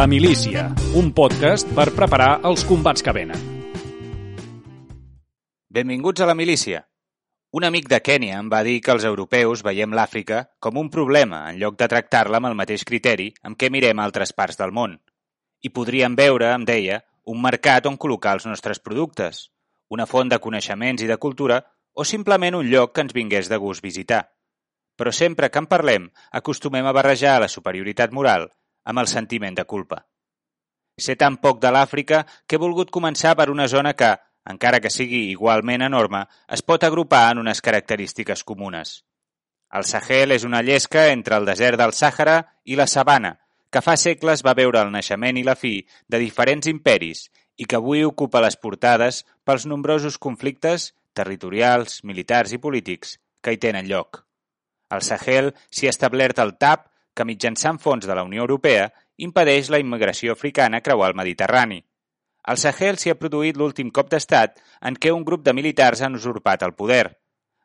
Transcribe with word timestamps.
La 0.00 0.06
Milícia, 0.06 0.62
un 0.96 1.10
podcast 1.12 1.68
per 1.76 1.90
preparar 1.92 2.38
els 2.48 2.62
combats 2.64 3.02
que 3.04 3.12
venen. 3.12 3.40
Benvinguts 5.68 6.22
a 6.24 6.28
la 6.30 6.34
milícia. 6.38 6.78
Un 7.52 7.66
amic 7.68 7.90
de 7.92 7.98
Kènia 8.00 8.38
em 8.40 8.46
va 8.48 8.62
dir 8.64 8.78
que 8.80 8.94
els 8.94 9.04
europeus 9.04 9.60
veiem 9.66 9.92
l'Àfrica 9.92 10.38
com 10.58 10.78
un 10.80 10.88
problema 10.94 11.42
en 11.50 11.58
lloc 11.60 11.76
de 11.82 11.88
tractar-la 11.92 12.40
amb 12.40 12.48
el 12.48 12.56
mateix 12.56 12.86
criteri 12.88 13.26
amb 13.42 13.58
què 13.60 13.68
mirem 13.68 14.00
altres 14.00 14.32
parts 14.32 14.56
del 14.56 14.72
món. 14.72 14.94
I 15.60 15.68
podríem 15.68 16.16
veure, 16.16 16.48
em 16.54 16.64
deia, 16.64 17.02
un 17.28 17.42
mercat 17.44 17.90
on 17.90 17.98
col·locar 18.00 18.32
els 18.38 18.48
nostres 18.48 18.80
productes, 18.80 19.50
una 19.90 20.06
font 20.08 20.32
de 20.32 20.38
coneixements 20.40 21.04
i 21.04 21.10
de 21.12 21.18
cultura 21.26 21.60
o 21.92 22.08
simplement 22.08 22.56
un 22.56 22.72
lloc 22.72 22.94
que 22.94 23.04
ens 23.04 23.12
vingués 23.12 23.52
de 23.52 23.60
gust 23.60 23.84
visitar. 23.84 24.22
Però 24.96 25.12
sempre 25.12 25.52
que 25.52 25.60
en 25.60 25.68
parlem, 25.68 26.08
acostumem 26.32 26.88
a 26.88 26.96
barrejar 26.96 27.36
la 27.44 27.52
superioritat 27.52 28.16
moral 28.16 28.48
amb 28.84 29.02
el 29.02 29.08
sentiment 29.10 29.56
de 29.56 29.64
culpa. 29.64 30.04
Sé 31.00 31.16
tan 31.16 31.38
poc 31.40 31.60
de 31.60 31.70
l'Àfrica 31.72 32.24
que 32.46 32.56
he 32.56 32.62
volgut 32.62 32.90
començar 32.92 33.34
per 33.36 33.48
una 33.50 33.68
zona 33.68 33.94
que, 33.96 34.10
encara 34.50 34.80
que 34.80 34.90
sigui 34.92 35.28
igualment 35.30 35.82
enorme, 35.86 36.24
es 36.48 36.62
pot 36.62 36.84
agrupar 36.84 37.30
en 37.32 37.40
unes 37.44 37.62
característiques 37.64 38.44
comunes. 38.44 39.00
El 39.70 39.86
Sahel 39.86 40.34
és 40.34 40.44
una 40.44 40.62
llesca 40.66 41.08
entre 41.14 41.36
el 41.38 41.46
desert 41.46 41.78
del 41.78 41.94
Sàhara 41.94 42.40
i 42.64 42.76
la 42.76 42.88
sabana, 42.90 43.36
que 43.70 43.82
fa 43.86 43.94
segles 43.96 44.42
va 44.42 44.56
veure 44.58 44.80
el 44.82 44.90
naixement 44.90 45.38
i 45.38 45.44
la 45.46 45.54
fi 45.54 45.76
de 46.10 46.18
diferents 46.18 46.66
imperis 46.66 47.28
i 47.56 47.66
que 47.70 47.78
avui 47.78 48.02
ocupa 48.04 48.42
les 48.42 48.56
portades 48.58 49.22
pels 49.46 49.66
nombrosos 49.70 50.18
conflictes 50.18 50.90
territorials, 51.14 52.00
militars 52.02 52.52
i 52.56 52.58
polítics 52.58 53.18
que 53.40 53.54
hi 53.54 53.60
tenen 53.62 53.86
lloc. 53.86 54.24
Al 54.90 55.06
Sahel 55.06 55.52
s'hi 55.70 55.86
ha 55.86 55.94
establert 55.94 56.42
el 56.42 56.56
TAP 56.58 56.89
que 57.20 57.28
mitjançant 57.28 57.76
fons 57.84 58.06
de 58.08 58.16
la 58.16 58.24
Unió 58.24 58.46
Europea 58.46 58.88
impedeix 59.20 59.68
la 59.68 59.78
immigració 59.82 60.32
africana 60.32 60.80
creuar 60.80 61.10
el 61.12 61.18
Mediterrani. 61.18 61.82
Al 62.48 62.56
Sahel 62.56 62.96
s'hi 62.96 63.12
ha 63.12 63.18
produït 63.20 63.58
l'últim 63.60 63.90
cop 63.92 64.08
d'estat 64.08 64.56
en 64.88 64.96
què 64.96 65.12
un 65.12 65.26
grup 65.28 65.44
de 65.44 65.52
militars 65.52 66.00
han 66.00 66.16
usurpat 66.16 66.64
el 66.64 66.72
poder. 66.78 67.18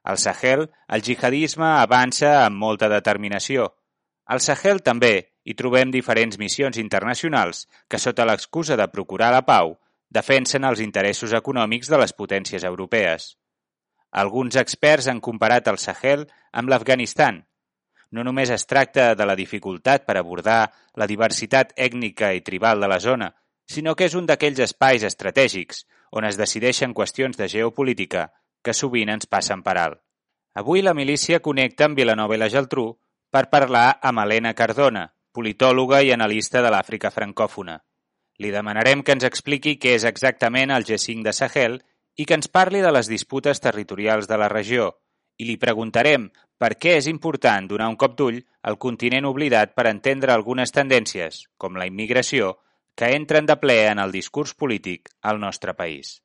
Al 0.04 0.20
Sahel, 0.20 0.68
el 0.92 1.06
jihadisme 1.08 1.70
avança 1.80 2.34
amb 2.44 2.60
molta 2.60 2.92
determinació. 2.92 3.70
Al 4.28 4.44
Sahel 4.44 4.84
també 4.84 5.14
hi 5.46 5.56
trobem 5.56 5.94
diferents 5.94 6.38
missions 6.42 6.78
internacionals 6.82 7.64
que, 7.88 8.02
sota 8.02 8.28
l'excusa 8.28 8.76
de 8.76 8.90
procurar 8.92 9.32
la 9.32 9.46
pau, 9.48 9.78
defensen 10.12 10.68
els 10.68 10.84
interessos 10.84 11.34
econòmics 11.34 11.90
de 11.90 12.02
les 12.04 12.14
potències 12.14 12.68
europees. 12.68 13.32
Alguns 14.12 14.60
experts 14.60 15.08
han 15.08 15.24
comparat 15.24 15.72
el 15.72 15.80
Sahel 15.80 16.28
amb 16.52 16.70
l'Afganistan, 16.70 17.45
no 18.16 18.24
només 18.24 18.50
es 18.54 18.64
tracta 18.66 19.10
de 19.20 19.26
la 19.28 19.36
dificultat 19.36 20.06
per 20.08 20.16
abordar 20.18 20.72
la 20.96 21.08
diversitat 21.12 21.74
ètnica 21.76 22.32
i 22.34 22.42
tribal 22.42 22.80
de 22.80 22.88
la 22.88 23.00
zona, 23.04 23.34
sinó 23.68 23.96
que 23.96 24.08
és 24.08 24.16
un 24.16 24.30
d'aquells 24.30 24.62
espais 24.64 25.04
estratègics 25.04 25.84
on 26.16 26.24
es 26.24 26.40
decideixen 26.40 26.94
qüestions 26.96 27.36
de 27.38 27.50
geopolítica 27.52 28.30
que 28.64 28.74
sovint 28.74 29.12
ens 29.12 29.28
passen 29.28 29.64
per 29.66 29.76
alt. 29.82 30.00
Avui 30.56 30.82
la 30.82 30.94
milícia 30.96 31.42
connecta 31.44 31.90
amb 31.90 32.00
Vilanova 32.00 32.38
i 32.38 32.40
la 32.40 32.50
Geltrú 32.50 32.88
per 33.36 33.50
parlar 33.52 34.00
amb 34.02 34.24
Helena 34.24 34.54
Cardona, 34.56 35.10
politòloga 35.36 36.00
i 36.02 36.14
analista 36.16 36.62
de 36.64 36.72
l'Àfrica 36.72 37.12
francòfona. 37.12 37.82
Li 38.40 38.52
demanarem 38.52 39.04
que 39.04 39.16
ens 39.16 39.28
expliqui 39.28 39.76
què 39.76 39.98
és 40.00 40.08
exactament 40.08 40.72
el 40.72 40.88
G5 40.88 41.28
de 41.28 41.34
Sahel 41.36 41.82
i 42.16 42.24
que 42.24 42.38
ens 42.40 42.48
parli 42.48 42.80
de 42.80 42.94
les 42.96 43.12
disputes 43.12 43.60
territorials 43.60 44.30
de 44.32 44.40
la 44.40 44.48
regió, 44.52 44.94
i 45.38 45.48
li 45.50 45.58
preguntarem 45.60 46.30
per 46.58 46.76
què 46.80 46.96
és 47.00 47.08
important 47.12 47.68
donar 47.68 47.90
un 47.92 47.98
cop 48.00 48.16
d'ull 48.20 48.40
al 48.64 48.78
continent 48.78 49.28
oblidat 49.30 49.74
per 49.76 49.88
entendre 49.92 50.34
algunes 50.34 50.72
tendències, 50.76 51.44
com 51.58 51.76
la 51.76 51.88
immigració, 51.90 52.56
que 52.96 53.12
entren 53.16 53.46
de 53.46 53.58
ple 53.60 53.82
en 53.90 54.00
el 54.00 54.16
discurs 54.16 54.56
polític 54.56 55.12
al 55.22 55.40
nostre 55.40 55.76
país. 55.76 56.22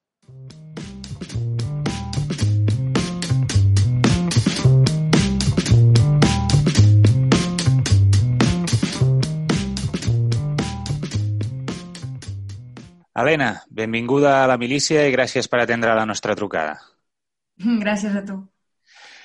Helena, 13.21 13.65
benvinguda 13.69 14.39
a 14.45 14.47
la 14.49 14.57
milícia 14.57 15.03
i 15.05 15.13
gràcies 15.13 15.51
per 15.51 15.61
atendre 15.61 15.93
la 15.99 16.07
nostra 16.09 16.39
trucada. 16.39 16.79
Gràcies 17.61 18.15
a 18.17 18.25
tu. 18.25 18.39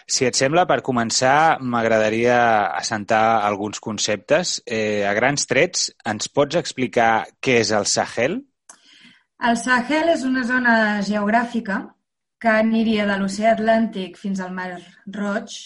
Si 0.06 0.28
et 0.28 0.38
sembla, 0.38 0.68
per 0.70 0.84
començar, 0.86 1.58
m'agradaria 1.62 2.38
assentar 2.78 3.42
alguns 3.46 3.82
conceptes. 3.82 4.60
Eh, 4.66 5.02
a 5.02 5.14
grans 5.18 5.50
trets, 5.50 5.88
ens 6.06 6.30
pots 6.30 6.60
explicar 6.60 7.26
què 7.42 7.58
és 7.64 7.72
el 7.74 7.90
Sahel? 7.90 8.38
El 9.50 9.58
Sahel 9.58 10.14
és 10.14 10.24
una 10.28 10.46
zona 10.46 10.76
geogràfica 11.08 11.82
que 12.40 12.54
aniria 12.54 13.08
de 13.10 13.18
l'oceà 13.18 13.56
Atlàntic 13.56 14.20
fins 14.22 14.40
al 14.44 14.54
Mar 14.54 14.76
Roig 15.18 15.58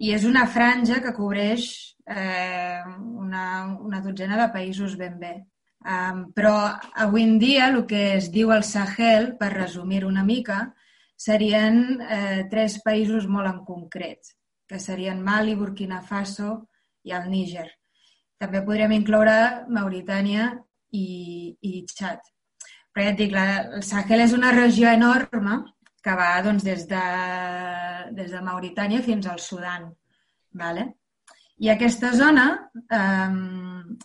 i 0.00 0.14
és 0.16 0.24
una 0.24 0.46
franja 0.48 1.02
que 1.04 1.12
cobreix 1.12 1.68
eh, 2.08 2.80
una, 2.96 3.46
una 3.76 4.00
dotzena 4.00 4.40
de 4.40 4.48
països 4.56 4.96
ben 4.96 5.18
bé. 5.20 5.34
Um, 5.82 6.28
però 6.30 6.54
avui 7.04 7.24
en 7.26 7.38
dia 7.42 7.66
el 7.68 7.80
que 7.90 8.14
es 8.16 8.30
diu 8.32 8.52
el 8.54 8.62
Sahel, 8.64 9.32
per 9.38 9.50
resumir 9.52 10.04
una 10.06 10.22
mica, 10.24 10.70
serien 11.22 12.00
eh, 12.02 12.42
tres 12.50 12.78
països 12.84 13.28
molt 13.30 13.50
en 13.50 13.60
concret, 13.66 14.32
que 14.68 14.80
serien 14.82 15.22
Mali, 15.22 15.54
Burkina 15.54 16.00
Faso 16.02 16.54
i 17.06 17.14
el 17.14 17.28
Níger. 17.30 17.68
També 18.42 18.62
podríem 18.66 18.94
incloure 18.96 19.34
Mauritània 19.70 20.48
i, 20.98 21.06
i 21.62 21.82
Txad. 21.86 22.24
Però 22.92 23.04
ja 23.06 23.12
et 23.12 23.20
dic, 23.20 23.30
la, 23.32 23.46
el 23.78 23.84
Sahel 23.86 24.24
és 24.24 24.34
una 24.36 24.50
regió 24.52 24.90
enorme 24.90 25.60
que 26.02 26.16
va 26.18 26.32
doncs, 26.44 26.64
des, 26.66 26.82
de, 26.90 27.04
des 28.16 28.32
de 28.34 28.42
Mauritània 28.42 29.04
fins 29.06 29.28
al 29.30 29.38
Sudan. 29.40 29.86
Vale? 30.58 30.88
I 31.62 31.70
aquesta 31.70 32.10
zona, 32.18 32.48
eh, 32.82 33.36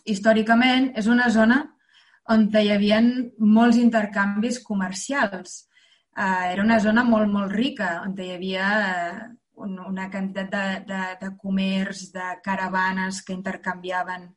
històricament, 0.06 0.92
és 0.96 1.10
una 1.10 1.26
zona 1.34 1.64
on 2.30 2.46
hi 2.54 2.70
havia 2.70 3.00
molts 3.40 3.80
intercanvis 3.80 4.60
comercials 4.62 5.64
eh, 6.18 6.52
era 6.52 6.62
una 6.64 6.80
zona 6.82 7.04
molt, 7.06 7.30
molt 7.30 7.54
rica, 7.54 8.00
on 8.02 8.16
hi 8.18 8.32
havia 8.34 8.68
eh, 8.88 9.28
una 9.58 10.08
quantitat 10.10 10.50
de, 10.52 10.66
de, 10.88 11.02
de 11.22 11.30
comerç, 11.38 12.08
de 12.14 12.28
caravanes 12.44 13.22
que 13.26 13.34
intercanviaven 13.34 14.28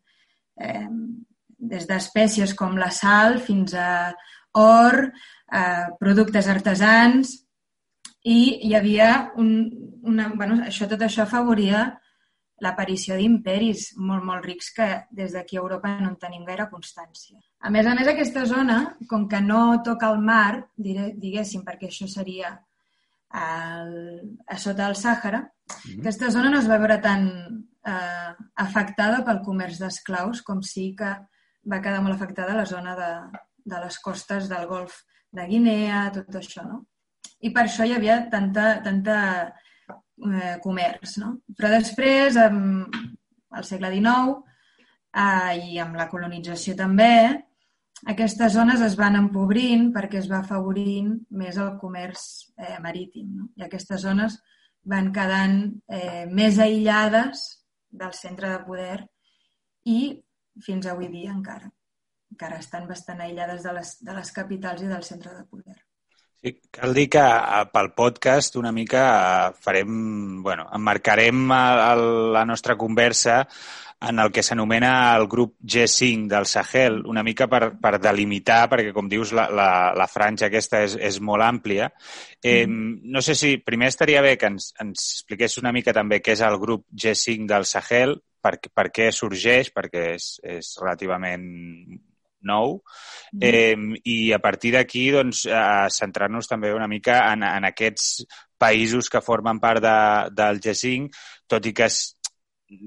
eh, 0.61 0.87
des 1.73 1.85
d'espècies 1.89 2.55
com 2.57 2.77
la 2.77 2.89
sal 2.93 3.39
fins 3.45 3.75
a 3.77 4.13
or, 4.57 5.11
eh, 5.53 5.87
productes 5.99 6.49
artesans, 6.49 7.35
i 8.23 8.67
hi 8.67 8.75
havia 8.77 9.31
un, 9.41 9.51
una... 10.05 10.29
Bueno, 10.37 10.59
això, 10.67 10.87
tot 10.89 11.01
això 11.01 11.23
afavoria 11.23 11.87
l'aparició 12.61 13.17
d'imperis 13.17 13.91
molt, 13.97 14.23
molt 14.23 14.45
rics 14.45 14.69
que 14.75 14.88
des 15.11 15.33
d'aquí 15.33 15.57
a 15.57 15.63
Europa 15.63 15.95
no 15.99 16.11
en 16.11 16.17
tenim 16.22 16.44
gaire 16.45 16.69
constància. 16.69 17.40
A 17.59 17.72
més 17.73 17.87
a 17.87 17.96
més, 17.97 18.08
aquesta 18.08 18.46
zona, 18.49 18.81
com 19.09 19.28
que 19.29 19.41
no 19.41 19.81
toca 19.85 20.11
el 20.13 20.22
mar, 20.22 20.67
diguéssim, 20.78 21.66
perquè 21.66 21.90
això 21.90 22.08
seria 22.09 22.53
el, 23.41 23.91
a 24.46 24.58
sota 24.58 24.85
del 24.85 24.96
Sàhara, 24.96 25.41
mm 25.41 25.90
-hmm. 25.90 25.99
aquesta 25.99 26.29
zona 26.29 26.49
no 26.49 26.59
es 26.59 26.69
va 26.69 26.78
veure 26.78 27.02
tan 27.02 27.28
eh, 27.85 28.34
afectada 28.55 29.23
pel 29.25 29.41
comerç 29.46 29.79
d'esclaus 29.79 30.41
com 30.41 30.61
sí 30.61 30.96
que 30.97 31.11
va 31.72 31.81
quedar 31.81 32.02
molt 32.02 32.16
afectada 32.16 32.58
la 32.58 32.66
zona 32.66 32.96
de, 32.96 33.11
de 33.66 33.79
les 33.79 33.99
costes 33.99 34.49
del 34.49 34.67
golf 34.67 35.03
de 35.31 35.47
Guinea, 35.47 36.11
tot 36.13 36.35
això, 36.35 36.63
no? 36.67 36.85
I 37.41 37.49
per 37.49 37.63
això 37.63 37.85
hi 37.85 37.93
havia 37.93 38.29
tanta, 38.29 38.81
tanta 38.84 39.17
eh, 40.29 40.58
comerç. 40.64 41.18
No? 41.22 41.35
Però 41.58 41.72
després, 41.73 42.38
amb 42.40 42.96
el 43.58 43.68
segle 43.68 43.91
XIX 43.94 44.38
eh, 45.14 45.73
i 45.73 45.79
amb 45.84 45.97
la 46.00 46.08
colonització 46.12 46.76
també, 46.79 47.14
aquestes 48.12 48.56
zones 48.56 48.82
es 48.82 48.96
van 48.97 49.18
empobrint 49.20 49.91
perquè 49.94 50.18
es 50.22 50.29
va 50.32 50.40
afavorint 50.41 51.12
més 51.38 51.58
el 51.62 51.76
comerç 51.82 52.23
eh, 52.58 52.79
marítim. 52.82 53.28
No? 53.38 53.50
I 53.59 53.68
aquestes 53.68 54.02
zones 54.02 54.40
van 54.90 55.12
quedant 55.14 55.59
eh, 55.94 56.26
més 56.26 56.58
aïllades 56.59 57.44
del 57.91 58.16
centre 58.18 58.50
de 58.50 58.64
poder 58.66 58.97
i 59.85 60.00
fins 60.66 60.88
avui 60.90 61.12
dia 61.12 61.34
encara. 61.34 61.70
Encara 62.32 62.58
estan 62.64 62.88
bastant 62.90 63.22
aïllades 63.22 63.64
de 63.68 63.73
les, 63.78 63.96
de 64.02 64.18
les 64.18 64.34
capitals 64.34 64.82
i 64.82 64.90
del 64.90 65.03
centre 65.06 65.35
de 65.35 65.46
poder. 65.46 65.78
Sí, 66.41 66.55
cal 66.73 66.96
dir 66.97 67.05
que 67.14 67.22
pel 67.70 67.91
podcast 67.93 68.55
una 68.58 68.72
mica 68.73 69.03
farem, 69.61 70.41
bueno, 70.41 70.66
emmarcarem 70.73 71.43
la 71.53 72.43
nostra 72.49 72.76
conversa 72.76 73.43
en 74.09 74.17
el 74.17 74.32
que 74.34 74.41
s'anomena 74.41 75.16
el 75.16 75.28
grup 75.29 75.53
G5 75.61 76.26
del 76.32 76.47
Sahel, 76.49 77.03
una 77.05 77.22
mica 77.22 77.46
per, 77.47 77.76
per 77.78 77.99
delimitar, 78.02 78.64
perquè 78.72 78.90
com 78.96 79.05
dius 79.11 79.35
la, 79.38 79.46
la, 79.53 79.70
la 79.93 80.08
franja 80.09 80.49
aquesta 80.49 80.82
és, 80.88 80.97
és 80.97 81.22
molt 81.22 81.46
àmplia. 81.46 81.91
Eh, 82.41 82.66
mm. 82.66 83.05
No 83.14 83.22
sé 83.22 83.37
si 83.37 83.59
primer 83.61 83.91
estaria 83.94 84.26
bé 84.26 84.34
que 84.41 84.49
ens, 84.49 84.72
ens 84.82 85.05
expliqués 85.20 85.59
una 85.61 85.72
mica 85.76 85.94
també 85.94 86.23
què 86.26 86.34
és 86.34 86.41
el 86.47 86.58
grup 86.58 86.87
G5 86.90 87.46
del 87.53 87.70
Sahel, 87.70 88.17
per, 88.41 88.58
per 88.73 88.90
què 88.90 89.11
sorgeix, 89.14 89.70
perquè 89.76 90.16
és, 90.16 90.34
és 90.41 90.73
relativament 90.82 91.46
nou, 92.47 92.79
eh, 93.41 93.76
i 94.05 94.17
a 94.34 94.40
partir 94.43 94.73
d'aquí 94.76 95.09
doncs, 95.14 95.46
eh, 95.46 95.88
centrar-nos 95.93 96.49
també 96.49 96.73
una 96.73 96.90
mica 96.91 97.22
en, 97.32 97.46
en 97.47 97.67
aquests 97.72 98.26
països 98.61 99.09
que 99.09 99.23
formen 99.26 99.59
part 99.59 99.82
de, 99.84 99.97
del 100.38 100.61
G5, 100.64 101.09
tot 101.49 101.66
i 101.66 101.73
que 101.73 101.90
és, 101.90 102.02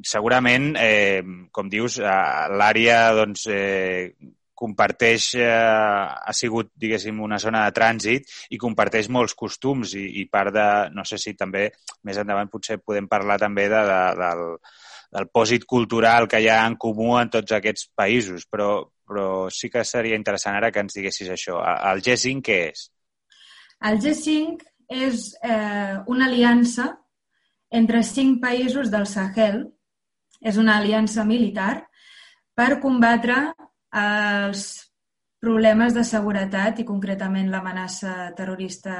segurament, 0.06 0.72
eh, 0.80 1.22
com 1.52 1.68
dius, 1.68 1.98
eh, 1.98 2.46
l'àrea 2.54 3.00
doncs, 3.16 3.46
eh, 3.52 4.14
comparteix, 4.54 5.34
eh, 5.34 5.44
ha 5.44 6.32
sigut, 6.32 6.70
diguéssim, 6.78 7.18
una 7.20 7.38
zona 7.42 7.64
de 7.66 7.74
trànsit 7.74 8.30
i 8.54 8.60
comparteix 8.60 9.10
molts 9.10 9.34
costums 9.34 9.96
i, 9.98 10.06
i 10.22 10.26
part 10.30 10.54
de, 10.54 10.66
no 10.94 11.04
sé 11.04 11.18
si 11.18 11.34
també 11.34 11.66
més 12.06 12.20
endavant 12.22 12.50
potser 12.52 12.78
podem 12.78 13.08
parlar 13.10 13.38
també 13.42 13.66
de, 13.68 13.82
de, 13.90 14.00
del, 14.22 14.44
del 15.18 15.30
pòsit 15.34 15.66
cultural 15.66 16.28
que 16.30 16.40
hi 16.40 16.48
ha 16.48 16.62
en 16.68 16.78
comú 16.80 17.16
en 17.18 17.32
tots 17.34 17.58
aquests 17.58 17.90
països, 17.98 18.46
però, 18.50 18.70
però 19.08 19.50
sí 19.52 19.70
que 19.70 19.84
seria 19.84 20.18
interessant 20.18 20.56
ara 20.56 20.70
que 20.72 20.82
ens 20.84 20.96
diguessis 20.96 21.30
això. 21.30 21.60
El 21.92 22.02
G5 22.04 22.44
què 22.44 22.58
és? 22.70 22.86
El 23.84 24.00
G5 24.00 24.64
és 24.94 25.26
eh, 25.42 25.96
una 26.06 26.28
aliança 26.28 26.90
entre 27.74 28.02
cinc 28.06 28.40
països 28.42 28.90
del 28.92 29.06
Sahel. 29.10 29.64
És 30.44 30.58
una 30.60 30.76
aliança 30.76 31.24
militar 31.24 31.86
per 32.54 32.80
combatre 32.82 33.36
els 33.94 34.64
problemes 35.40 35.94
de 35.96 36.04
seguretat 36.04 36.80
i 36.80 36.86
concretament 36.88 37.50
l'amenaça 37.52 38.32
terrorista 38.36 38.96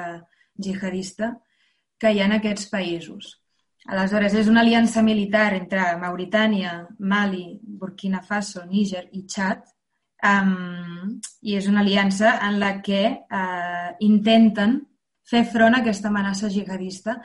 jihadista 0.57 1.35
que 2.00 2.12
hi 2.12 2.21
ha 2.21 2.29
en 2.29 2.37
aquests 2.39 2.71
països. 2.73 3.35
Aleshores, 3.85 4.35
és 4.41 4.49
una 4.49 4.62
aliança 4.65 5.03
militar 5.05 5.50
entre 5.59 5.85
Mauritània, 6.00 6.73
Mali, 6.99 7.45
Burkina 7.61 8.23
Faso, 8.25 8.65
Níger 8.65 9.05
i 9.12 9.25
Txad, 9.29 9.74
um, 10.25 11.19
i 11.44 11.56
és 11.59 11.69
una 11.71 11.82
aliança 11.85 12.38
en 12.49 12.59
la 12.62 12.79
que 12.85 13.03
uh, 13.12 13.91
intenten 14.06 14.81
fer 15.29 15.44
front 15.53 15.76
a 15.76 15.82
aquesta 15.82 16.11
amenaça 16.11 16.50
jihadista 16.53 17.19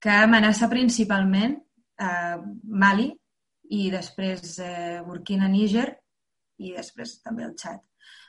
que 0.00 0.14
amenaça 0.14 0.68
principalment 0.70 1.58
uh, 1.58 2.38
Mali 2.64 3.10
i 3.74 3.88
després 3.92 4.58
uh, 4.62 5.02
Burkina, 5.08 5.48
Níger 5.50 5.90
i 6.58 6.74
després 6.76 7.18
també 7.24 7.44
el 7.46 7.54
Txad. 7.56 7.82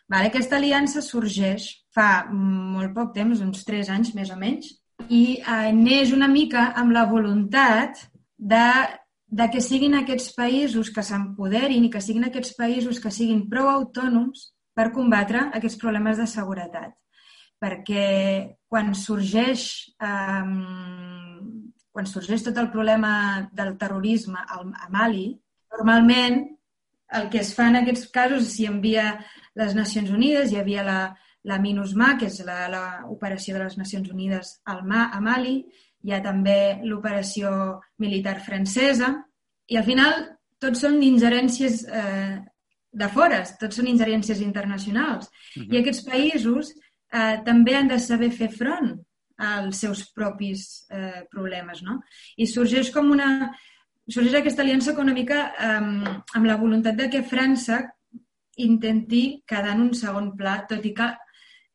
Vale? 0.10 0.30
Aquesta 0.32 0.58
aliança 0.58 1.04
sorgeix 1.06 1.70
fa 1.94 2.26
molt 2.34 2.96
poc 2.96 3.14
temps, 3.14 3.42
uns 3.46 3.66
tres 3.66 3.92
anys 3.94 4.16
més 4.18 4.32
o 4.34 4.38
menys, 4.40 4.72
i 5.08 5.40
eh, 5.40 5.72
neix 5.74 6.12
una 6.16 6.28
mica 6.28 6.72
amb 6.78 6.92
la 6.96 7.06
voluntat 7.10 8.02
de, 8.38 8.66
de 9.30 9.46
que 9.54 9.62
siguin 9.62 9.94
aquests 9.98 10.32
països 10.34 10.90
que 10.94 11.04
s'empoderin 11.06 11.86
i 11.86 11.92
que 11.94 12.02
siguin 12.02 12.26
aquests 12.28 12.56
països 12.58 13.00
que 13.02 13.12
siguin 13.14 13.46
prou 13.50 13.70
autònoms 13.70 14.50
per 14.74 14.90
combatre 14.96 15.46
aquests 15.54 15.78
problemes 15.82 16.18
de 16.18 16.26
seguretat. 16.30 16.96
Perquè 17.60 18.06
quan 18.72 18.94
sorgeix, 18.96 19.64
eh, 20.02 20.46
quan 21.92 22.08
sorgeix 22.08 22.46
tot 22.48 22.58
el 22.58 22.72
problema 22.72 23.50
del 23.54 23.76
terrorisme 23.78 24.40
a 24.40 24.88
Mali, 24.90 25.28
normalment 25.76 26.46
el 27.20 27.30
que 27.30 27.42
es 27.42 27.54
fa 27.58 27.68
en 27.70 27.82
aquests 27.82 28.08
casos 28.14 28.54
s'hi 28.54 28.68
envia 28.70 29.20
les 29.60 29.76
Nacions 29.76 30.10
Unides, 30.14 30.52
hi 30.52 30.60
havia 30.62 30.86
la, 30.86 31.00
la 31.44 31.60
MINUSMA, 31.60 32.16
que 32.20 32.30
és 32.30 32.40
l'operació 32.46 33.58
de 33.58 33.64
les 33.66 33.78
Nacions 33.78 34.10
Unides 34.14 34.60
al 34.66 34.84
Ma, 34.88 35.10
a 35.14 35.22
Mali, 35.22 35.64
hi 36.04 36.14
ha 36.14 36.22
també 36.24 36.80
l'operació 36.84 37.52
militar 38.00 38.40
francesa, 38.46 39.14
i 39.70 39.78
al 39.78 39.86
final 39.86 40.24
tots 40.60 40.82
són 40.84 41.02
ingerències 41.04 41.84
eh, 41.88 42.40
de 42.90 43.10
fora, 43.14 43.44
tots 43.60 43.80
són 43.80 43.88
ingerències 43.88 44.42
internacionals. 44.42 45.30
Uh 45.56 45.64
-huh. 45.64 45.74
I 45.74 45.78
aquests 45.80 46.06
països 46.06 46.74
eh, 47.14 47.42
també 47.46 47.76
han 47.76 47.88
de 47.88 48.00
saber 48.00 48.32
fer 48.32 48.50
front 48.50 48.98
als 49.38 49.80
seus 49.80 50.12
propis 50.12 50.86
eh, 50.90 51.24
problemes. 51.32 51.82
No? 51.82 52.02
I 52.38 52.46
sorgeix 52.48 52.92
com 52.92 53.12
una, 53.12 53.56
sorgeix 54.08 54.36
aquesta 54.36 54.62
aliança 54.62 54.92
econòmica 54.92 55.54
eh, 55.58 55.82
amb 56.36 56.46
la 56.46 56.58
voluntat 56.58 56.96
de 56.96 57.10
que 57.10 57.24
França 57.24 57.84
intenti 58.58 59.44
quedar 59.48 59.76
en 59.76 59.82
un 59.82 59.94
segon 59.94 60.36
pla, 60.36 60.66
tot 60.68 60.86
i 60.86 60.94
que 60.94 61.10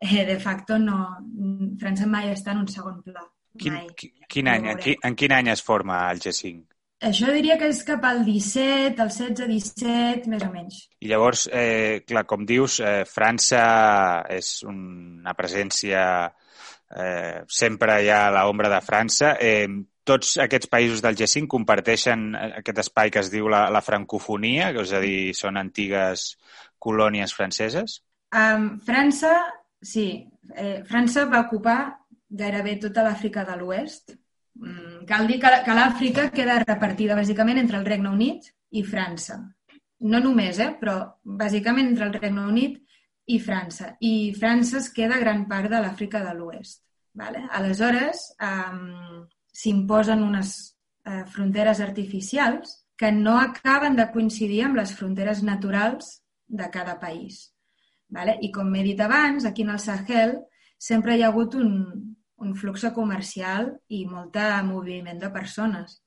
eh, 0.01 0.25
de 0.27 0.39
facto 0.39 0.79
no, 0.79 0.99
França 1.81 2.07
mai 2.07 2.31
està 2.33 2.53
en 2.53 2.59
un 2.59 2.69
segon 2.69 3.01
pla. 3.03 3.25
Quin, 3.59 3.81
quin, 4.29 4.49
any, 4.51 4.71
en, 4.73 4.79
quin, 4.83 4.97
en 5.07 5.17
quin 5.19 5.35
any 5.37 5.51
es 5.53 5.63
forma 5.63 6.01
el 6.11 6.23
G5? 6.23 6.65
Això 7.05 7.33
diria 7.35 7.59
que 7.61 7.69
és 7.69 7.83
cap 7.85 8.05
al 8.09 8.23
17, 8.25 9.03
al 9.03 9.11
16-17, 9.13 10.31
més 10.33 10.45
o 10.47 10.51
menys. 10.53 10.79
I 11.05 11.11
llavors, 11.11 11.49
eh, 11.53 12.03
clar, 12.09 12.25
com 12.31 12.47
dius, 12.49 12.79
eh, 12.81 13.03
França 13.09 13.65
és 14.31 14.57
una 14.69 15.37
presència... 15.37 16.05
Eh, 16.95 17.41
sempre 17.51 17.97
hi 18.05 18.11
ha 18.13 18.29
l'ombra 18.31 18.69
de 18.71 18.79
França. 18.85 19.33
Eh, 19.43 19.67
tots 20.07 20.37
aquests 20.45 20.69
països 20.71 21.01
del 21.03 21.17
G5 21.19 21.49
comparteixen 21.51 22.35
aquest 22.37 22.83
espai 22.85 23.11
que 23.11 23.23
es 23.25 23.33
diu 23.33 23.49
la, 23.51 23.65
la 23.73 23.83
francofonia, 23.83 24.71
que 24.77 24.85
és 24.85 24.93
a 24.95 25.01
dir, 25.03 25.33
són 25.35 25.59
antigues 25.59 26.35
colònies 26.79 27.35
franceses? 27.35 27.99
Um, 28.37 28.77
França, 28.85 29.33
sí. 29.83 30.07
Eh, 30.55 30.83
França 30.87 31.25
va 31.33 31.43
ocupar 31.49 31.79
gairebé 32.41 32.77
tota 32.83 33.05
l'Àfrica 33.07 33.45
de 33.49 33.57
l'Oest. 33.61 34.15
Mm, 34.61 35.05
cal 35.09 35.27
dir 35.31 35.41
que, 35.43 35.75
l'Àfrica 35.79 36.29
queda 36.35 36.61
repartida 36.63 37.19
bàsicament 37.19 37.61
entre 37.63 37.79
el 37.81 37.87
Regne 37.87 38.11
Unit 38.11 38.51
i 38.71 38.85
França. 38.87 39.41
No 40.01 40.21
només, 40.21 40.59
eh, 40.59 40.73
però 40.81 40.97
bàsicament 41.23 41.93
entre 41.93 42.09
el 42.09 42.15
Regne 42.19 42.47
Unit 42.51 42.81
i 43.27 43.39
França. 43.41 43.95
I 44.01 44.35
França 44.39 44.79
es 44.79 44.91
queda 44.93 45.21
gran 45.21 45.47
part 45.49 45.71
de 45.71 45.81
l'Àfrica 45.81 46.23
de 46.25 46.35
l'Oest. 46.35 46.83
Vale? 47.15 47.45
Aleshores, 47.55 48.25
um, 48.43 49.27
s'imposen 49.55 50.23
unes 50.23 50.55
eh, 51.07 51.23
fronteres 51.31 51.81
artificials 51.81 52.81
que 52.99 53.13
no 53.13 53.39
acaben 53.39 53.95
de 53.97 54.09
coincidir 54.11 54.65
amb 54.67 54.81
les 54.81 54.93
fronteres 54.99 55.43
naturals 55.47 56.21
de 56.47 56.67
cada 56.75 56.99
país. 56.99 57.55
Vale? 58.11 58.37
I 58.43 58.51
com 58.55 58.75
he 58.75 58.83
dit 58.83 59.01
abans, 59.01 59.47
aquí 59.47 59.63
en 59.63 59.71
el 59.75 59.79
Sahel 59.79 60.37
sempre 60.79 61.17
hi 61.17 61.23
ha 61.23 61.31
hagut 61.31 61.55
un, 61.59 61.71
un 62.45 62.55
flux 62.55 62.85
comercial 62.95 63.73
i 63.89 64.05
molt 64.07 64.37
moviment 64.69 65.19
de 65.19 65.31
persones. 65.33 66.01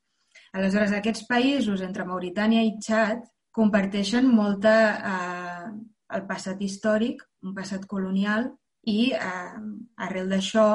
Aleshores, 0.53 0.93
aquests 0.93 1.25
països, 1.27 1.81
entre 1.81 2.05
Mauritània 2.05 2.63
i 2.63 2.77
Txad, 2.79 3.25
comparteixen 3.51 4.29
molta 4.29 4.75
eh, 5.11 5.69
el 6.15 6.25
passat 6.29 6.61
històric, 6.61 7.23
un 7.43 7.55
passat 7.57 7.85
colonial, 7.89 8.51
i 8.87 9.11
eh, 9.11 9.57
arrel 10.07 10.29
d'això 10.31 10.67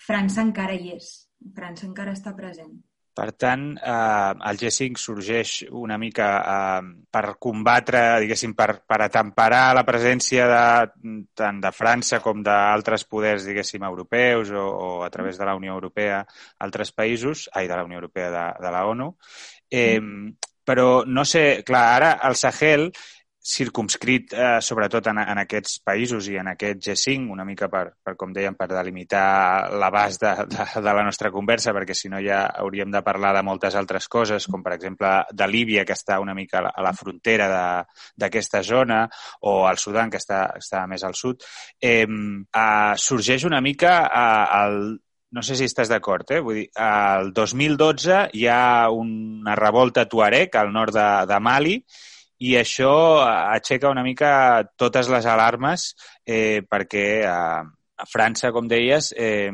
França 0.00 0.42
encara 0.42 0.74
hi 0.74 0.94
és. 0.96 1.10
França 1.56 1.86
encara 1.86 2.14
està 2.16 2.32
present. 2.36 2.72
Per 3.20 3.34
tant, 3.36 3.64
eh, 3.76 4.34
el 4.48 4.58
G5 4.60 4.96
sorgeix 4.96 5.50
una 5.76 5.98
mica 6.00 6.28
eh, 6.40 6.86
per 7.12 7.34
combatre, 7.46 8.00
diguéssim, 8.22 8.54
per, 8.56 8.78
per 8.88 8.96
atemperar 9.04 9.74
la 9.76 9.82
presència 9.84 10.46
de, 10.48 11.18
tant 11.36 11.58
de 11.60 11.72
França 11.76 12.22
com 12.24 12.40
d'altres 12.46 13.04
poders, 13.04 13.44
diguéssim, 13.44 13.84
europeus 13.84 14.54
o, 14.56 14.64
o 14.64 14.88
a 15.04 15.10
través 15.12 15.36
de 15.36 15.44
la 15.44 15.56
Unió 15.58 15.76
Europea, 15.76 16.22
altres 16.64 16.94
països, 16.96 17.44
ai, 17.52 17.68
de 17.68 17.76
la 17.76 17.84
Unió 17.84 18.00
Europea, 18.00 18.30
de, 18.32 18.46
de 18.64 18.72
la 18.72 18.86
ONU. 18.88 19.10
Eh, 19.68 20.00
però 20.64 20.88
no 21.04 21.26
sé, 21.28 21.44
clar, 21.66 21.84
ara 21.98 22.14
el 22.24 22.40
Sahel 22.40 22.88
circumscrit 23.40 24.34
eh, 24.36 24.58
sobretot 24.60 25.06
en, 25.08 25.18
en 25.22 25.40
aquests 25.40 25.78
països 25.84 26.28
i 26.28 26.36
en 26.40 26.50
aquest 26.52 26.82
G5, 26.84 27.30
una 27.32 27.46
mica 27.48 27.70
per, 27.72 27.86
per 28.04 28.14
com 28.20 28.34
dèiem, 28.36 28.56
per 28.58 28.68
delimitar 28.68 29.70
l'abast 29.80 30.20
de, 30.20 30.34
de, 30.52 30.66
de 30.84 30.94
la 30.98 31.04
nostra 31.06 31.30
conversa, 31.32 31.72
perquè 31.76 31.96
si 31.96 32.12
no 32.12 32.20
ja 32.20 32.42
hauríem 32.60 32.92
de 32.92 33.02
parlar 33.06 33.32
de 33.36 33.44
moltes 33.46 33.78
altres 33.80 34.08
coses, 34.12 34.46
com 34.46 34.62
per 34.62 34.74
exemple 34.76 35.12
de 35.32 35.48
Líbia, 35.48 35.86
que 35.88 35.96
està 35.96 36.20
una 36.20 36.36
mica 36.36 36.60
a 36.60 36.66
la, 36.68 36.74
a 36.76 36.84
la 36.84 36.92
frontera 36.96 37.48
d'aquesta 38.20 38.62
zona, 38.62 39.06
o 39.48 39.64
al 39.66 39.80
Sudan, 39.80 40.12
que 40.12 40.20
està, 40.20 40.44
està 40.60 40.84
més 40.90 41.04
al 41.06 41.16
sud, 41.16 41.46
eh, 41.80 42.04
eh, 42.04 42.92
sorgeix 43.00 43.48
una 43.48 43.62
mica 43.64 43.94
eh, 44.04 44.60
el, 44.60 44.80
no 45.32 45.42
sé 45.46 45.56
si 45.56 45.64
estàs 45.64 45.88
d'acord, 45.88 46.28
eh? 46.34 46.44
Vull 46.44 46.60
dir, 46.60 46.68
el 46.76 47.32
2012 47.32 48.22
hi 48.36 48.46
ha 48.50 48.90
una 48.92 49.56
revolta 49.56 50.04
tuareg 50.10 50.56
al 50.58 50.72
nord 50.74 50.96
de, 50.96 51.10
de 51.30 51.38
Mali 51.40 51.76
i 52.40 52.54
això 52.56 52.92
aixeca 53.26 53.90
una 53.92 54.04
mica 54.06 54.30
totes 54.80 55.10
les 55.12 55.26
alarmes 55.28 55.90
eh, 56.24 56.62
perquè 56.64 57.04
eh, 57.20 57.60
a 58.00 58.06
França, 58.08 58.48
com 58.52 58.68
deies, 58.68 59.10
eh, 59.12 59.50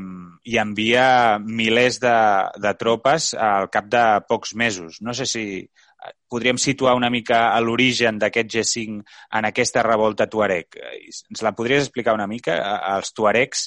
hi 0.47 0.59
envia 0.63 1.39
milers 1.43 1.99
de, 2.03 2.15
de 2.63 2.73
tropes 2.79 3.33
al 3.35 3.67
cap 3.75 3.91
de 3.91 4.05
pocs 4.29 4.55
mesos. 4.55 5.01
No 5.03 5.15
sé 5.19 5.27
si 5.27 5.45
eh, 5.59 6.13
podríem 6.31 6.61
situar 6.63 6.95
una 6.95 7.11
mica 7.11 7.49
a 7.51 7.61
l'origen 7.61 8.21
d'aquest 8.23 8.53
G5 8.55 9.03
en 9.41 9.51
aquesta 9.51 9.83
revolta 9.83 10.29
tuareg. 10.31 10.79
Ens 10.87 11.43
la 11.43 11.57
podries 11.59 11.89
explicar 11.89 12.15
una 12.15 12.31
mica? 12.31 12.61
Els 12.95 13.11
tuaregs 13.17 13.67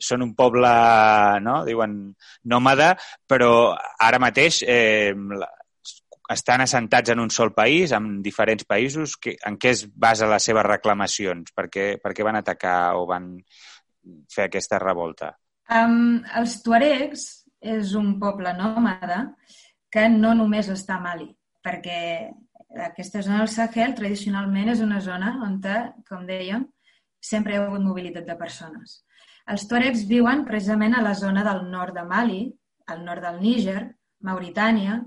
són 0.00 0.24
un 0.24 0.32
poble, 0.34 0.70
no? 1.44 1.60
diuen, 1.68 1.98
nòmada, 2.50 2.94
però 3.28 3.74
ara 4.00 4.18
mateix 4.22 4.62
eh, 4.66 5.12
estan 6.30 6.64
assentats 6.64 7.12
en 7.12 7.20
un 7.20 7.30
sol 7.30 7.52
país, 7.54 7.92
en 7.92 8.22
diferents 8.22 8.64
països? 8.64 9.16
Que, 9.20 9.36
en 9.46 9.58
què 9.60 9.74
es 9.74 9.84
basa 9.88 10.28
les 10.30 10.44
seves 10.50 10.66
reclamacions? 10.66 11.52
Per 11.54 11.68
què, 11.72 11.86
per 12.02 12.14
què 12.16 12.26
van 12.26 12.40
atacar 12.40 12.94
o 12.98 13.04
van 13.10 13.34
fer 14.32 14.48
aquesta 14.48 14.80
revolta? 14.82 15.34
Um, 15.72 16.22
els 16.36 16.58
tuaregs 16.64 17.26
és 17.64 17.94
un 17.96 18.18
poble 18.20 18.52
nòmada 18.56 19.22
que 19.92 20.08
no 20.12 20.34
només 20.36 20.68
està 20.72 20.98
a 20.98 21.04
Mali, 21.04 21.30
perquè 21.64 22.00
aquesta 22.84 23.22
zona 23.22 23.40
del 23.40 23.52
Sahel 23.52 23.94
tradicionalment 23.96 24.72
és 24.72 24.82
una 24.84 25.00
zona 25.00 25.36
on, 25.46 25.60
com 26.08 26.26
dèiem, 26.26 26.66
sempre 27.20 27.54
hi 27.54 27.58
ha 27.58 27.64
hagut 27.68 27.84
mobilitat 27.84 28.26
de 28.28 28.36
persones. 28.36 29.00
Els 29.48 29.66
tuaregs 29.68 30.04
viuen 30.08 30.44
precisament 30.48 30.96
a 30.96 31.02
la 31.04 31.14
zona 31.14 31.44
del 31.46 31.66
nord 31.70 31.94
de 31.96 32.04
Mali, 32.08 32.42
al 32.88 33.04
nord 33.04 33.24
del 33.24 33.40
Níger, 33.40 33.82
Mauritània, 34.24 34.98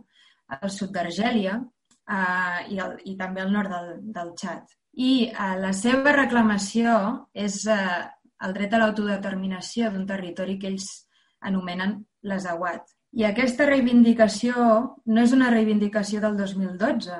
al 0.55 0.71
sud 0.71 0.93
d'Argèlia 0.95 1.57
eh, 1.59 2.59
i, 2.73 2.79
el, 2.83 2.97
i 3.05 3.15
també 3.19 3.43
al 3.43 3.53
nord 3.53 3.71
del, 3.73 3.89
del 4.15 4.33
Txad. 4.39 4.75
I 4.97 5.11
eh, 5.29 5.55
la 5.61 5.73
seva 5.77 6.13
reclamació 6.15 6.93
és 7.33 7.63
eh, 7.69 8.03
el 8.45 8.53
dret 8.53 8.73
a 8.73 8.81
l'autodeterminació 8.81 9.91
d'un 9.91 10.05
territori 10.09 10.57
que 10.61 10.71
ells 10.71 10.87
anomenen 11.47 11.97
l'Azawad. 12.27 12.85
I 13.17 13.25
aquesta 13.25 13.65
reivindicació 13.65 14.63
no 15.05 15.23
és 15.23 15.33
una 15.33 15.49
reivindicació 15.53 16.21
del 16.21 16.37
2012. 16.37 17.19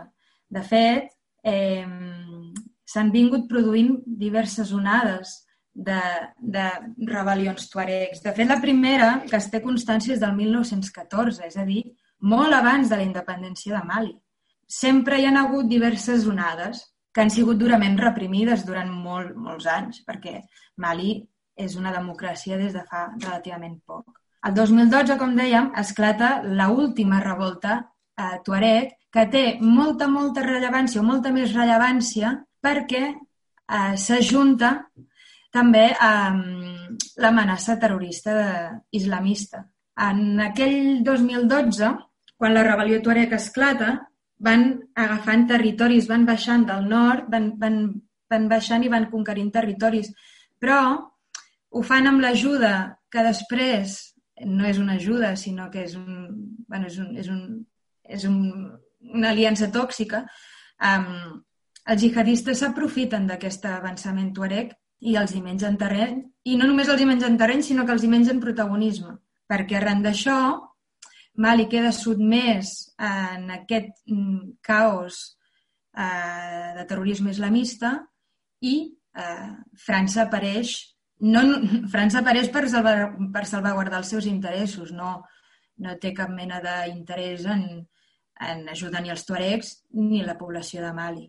De 0.54 0.64
fet, 0.64 1.12
eh, 1.44 1.86
s'han 2.88 3.12
vingut 3.12 3.48
produint 3.50 3.96
diverses 4.06 4.72
onades 4.76 5.34
de, 5.78 6.02
de 6.40 6.66
rebel·lions 7.10 7.70
tuaregs. 7.72 8.24
De 8.24 8.34
fet, 8.34 8.50
la 8.50 8.60
primera 8.62 9.10
que 9.28 9.38
es 9.38 9.50
té 9.54 9.62
constància 9.64 10.16
és 10.16 10.22
del 10.24 10.36
1914, 10.38 11.46
és 11.48 11.58
a 11.58 11.66
dir, 11.68 11.84
molt 12.22 12.54
abans 12.54 12.90
de 12.90 12.98
la 13.00 13.06
independència 13.06 13.78
de 13.78 13.86
Mali. 13.86 14.14
Sempre 14.68 15.20
hi 15.20 15.26
han 15.26 15.38
hagut 15.38 15.68
diverses 15.70 16.28
onades 16.28 16.84
que 17.14 17.24
han 17.24 17.32
sigut 17.34 17.58
durament 17.58 17.98
reprimides 17.98 18.66
durant 18.66 18.92
molt, 18.92 19.36
molts 19.36 19.68
anys, 19.72 20.04
perquè 20.06 20.42
Mali 20.78 21.18
és 21.58 21.76
una 21.76 21.94
democràcia 21.94 22.58
des 22.58 22.74
de 22.74 22.84
fa 22.90 23.08
relativament 23.16 23.80
poc. 23.86 24.20
El 24.46 24.54
2012, 24.54 25.18
com 25.18 25.34
dèiem, 25.36 25.72
esclata 25.82 26.42
l 26.46 26.68
última 26.70 27.20
revolta 27.24 27.80
eh, 27.82 28.38
Tuareg, 28.46 28.94
que 29.12 29.26
té 29.34 29.44
molta, 29.62 30.08
molta 30.08 30.44
rellevància 30.46 31.02
o 31.02 31.06
molta 31.08 31.32
més 31.34 31.56
rellevància 31.56 32.36
perquè 32.62 33.04
eh, 33.08 33.96
s'ajunta 33.98 34.72
també 35.54 35.88
amb 36.00 37.02
l'amenaça 37.18 37.80
terrorista 37.82 38.36
de, 38.38 38.50
islamista. 39.00 39.64
En 39.98 40.40
aquell 40.46 41.02
2012, 41.04 41.90
quan 42.38 42.54
la 42.54 42.64
rebel·lió 42.66 43.02
Tuareg 43.04 43.34
esclata, 43.38 43.96
van 44.40 44.68
agafant 44.94 45.48
territoris, 45.50 46.08
van 46.10 46.26
baixant 46.26 46.66
del 46.70 46.86
nord, 46.90 47.26
van, 47.34 47.52
van, 47.62 47.80
van 48.30 48.50
baixant 48.52 48.86
i 48.86 48.92
van 48.94 49.10
conquerint 49.12 49.50
territoris. 49.54 50.12
Però 50.62 50.80
ho 51.70 51.82
fan 51.84 52.10
amb 52.10 52.22
l'ajuda 52.22 52.74
que 53.10 53.24
després 53.26 53.98
no 54.46 54.68
és 54.70 54.78
una 54.78 55.00
ajuda, 55.02 55.34
sinó 55.36 55.72
que 55.74 55.84
és, 55.88 55.96
un, 55.98 56.30
bueno, 56.70 56.86
és, 56.86 57.00
un, 57.02 57.16
és, 57.18 57.30
un, 57.34 57.42
és 58.06 58.26
un, 58.30 58.38
una 59.18 59.32
aliança 59.34 59.72
tòxica. 59.74 60.24
Um, 60.78 61.42
els 61.90 62.04
jihadistes 62.04 62.62
s'aprofiten 62.62 63.26
d'aquest 63.30 63.66
avançament 63.72 64.34
tuareg 64.36 64.76
i 65.00 65.16
els 65.18 65.34
hi 65.34 65.42
mengen 65.42 65.78
terreny, 65.78 66.22
i 66.46 66.58
no 66.58 66.68
només 66.70 66.90
els 66.90 67.02
hi 67.02 67.10
mengen 67.10 67.38
terreny, 67.38 67.64
sinó 67.64 67.86
que 67.86 67.94
els 67.96 68.04
hi 68.04 68.12
mengen 68.12 68.42
protagonisme, 68.44 69.16
perquè 69.50 69.78
arran 69.80 70.04
d'això 70.06 70.38
Mali 71.38 71.68
queda 71.70 71.94
sotmès 71.94 72.74
en 72.98 73.52
aquest 73.54 74.00
mm, 74.10 74.58
caos 74.66 75.38
eh, 75.94 76.74
de 76.78 76.86
terrorisme 76.90 77.30
islamista 77.34 77.94
i 78.66 78.74
eh, 79.14 79.52
França 79.86 80.24
apareix 80.26 80.74
no, 81.22 81.44
França 81.94 82.24
apareix 82.24 82.50
per, 82.54 82.66
salvar, 82.74 83.12
per 83.34 83.46
salvaguardar 83.50 84.02
els 84.02 84.12
seus 84.16 84.26
interessos, 84.30 84.92
no, 84.94 85.20
no 85.86 85.96
té 86.02 86.14
cap 86.18 86.34
mena 86.34 86.60
d'interès 86.64 87.46
en, 87.54 87.64
en 88.50 88.68
ajudar 88.74 89.06
ni 89.06 89.14
els 89.14 89.26
tuaregs 89.30 89.74
ni 89.94 90.26
la 90.26 90.38
població 90.42 90.82
de 90.86 90.94
Mali. 90.98 91.26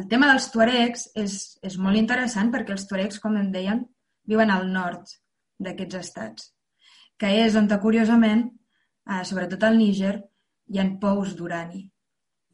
el 0.00 0.08
tema 0.08 0.32
dels 0.32 0.48
tuaregs 0.52 1.08
és, 1.16 1.38
és 1.60 1.76
molt 1.76 2.00
interessant 2.00 2.52
perquè 2.52 2.72
els 2.72 2.88
tuaregs, 2.88 3.20
com 3.20 3.36
em 3.36 3.52
deien, 3.52 3.84
viuen 4.24 4.52
al 4.52 4.68
nord 4.72 5.16
d'aquests 5.60 6.04
estats 6.04 6.52
que 7.18 7.30
és 7.44 7.56
on, 7.56 7.68
curiosament, 7.82 8.46
eh, 9.10 9.22
sobretot 9.24 9.62
al 9.64 9.78
Níger, 9.78 10.16
hi 10.68 10.78
ha 10.78 10.86
pous 11.00 11.36
d'urani. 11.36 11.90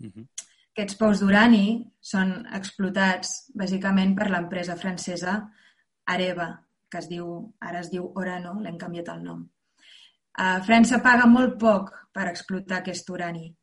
Uh 0.00 0.07
mhm. 0.07 0.12
-huh. 0.16 0.28
Aquests 0.73 0.97
pous 0.97 1.21
d'urani 1.21 1.64
són 2.00 2.47
explotats 2.59 3.50
bàsicament 3.54 4.14
per 4.16 4.31
l'empresa 4.31 4.76
francesa 4.76 5.35
Areva, 6.07 6.47
que 6.88 6.99
es 6.99 7.09
diu, 7.09 7.54
ara 7.61 7.81
es 7.81 7.90
diu 7.90 8.07
Orano, 8.14 8.54
l'hem 8.61 8.78
canviat 8.78 9.09
el 9.09 9.23
nom. 9.23 9.42
Uh, 10.33 10.61
França 10.64 11.02
paga 11.04 11.26
molt 11.28 11.59
poc 11.61 11.92
per 12.12 12.25
explotar 12.31 12.78
aquest 12.78 13.11
urani 13.12 13.54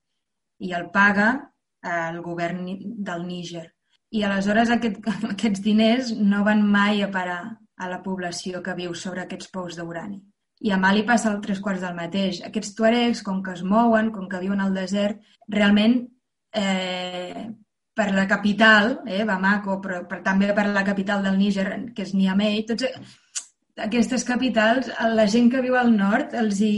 i 0.60 0.74
el 0.78 0.92
paga 0.94 1.32
uh, 1.34 2.10
el 2.12 2.22
govern 2.22 2.66
del 3.10 3.26
Níger. 3.26 3.66
I 4.12 4.24
aleshores 4.24 4.70
aquest, 4.70 5.02
aquests 5.34 5.64
diners 5.66 6.14
no 6.14 6.44
van 6.46 6.62
mai 6.62 7.02
a 7.02 7.10
parar 7.10 7.42
a 7.80 7.90
la 7.90 8.04
població 8.06 8.62
que 8.62 8.78
viu 8.78 8.94
sobre 8.94 9.24
aquests 9.24 9.50
pous 9.50 9.80
d'urani. 9.80 10.22
I 10.60 10.72
a 10.76 10.78
Mali 10.78 11.06
passa 11.08 11.32
el 11.32 11.40
tres 11.42 11.62
quarts 11.64 11.82
del 11.82 11.96
mateix. 11.96 12.42
Aquests 12.44 12.74
tuaregs, 12.76 13.24
com 13.24 13.42
que 13.44 13.54
es 13.56 13.64
mouen, 13.64 14.12
com 14.12 14.28
que 14.28 14.42
viuen 14.44 14.60
al 14.60 14.76
desert, 14.76 15.22
realment 15.48 16.02
eh, 16.54 17.48
per 17.96 18.12
la 18.16 18.28
capital, 18.28 19.00
eh, 19.08 19.24
Bamako, 19.28 19.80
però 19.84 20.02
per, 20.08 20.22
també 20.24 20.52
per 20.56 20.68
la 20.68 20.84
capital 20.88 21.24
del 21.24 21.38
Níger, 21.40 21.70
que 21.96 22.04
és 22.04 22.14
Niamey, 22.16 22.66
tots 22.68 22.88
aquestes 23.80 24.26
capitals, 24.28 24.92
la 25.16 25.28
gent 25.28 25.50
que 25.52 25.64
viu 25.64 25.80
al 25.80 25.96
nord, 25.96 26.36
els 26.36 26.62
hi... 26.64 26.74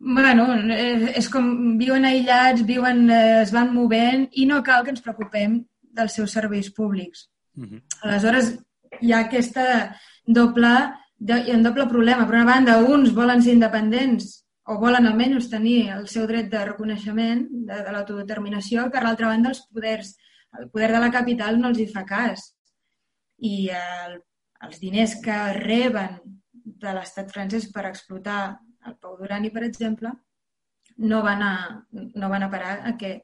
Bueno, 0.00 0.46
eh, 0.72 1.12
és 1.20 1.26
com 1.28 1.76
viuen 1.76 2.06
aïllats, 2.08 2.64
viuen, 2.64 3.02
eh, 3.12 3.42
es 3.42 3.50
van 3.52 3.74
movent 3.74 4.30
i 4.32 4.46
no 4.48 4.62
cal 4.64 4.86
que 4.86 4.94
ens 4.94 5.04
preocupem 5.04 5.58
dels 5.96 6.16
seus 6.16 6.32
serveis 6.32 6.70
públics. 6.72 7.26
Uh 7.56 7.66
-huh. 7.66 7.80
Aleshores, 8.08 8.54
hi 9.00 9.12
ha 9.12 9.20
aquesta 9.26 9.94
doble 10.24 10.72
hi 11.20 11.50
ha 11.52 11.56
un 11.56 11.62
doble 11.62 11.86
problema. 11.86 12.26
Per 12.26 12.36
una 12.38 12.48
banda, 12.48 12.78
uns 12.80 13.12
volen 13.16 13.42
ser 13.44 13.54
independents 13.56 14.30
o 14.70 14.78
volen 14.78 15.08
almenys 15.08 15.50
tenir 15.50 15.90
el 15.96 16.06
seu 16.08 16.26
dret 16.30 16.48
de 16.52 16.64
reconeixement 16.64 17.44
de, 17.50 17.82
de 17.84 17.92
l'autodeterminació, 17.92 18.86
per 18.92 19.02
l'altra 19.04 19.32
banda, 19.32 19.52
els 19.52 19.62
poders, 19.72 20.14
el 20.58 20.70
poder 20.70 20.90
de 20.94 21.02
la 21.02 21.10
capital 21.12 21.60
no 21.60 21.70
els 21.70 21.80
hi 21.82 21.88
fa 21.90 22.04
cas. 22.08 22.50
I 23.50 23.70
el, 23.74 24.18
els 24.66 24.80
diners 24.80 25.16
que 25.24 25.38
reben 25.58 26.18
de 26.52 26.96
l'estat 26.96 27.30
francès 27.32 27.68
per 27.72 27.86
explotar 27.88 28.40
el 28.86 28.96
Pau 29.00 29.16
d'Urani, 29.18 29.50
per 29.52 29.64
exemple, 29.66 30.12
no 31.00 31.22
van 31.24 31.42
a, 31.44 31.54
no 31.92 32.28
van 32.32 32.44
a 32.44 32.50
parar 32.52 32.74
a 32.88 32.96
que, 33.00 33.14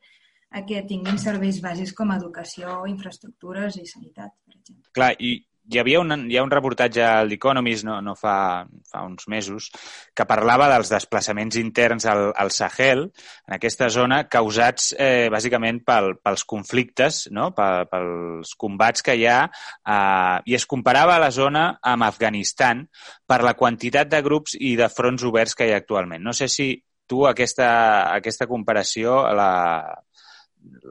a 0.50 0.64
que 0.68 0.82
tinguin 0.88 1.20
serveis 1.20 1.60
bàsics 1.64 1.92
com 1.96 2.12
educació, 2.12 2.82
infraestructures 2.90 3.76
i 3.80 3.86
sanitat, 3.88 4.32
per 4.44 4.56
exemple. 4.58 4.90
Clar, 4.96 5.12
i 5.20 5.36
hi 5.72 5.80
havia 5.80 6.00
un, 6.00 6.12
hi 6.30 6.36
ha 6.38 6.44
un 6.44 6.50
reportatge 6.52 7.02
al 7.04 7.32
Economist 7.32 7.84
no, 7.86 7.98
no 8.04 8.14
fa, 8.18 8.64
fa 8.90 9.02
uns 9.06 9.26
mesos 9.32 9.68
que 10.16 10.26
parlava 10.28 10.68
dels 10.70 10.90
desplaçaments 10.92 11.58
interns 11.60 12.06
al, 12.10 12.30
al 12.38 12.52
Sahel, 12.54 13.06
en 13.48 13.56
aquesta 13.58 13.88
zona, 13.92 14.22
causats 14.30 14.92
eh, 14.98 15.28
bàsicament 15.32 15.82
pel, 15.86 16.14
pels 16.22 16.46
conflictes, 16.48 17.26
no? 17.34 17.50
Pel, 17.56 17.86
pels 17.90 18.54
combats 18.58 19.04
que 19.06 19.16
hi 19.18 19.26
ha, 19.30 19.42
eh, 19.46 20.36
i 20.46 20.58
es 20.58 20.66
comparava 20.70 21.18
la 21.22 21.32
zona 21.34 21.68
amb 21.82 22.06
Afganistan 22.06 22.86
per 23.26 23.42
la 23.44 23.56
quantitat 23.58 24.10
de 24.12 24.22
grups 24.22 24.56
i 24.60 24.76
de 24.78 24.90
fronts 24.92 25.26
oberts 25.26 25.56
que 25.58 25.66
hi 25.66 25.74
ha 25.74 25.82
actualment. 25.82 26.22
No 26.22 26.34
sé 26.36 26.48
si 26.52 26.72
tu 27.06 27.22
aquesta, 27.26 27.68
aquesta 28.14 28.48
comparació 28.50 29.22
la, 29.34 29.50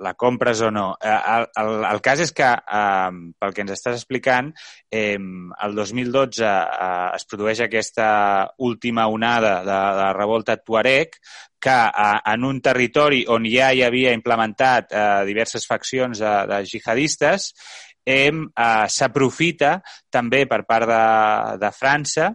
la 0.02 0.14
compres 0.14 0.62
o 0.62 0.72
no. 0.72 0.98
Eh, 1.02 1.10
el, 1.10 1.48
el, 1.62 1.86
el 1.90 2.02
cas 2.04 2.22
és 2.24 2.34
que, 2.36 2.48
eh, 2.52 3.18
pel 3.40 3.56
que 3.56 3.64
ens 3.66 3.74
estàs 3.76 3.98
explicant, 3.98 4.52
eh, 4.92 5.18
el 5.18 5.76
2012 5.78 6.46
eh, 6.46 7.10
es 7.16 7.28
produeix 7.32 7.64
aquesta 7.66 8.08
última 8.58 9.08
onada 9.08 9.60
de, 9.62 9.72
de 9.72 10.04
la 10.04 10.14
revolta 10.14 10.58
Tuareg, 10.58 11.20
que 11.60 11.80
eh, 11.88 12.20
en 12.34 12.46
un 12.46 12.62
territori 12.62 13.26
on 13.32 13.48
ja 13.50 13.72
hi 13.74 13.84
havia 13.86 14.14
implementat 14.16 14.92
eh, 14.94 15.10
diverses 15.30 15.68
faccions 15.68 16.22
de, 16.22 16.36
de 16.52 16.64
jihadistes, 16.70 17.52
eh, 18.06 18.32
s'aprofita 18.88 19.80
també 20.14 20.46
per 20.48 20.64
part 20.68 20.90
de, 20.90 21.06
de 21.62 21.72
França 21.74 22.34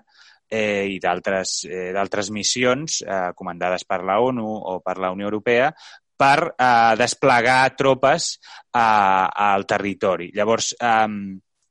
eh, 0.51 0.91
i 0.91 0.99
d'altres 0.99 1.63
eh, 1.71 2.33
missions 2.35 3.01
eh, 3.07 3.31
comandades 3.39 3.87
per 3.87 4.03
la 4.05 4.19
ONU 4.21 4.45
o 4.45 4.81
per 4.83 4.99
la 4.99 5.13
Unió 5.15 5.31
Europea 5.31 5.71
per 6.21 6.51
eh, 6.53 6.97
desplegar 7.01 7.63
tropes 7.79 8.35
eh, 8.37 8.81
al 8.81 9.65
territori. 9.69 10.31
Llavors, 10.37 10.75
eh, 10.77 11.09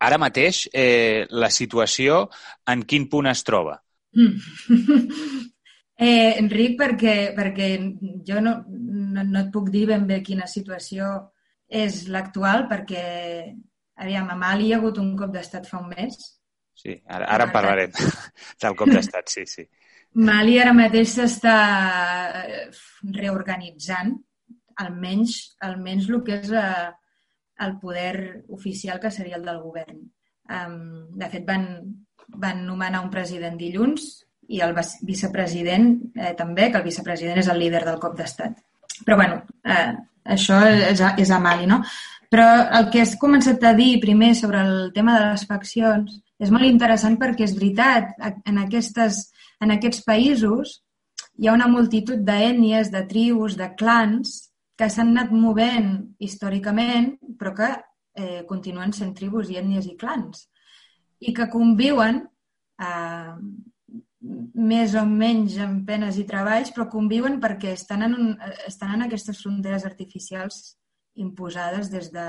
ara 0.10 0.20
mateix, 0.22 0.66
eh, 0.74 1.28
la 1.30 1.52
situació 1.54 2.26
en 2.74 2.84
quin 2.90 3.08
punt 3.12 3.30
es 3.30 3.46
troba? 3.48 3.78
Mm. 4.18 5.48
Eh, 6.00 6.38
Enric, 6.40 6.78
perquè, 6.80 7.34
perquè 7.36 7.66
jo 8.24 8.40
no, 8.40 8.54
no, 8.72 9.24
no 9.28 9.40
et 9.42 9.50
puc 9.52 9.66
dir 9.68 9.82
ben 9.90 10.06
bé 10.08 10.22
quina 10.24 10.46
situació 10.48 11.10
és 11.68 12.06
l'actual, 12.08 12.70
perquè, 12.70 13.02
aviam, 14.00 14.30
a 14.32 14.38
Mali 14.40 14.70
hi 14.70 14.72
ha 14.72 14.78
hagut 14.80 15.02
un 15.04 15.10
cop 15.20 15.34
d'estat 15.34 15.68
fa 15.68 15.82
un 15.82 15.90
mes. 15.92 16.16
Sí, 16.72 16.96
ara, 17.04 17.28
ara 17.28 17.50
en 17.50 17.52
parlarem 17.52 17.92
del 18.64 18.80
cop 18.80 18.94
d'estat, 18.96 19.28
sí, 19.28 19.44
sí. 19.44 19.68
Mali 20.24 20.56
ara 20.64 20.72
mateix 20.74 21.18
s'està 21.18 21.58
eh, 22.46 22.64
reorganitzant, 23.20 24.16
almenys, 24.84 25.36
almenys 25.66 26.10
el 26.10 26.24
que 26.26 26.40
és 26.40 26.52
eh, 26.56 26.90
el 27.66 27.76
poder 27.80 28.46
oficial 28.56 29.00
que 29.00 29.12
seria 29.12 29.38
el 29.38 29.46
del 29.46 29.62
govern. 29.62 30.00
Um, 30.50 31.10
de 31.20 31.30
fet, 31.30 31.46
van, 31.46 31.68
van 32.42 32.64
nomenar 32.66 33.04
un 33.04 33.12
president 33.14 33.58
dilluns 33.60 34.08
i 34.50 34.64
el 34.66 34.74
vicepresident 35.06 35.92
eh, 36.16 36.34
també, 36.38 36.70
que 36.72 36.80
el 36.80 36.88
vicepresident 36.88 37.38
és 37.42 37.50
el 37.52 37.60
líder 37.62 37.84
del 37.86 38.00
cop 38.02 38.16
d'estat. 38.18 38.56
Però, 39.06 39.20
bueno, 39.20 39.44
eh, 39.64 39.92
això 40.36 40.58
és 40.66 41.04
a, 41.06 41.14
és 41.22 41.30
a 41.30 41.40
Mali, 41.44 41.68
no? 41.70 41.84
Però 42.30 42.48
el 42.80 42.90
que 42.94 43.04
has 43.04 43.16
començat 43.20 43.64
a 43.66 43.76
dir 43.78 44.00
primer 44.02 44.34
sobre 44.38 44.62
el 44.62 44.92
tema 44.94 45.18
de 45.18 45.32
les 45.32 45.46
faccions 45.50 46.20
és 46.40 46.52
molt 46.54 46.66
interessant 46.66 47.18
perquè 47.20 47.46
és 47.46 47.56
veritat, 47.58 48.14
en, 48.46 48.60
aquestes, 48.62 49.26
en 49.60 49.74
aquests 49.76 50.06
països 50.06 50.78
hi 51.40 51.50
ha 51.50 51.56
una 51.56 51.70
multitud 51.72 52.22
d'ètnies, 52.26 52.92
de 52.94 53.02
tribus, 53.10 53.58
de 53.58 53.72
clans 53.80 54.49
que 54.80 54.88
s'han 54.88 55.12
anat 55.12 55.32
movent 55.36 55.90
històricament, 56.24 57.18
però 57.40 57.52
que 57.58 57.70
eh, 58.16 58.44
continuen 58.48 58.94
sent 58.96 59.12
tribus 59.18 59.52
i 59.52 59.60
ètnies 59.60 59.90
i 59.92 59.98
clans, 60.00 60.46
i 61.20 61.34
que 61.36 61.50
conviuen 61.52 62.22
eh, 62.80 63.34
més 64.20 64.96
o 65.00 65.04
menys 65.08 65.58
amb 65.64 65.84
penes 65.88 66.20
i 66.20 66.26
treballs, 66.28 66.72
però 66.76 66.88
conviuen 66.92 67.40
perquè 67.44 67.74
estan 67.76 68.08
en, 68.08 68.16
un, 68.16 68.32
estan 68.68 68.96
en 68.96 69.08
aquestes 69.08 69.44
fronteres 69.44 69.86
artificials 69.88 70.62
imposades 71.20 71.92
des 71.92 72.12
de, 72.16 72.28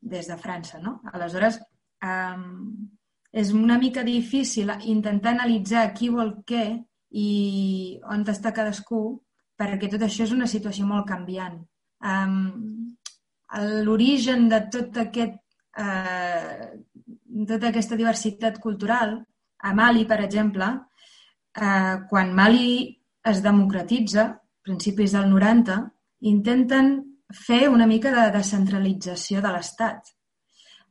des 0.00 0.28
de 0.28 0.36
França. 0.40 0.80
No? 0.80 0.98
Aleshores, 1.12 1.60
um, 2.04 2.88
és 3.32 3.52
una 3.56 3.78
mica 3.78 4.04
difícil 4.04 4.72
intentar 4.92 5.34
analitzar 5.36 5.90
qui 5.96 6.08
vol 6.12 6.38
què 6.48 6.64
i 7.10 7.28
on 8.08 8.24
està 8.28 8.52
cadascú, 8.56 9.20
perquè 9.60 9.90
tot 9.92 10.06
això 10.06 10.24
és 10.24 10.32
una 10.32 10.48
situació 10.48 10.86
molt 10.88 11.06
canviant. 11.10 11.60
Um, 12.00 12.96
L'origen 13.84 14.44
de 14.48 14.60
tot 14.70 14.96
aquest, 15.02 15.34
uh, 15.82 16.68
tota 17.48 17.68
aquesta 17.68 17.98
diversitat 17.98 18.60
cultural, 18.62 19.16
a 19.60 19.74
Mali, 19.74 20.06
per 20.06 20.20
exemple, 20.24 20.68
eh, 21.54 21.96
quan 22.08 22.32
Mali 22.34 22.96
es 23.24 23.42
democratitza, 23.42 24.40
principis 24.62 25.12
del 25.12 25.28
90, 25.30 25.76
intenten 26.30 26.92
fer 27.30 27.68
una 27.68 27.86
mica 27.86 28.12
de 28.14 28.30
descentralització 28.36 29.42
de 29.42 29.52
l'Estat. 29.54 30.14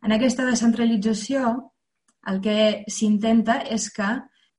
En 0.06 0.14
aquesta 0.16 0.46
descentralització 0.48 1.54
el 2.30 2.40
que 2.44 2.60
s'intenta 2.88 3.60
és 3.68 3.90
que 3.96 4.10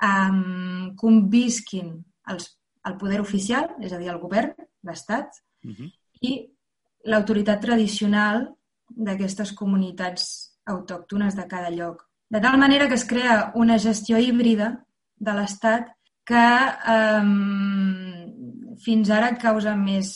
um, 0.05 0.91
convisquin 1.01 1.93
els, 2.33 2.49
el 2.87 2.97
poder 2.97 3.21
oficial, 3.21 3.69
és 3.81 3.93
a 3.93 3.99
dir, 3.99 4.09
el 4.13 4.21
govern, 4.23 4.55
l'Estat, 4.87 5.35
uh. 5.65 5.71
-huh. 5.71 5.91
i 6.21 6.33
l'autoritat 7.05 7.61
tradicional 7.61 8.49
d'aquestes 8.89 9.53
comunitats 9.53 10.57
autòctones 10.67 11.37
de 11.37 11.47
cada 11.47 11.71
lloc. 11.71 12.07
De 12.29 12.41
tal 12.41 12.59
manera 12.59 12.89
que 12.89 12.95
es 12.95 13.05
crea 13.05 13.53
una 13.55 13.79
gestió 13.79 14.19
híbrida 14.19 14.85
de 15.17 15.33
l'Estat 15.33 15.89
que 16.25 16.49
eh, 16.95 17.25
fins 18.85 19.11
ara 19.11 19.37
causa 19.37 19.75
més, 19.77 20.13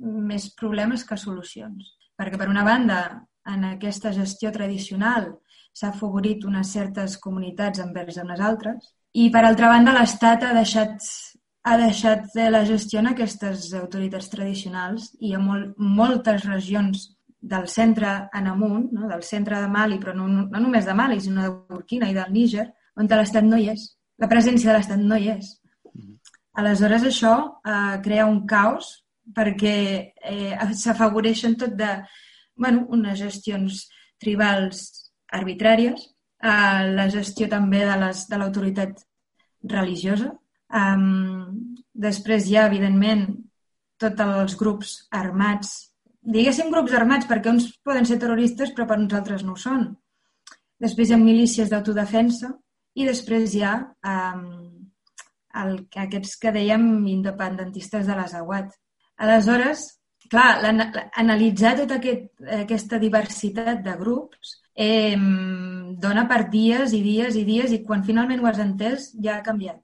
més 0.00 0.48
problemes 0.54 1.04
que 1.04 1.16
solucions. 1.16 1.92
Perquè, 2.16 2.38
per 2.38 2.48
una 2.48 2.64
banda, 2.64 3.26
en 3.46 3.64
aquesta 3.64 4.12
gestió 4.12 4.52
tradicional 4.52 5.34
s'ha 5.74 5.90
afavorit 5.90 6.44
unes 6.46 6.70
certes 6.70 7.18
comunitats 7.18 7.82
envers 7.82 8.20
unes 8.22 8.40
altres 8.40 8.92
i, 9.12 9.28
per 9.30 9.44
altra 9.44 9.68
banda, 9.72 9.94
l'Estat 9.94 10.46
ha 10.46 10.52
deixat, 10.56 11.02
ha 11.64 11.76
deixat 11.80 12.30
de 12.34 12.50
la 12.50 12.64
gestió 12.68 13.00
en 13.00 13.10
aquestes 13.10 13.70
autoritats 13.78 14.28
tradicionals 14.32 15.10
i 15.20 15.32
a 15.34 15.40
mol, 15.40 15.70
moltes 15.78 16.44
regions 16.44 17.08
del 17.40 17.68
centre 17.68 18.14
en 18.32 18.48
amunt, 18.52 18.90
no? 18.92 19.08
del 19.08 19.22
centre 19.24 19.60
de 19.60 19.68
Mali, 19.68 19.98
però 20.00 20.14
no, 20.16 20.28
no 20.28 20.60
només 20.60 20.84
de 20.84 20.94
Mali, 20.96 21.20
sinó 21.20 21.42
de 21.44 21.52
Burkina 21.74 22.08
i 22.10 22.16
del 22.16 22.32
Níger, 22.32 22.70
on 22.96 23.08
l'Estat 23.10 23.44
no 23.48 23.58
hi 23.60 23.70
és 23.72 23.88
la 24.20 24.28
presència 24.30 24.70
de 24.70 24.76
l'Estat 24.76 25.00
no 25.02 25.18
hi 25.18 25.30
és. 25.34 25.50
Aleshores, 26.60 27.06
això 27.08 27.34
eh, 27.66 27.96
crea 28.04 28.28
un 28.30 28.44
caos 28.46 28.90
perquè 29.34 29.76
eh, 30.30 30.68
s'afavoreixen 30.78 31.56
tot 31.58 31.74
de 31.78 31.90
bueno, 32.54 32.84
unes 32.94 33.18
gestions 33.18 33.86
tribals 34.22 34.84
arbitràries, 35.34 36.06
eh, 36.44 36.82
la 36.94 37.08
gestió 37.10 37.48
també 37.50 37.82
de 37.88 38.38
l'autoritat 38.38 39.02
religiosa. 39.74 40.30
Um, 40.74 41.74
després 41.94 42.48
hi 42.48 42.58
ha, 42.58 42.66
evidentment, 42.70 43.26
tots 44.00 44.24
els 44.24 44.56
grups 44.58 44.94
armats, 45.14 45.74
diguéssim 46.24 46.72
grups 46.72 46.94
armats 46.98 47.28
perquè 47.30 47.52
uns 47.52 47.68
poden 47.84 48.08
ser 48.08 48.18
terroristes 48.18 48.72
però 48.74 48.88
per 48.88 48.98
uns 48.98 49.14
altres 49.14 49.44
no 49.46 49.54
ho 49.54 49.60
són. 49.60 49.86
Després 50.82 51.10
hi 51.10 51.14
ha 51.14 51.20
milícies 51.20 51.70
d'autodefensa, 51.70 52.50
i 52.94 53.06
després 53.06 53.54
hi 53.54 53.62
ha 53.66 53.74
um, 54.10 54.48
el, 55.62 55.76
aquests 56.04 56.36
que 56.42 56.52
dèiem 56.54 57.06
independentistes 57.10 58.06
de 58.06 58.16
l'Azawad. 58.18 58.74
Aleshores, 59.24 59.86
clar, 60.30 60.58
analitzar 61.22 61.74
tota 61.80 61.98
aquest, 62.00 62.28
aquesta 62.58 62.98
diversitat 63.02 63.82
de 63.86 63.96
grups 64.00 64.58
eh, 64.74 65.16
dona 66.02 66.26
per 66.30 66.44
dies 66.50 66.94
i 66.94 67.02
dies 67.04 67.38
i 67.38 67.44
dies 67.46 67.74
i 67.74 67.82
quan 67.86 68.06
finalment 68.06 68.42
ho 68.42 68.50
has 68.50 68.62
entès 68.62 69.12
ja 69.22 69.38
ha 69.38 69.46
canviat. 69.46 69.80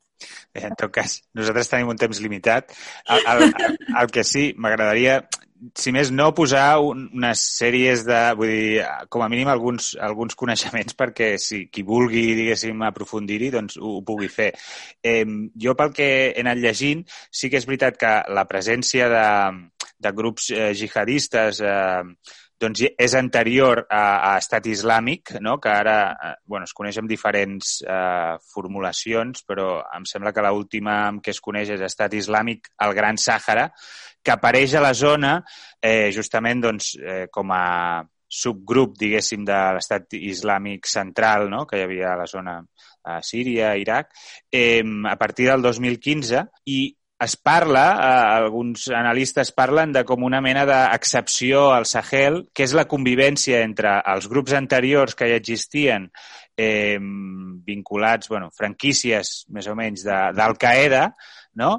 Bé, 0.54 0.64
en 0.68 0.78
tot 0.78 0.92
cas, 0.94 1.20
nosaltres 1.37 1.70
tenim 1.72 1.92
un 1.92 2.00
temps 2.00 2.22
limitat. 2.24 2.74
El, 3.09 3.22
el, 3.35 3.46
el, 3.50 3.78
el 4.02 4.12
que 4.14 4.26
sí, 4.26 4.50
m'agradaria 4.59 5.20
si 5.76 5.92
més 5.92 6.11
no, 6.12 6.30
posar 6.37 6.80
un, 6.80 7.04
unes 7.16 7.42
sèries 7.59 8.04
de, 8.09 8.18
vull 8.38 8.52
dir, 8.52 8.85
com 9.12 9.24
a 9.24 9.28
mínim 9.33 9.50
alguns, 9.52 9.92
alguns 10.00 10.37
coneixements 10.38 10.96
perquè 10.96 11.35
si 11.42 11.66
qui 11.72 11.85
vulgui, 11.87 12.22
diguéssim, 12.38 12.80
aprofundir-hi, 12.88 13.50
doncs 13.54 13.76
ho, 13.80 13.98
ho 13.98 14.04
pugui 14.06 14.30
fer. 14.33 14.50
Eh, 15.04 15.24
jo 15.61 15.76
pel 15.76 15.92
que 15.96 16.09
he 16.30 16.44
anat 16.44 16.62
llegint, 16.62 17.04
sí 17.30 17.52
que 17.52 17.61
és 17.61 17.68
veritat 17.68 18.00
que 18.00 18.14
la 18.33 18.46
presència 18.48 19.11
de, 19.12 19.26
de 20.00 20.14
grups 20.16 20.50
eh, 20.54 20.70
jihadistes 20.76 21.61
eh, 21.61 22.04
doncs 22.61 22.83
és 22.87 23.14
anterior 23.16 23.85
a, 23.88 24.03
a 24.31 24.35
estat 24.40 24.66
islàmic, 24.70 25.35
no? 25.40 25.57
que 25.62 25.73
ara 25.73 25.96
eh, 26.12 26.35
bueno, 26.44 26.68
es 26.68 26.77
coneix 26.77 27.01
amb 27.01 27.11
diferents 27.11 27.79
eh, 27.83 28.37
formulacions, 28.53 29.44
però 29.49 29.81
em 29.96 30.07
sembla 30.09 30.35
que 30.37 30.44
l'última 30.44 31.01
que 31.25 31.35
es 31.35 31.40
coneix 31.40 31.75
és 31.77 31.85
estat 31.87 32.14
islàmic 32.18 32.73
al 32.85 32.94
Gran 32.96 33.18
Sàhara, 33.20 33.70
que 34.23 34.35
apareix 34.35 34.77
a 34.77 34.85
la 34.85 34.92
zona 34.94 35.38
eh, 35.81 36.11
justament 36.12 36.66
doncs, 36.68 36.94
eh, 37.01 37.27
com 37.33 37.53
a 37.57 38.05
subgrup, 38.31 38.94
diguéssim, 38.99 39.42
de 39.44 39.59
l'estat 39.75 40.14
islàmic 40.14 40.87
central 40.87 41.49
no? 41.51 41.64
que 41.66 41.81
hi 41.81 41.85
havia 41.87 42.12
a 42.12 42.20
la 42.20 42.29
zona 42.31 42.61
a 43.03 43.18
Síria, 43.25 43.75
Iraq, 43.81 44.12
eh, 44.53 44.85
a 44.85 45.16
partir 45.18 45.49
del 45.49 45.62
2015 45.64 46.44
i 46.70 46.81
es 47.20 47.37
parla, 47.37 47.85
eh, 47.92 48.42
alguns 48.42 48.88
analistes 48.96 49.52
parlen 49.52 49.92
de 49.92 50.04
com 50.09 50.24
una 50.24 50.40
mena 50.40 50.64
d'excepció 50.68 51.68
al 51.74 51.87
Sahel, 51.87 52.46
que 52.54 52.64
és 52.64 52.74
la 52.76 52.87
convivència 52.88 53.61
entre 53.66 53.98
els 54.14 54.28
grups 54.33 54.56
anteriors 54.56 55.14
que 55.14 55.28
ja 55.28 55.37
existien 55.40 56.09
eh, 56.56 56.96
vinculats, 57.00 58.30
bueno, 58.33 58.50
franquícies 58.56 59.44
més 59.52 59.68
o 59.68 59.76
menys 59.76 60.06
d'Al-Qaeda, 60.06 61.04
no? 61.61 61.72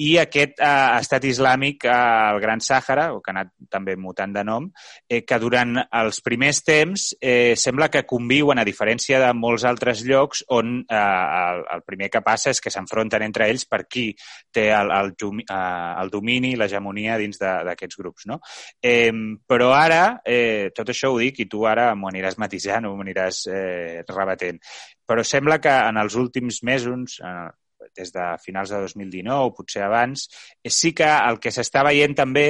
I 0.00 0.16
aquest 0.20 0.60
eh, 0.60 0.68
estat 0.98 1.24
islàmic 1.28 1.84
eh, 1.84 1.92
al 1.92 2.40
Gran 2.40 2.62
Sàhara, 2.64 3.10
o 3.12 3.20
que 3.20 3.32
ha 3.32 3.34
anat 3.36 3.52
també 3.70 3.96
mutant 3.96 4.32
de 4.32 4.44
nom, 4.46 4.68
eh, 5.08 5.22
que 5.28 5.38
durant 5.42 5.76
els 5.84 6.20
primers 6.24 6.62
temps 6.64 7.08
eh, 7.20 7.54
sembla 7.58 7.90
que 7.92 8.04
conviuen, 8.08 8.58
a 8.58 8.66
diferència 8.68 9.20
de 9.22 9.32
molts 9.36 9.66
altres 9.68 10.04
llocs, 10.08 10.44
on 10.54 10.78
eh, 10.82 10.96
el, 10.96 11.64
el 11.76 11.84
primer 11.86 12.10
que 12.12 12.24
passa 12.24 12.52
és 12.54 12.62
que 12.62 12.72
s'enfronten 12.72 13.26
entre 13.26 13.48
ells 13.52 13.66
per 13.68 13.84
qui 13.86 14.08
té 14.52 14.70
el, 14.72 14.92
el, 14.96 15.12
eh, 15.44 15.60
el 16.02 16.12
domini 16.12 16.54
i 16.54 16.60
l'hegemonia 16.60 17.18
dins 17.20 17.40
d'aquests 17.42 18.00
grups. 18.00 18.28
No? 18.30 18.40
Eh, 18.82 19.12
però 19.48 19.72
ara, 19.76 20.22
eh, 20.24 20.70
tot 20.74 20.92
això 20.92 21.12
ho 21.12 21.20
dic 21.20 21.44
i 21.44 21.48
tu 21.50 21.66
ara 21.68 21.92
m'ho 21.94 22.10
aniràs 22.10 22.38
matisant 22.40 22.88
m'ho 22.88 23.04
aniràs 23.04 23.46
eh, 23.52 24.02
rebatent. 24.08 24.60
Però 25.06 25.24
sembla 25.26 25.58
que 25.60 25.72
en 25.72 25.98
els 26.00 26.14
últims 26.16 26.62
mesos, 26.66 27.18
eh, 27.20 27.50
des 27.98 28.12
de 28.14 28.26
finals 28.44 28.72
de 28.72 28.80
2019, 28.84 29.54
potser 29.56 29.84
abans, 29.86 30.28
sí 30.68 30.92
que 30.96 31.08
el 31.08 31.40
que 31.42 31.52
s'està 31.54 31.84
veient 31.86 32.16
també 32.18 32.46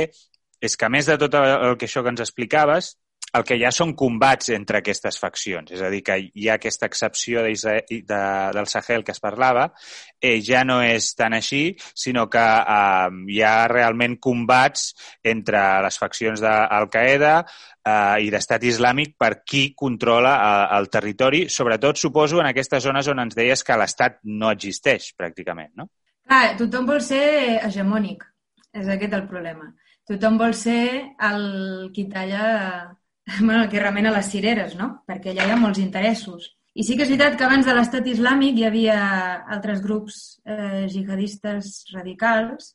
és 0.62 0.76
que, 0.78 0.86
a 0.86 0.92
més 0.94 1.08
de 1.10 1.18
tot 1.18 1.34
el 1.34 1.76
que 1.78 1.88
això 1.88 2.04
que 2.04 2.12
ens 2.14 2.22
explicaves, 2.22 2.94
el 3.38 3.44
que 3.48 3.56
hi 3.56 3.64
ha 3.64 3.72
són 3.72 3.94
combats 3.96 4.50
entre 4.52 4.82
aquestes 4.82 5.16
faccions, 5.20 5.72
és 5.72 5.80
a 5.80 5.88
dir, 5.92 6.02
que 6.04 6.18
hi 6.20 6.48
ha 6.48 6.58
aquesta 6.58 6.88
excepció 6.90 7.42
de, 7.46 7.54
de, 7.88 8.20
del 8.56 8.68
Sahel 8.68 9.04
que 9.04 9.14
es 9.14 9.22
parlava, 9.24 9.70
eh, 10.20 10.38
ja 10.44 10.62
no 10.68 10.80
és 10.84 11.12
tan 11.16 11.36
així, 11.38 11.62
sinó 12.04 12.28
que 12.32 12.42
eh, 12.42 13.08
hi 13.32 13.40
ha 13.40 13.54
realment 13.72 14.18
combats 14.20 14.90
entre 15.34 15.62
les 15.86 15.98
faccions 15.98 16.44
d'Al-Qaeda 16.44 17.34
eh, 17.40 18.26
i 18.26 18.30
d'estat 18.34 18.68
islàmic 18.68 19.16
per 19.18 19.32
qui 19.48 19.64
controla 19.76 20.36
eh, 20.36 20.66
el 20.78 20.90
territori, 20.92 21.46
sobretot, 21.48 22.00
suposo, 22.00 22.42
en 22.44 22.52
aquestes 22.52 22.84
zones 22.84 23.08
on 23.08 23.24
ens 23.24 23.38
deies 23.38 23.64
que 23.64 23.80
l'estat 23.80 24.20
no 24.28 24.52
existeix, 24.52 25.12
pràcticament, 25.16 25.72
no? 25.80 25.88
Clar, 26.28 26.54
tothom 26.60 26.86
vol 26.86 27.00
ser 27.04 27.24
hegemònic. 27.64 28.28
És 28.72 28.86
aquest 28.88 29.12
el 29.12 29.26
problema. 29.28 29.66
Tothom 30.08 30.38
vol 30.40 30.54
ser 30.56 31.12
el 31.28 31.42
qui 31.92 32.06
talla 32.08 32.46
bueno, 33.40 33.62
el 33.62 33.68
que 33.68 33.80
remena 33.80 34.10
les 34.10 34.28
cireres, 34.30 34.74
no? 34.76 35.02
Perquè 35.06 35.32
allà 35.32 35.46
hi 35.46 35.54
ha 35.54 35.60
molts 35.60 35.80
interessos. 35.82 36.50
I 36.74 36.84
sí 36.86 36.96
que 36.96 37.04
és 37.04 37.10
veritat 37.12 37.36
que 37.36 37.44
abans 37.44 37.66
de 37.68 37.74
l'estat 37.76 38.06
islàmic 38.08 38.56
hi 38.58 38.64
havia 38.64 38.98
altres 39.56 39.82
grups 39.84 40.18
eh, 40.48 40.86
jihadistes 40.88 41.84
radicals, 41.92 42.72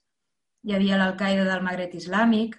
hi 0.67 0.75
havia 0.77 0.99
l'Al-Qaeda 0.99 1.47
del 1.47 1.65
Magret 1.65 1.95
islàmic, 1.97 2.55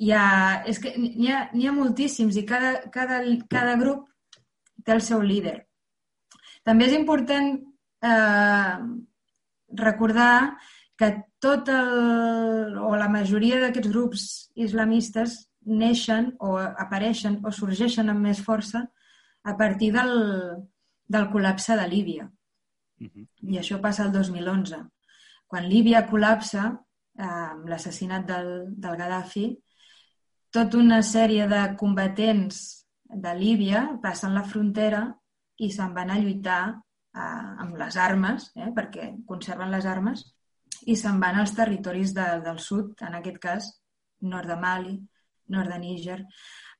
hi 0.00 0.10
ha, 0.10 0.24
és 0.66 0.80
que 0.80 0.94
n'hi 0.98 1.30
ha, 1.30 1.44
ha 1.52 1.74
moltíssims 1.76 2.38
i 2.40 2.44
cada, 2.48 2.78
cada, 2.94 3.20
cada 3.50 3.76
grup 3.80 4.08
té 4.84 4.96
el 4.96 5.04
seu 5.04 5.22
líder. 5.22 5.58
També 6.64 6.88
és 6.88 6.96
important 6.96 7.52
eh, 8.08 8.78
recordar 9.84 10.56
que 10.96 11.10
tot 11.44 11.68
el, 11.68 12.78
o 12.80 12.94
la 12.96 13.10
majoria 13.12 13.60
d'aquests 13.60 13.90
grups 13.92 14.26
islamistes 14.54 15.42
neixen 15.66 16.32
o 16.40 16.56
apareixen 16.58 17.40
o 17.44 17.52
sorgeixen 17.52 18.10
amb 18.10 18.24
més 18.26 18.40
força 18.44 18.84
a 19.44 19.56
partir 19.56 19.90
del, 19.92 20.14
del 21.08 21.28
col·lapse 21.32 21.76
de 21.76 21.88
Líbia. 21.88 22.30
Uh 23.00 23.08
-huh. 23.08 23.26
I 23.52 23.58
això 23.58 23.80
passa 23.80 24.04
el 24.04 24.12
2011. 24.12 24.84
Quan 25.46 25.68
Líbia 25.68 26.06
col·lapsa, 26.08 26.78
eh, 27.18 27.24
amb 27.24 27.68
l'assassinat 27.68 28.26
del, 28.26 28.48
del 28.76 28.96
Gaddafi, 28.96 29.46
tota 30.50 30.78
una 30.78 31.02
sèrie 31.02 31.46
de 31.48 31.76
combatents 31.76 32.86
de 33.04 33.34
Líbia 33.34 33.98
passen 34.02 34.34
la 34.34 34.44
frontera 34.44 35.02
i 35.56 35.70
se'n 35.70 35.94
van 35.94 36.10
a 36.10 36.18
lluitar 36.18 36.62
eh, 37.14 37.20
amb 37.64 37.76
les 37.76 37.96
armes, 37.96 38.52
eh, 38.56 38.70
perquè 38.76 39.24
conserven 39.26 39.70
les 39.70 39.86
armes, 39.86 40.24
i 40.86 40.96
se'n 40.96 41.20
van 41.20 41.40
als 41.40 41.54
territoris 41.54 42.14
de, 42.14 42.26
del 42.44 42.58
sud, 42.58 42.94
en 43.02 43.14
aquest 43.14 43.38
cas, 43.38 43.68
nord 44.20 44.48
de 44.48 44.56
Mali, 44.56 44.94
nord 45.48 45.72
de 45.72 45.78
Níger. 45.78 46.20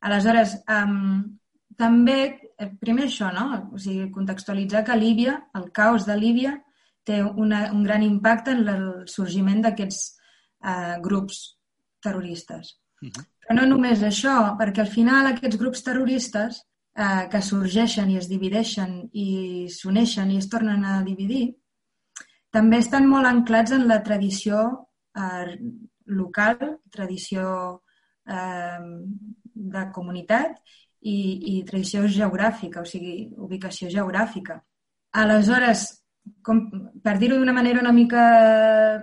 Aleshores, 0.00 0.58
um, 0.68 1.38
també, 1.76 2.18
eh, 2.58 2.70
primer 2.80 3.08
això, 3.08 3.32
no? 3.34 3.70
O 3.72 3.78
sigui, 3.78 4.10
contextualitzar 4.12 4.84
que 4.84 4.96
Líbia, 4.96 5.38
el 5.54 5.70
caos 5.72 6.06
de 6.06 6.16
Líbia, 6.16 6.54
té 7.04 7.22
una, 7.22 7.72
un 7.72 7.82
gran 7.84 8.02
impacte 8.02 8.52
en 8.52 8.68
el 8.68 8.86
sorgiment 9.08 9.60
d'aquests 9.64 10.00
uh, 10.64 11.00
grups 11.04 11.58
terroristes. 12.00 12.78
Uh 13.02 13.08
-huh. 13.08 13.24
Però 13.44 13.56
no 13.60 13.66
només 13.66 14.02
això, 14.02 14.56
perquè 14.56 14.80
al 14.80 14.92
final 14.92 15.26
aquests 15.26 15.58
grups 15.60 15.82
terroristes 15.82 16.62
eh, 16.96 17.28
que 17.30 17.42
sorgeixen 17.42 18.10
i 18.10 18.16
es 18.16 18.28
divideixen 18.30 19.10
i 19.12 19.28
s'uneixen 19.68 20.30
i 20.30 20.38
es 20.40 20.48
tornen 20.48 20.84
a 20.84 21.02
dividir, 21.02 21.44
també 22.54 22.78
estan 22.78 23.08
molt 23.10 23.26
anclats 23.26 23.74
en 23.76 23.88
la 23.90 24.00
tradició 24.06 24.60
eh, 25.18 25.58
local, 26.06 26.78
tradició 26.90 27.82
eh, 28.28 28.78
de 29.54 29.84
comunitat 29.94 30.56
i, 31.04 31.16
i 31.56 31.64
tradició 31.68 32.06
geogràfica, 32.08 32.82
o 32.82 32.88
sigui, 32.88 33.28
ubicació 33.36 33.90
geogràfica. 33.92 34.58
Aleshores, 35.20 35.86
com, 36.42 36.64
per 37.04 37.18
dir-ho 37.20 37.38
d'una 37.38 37.54
manera 37.56 37.82
una 37.82 37.92
mica 37.92 38.24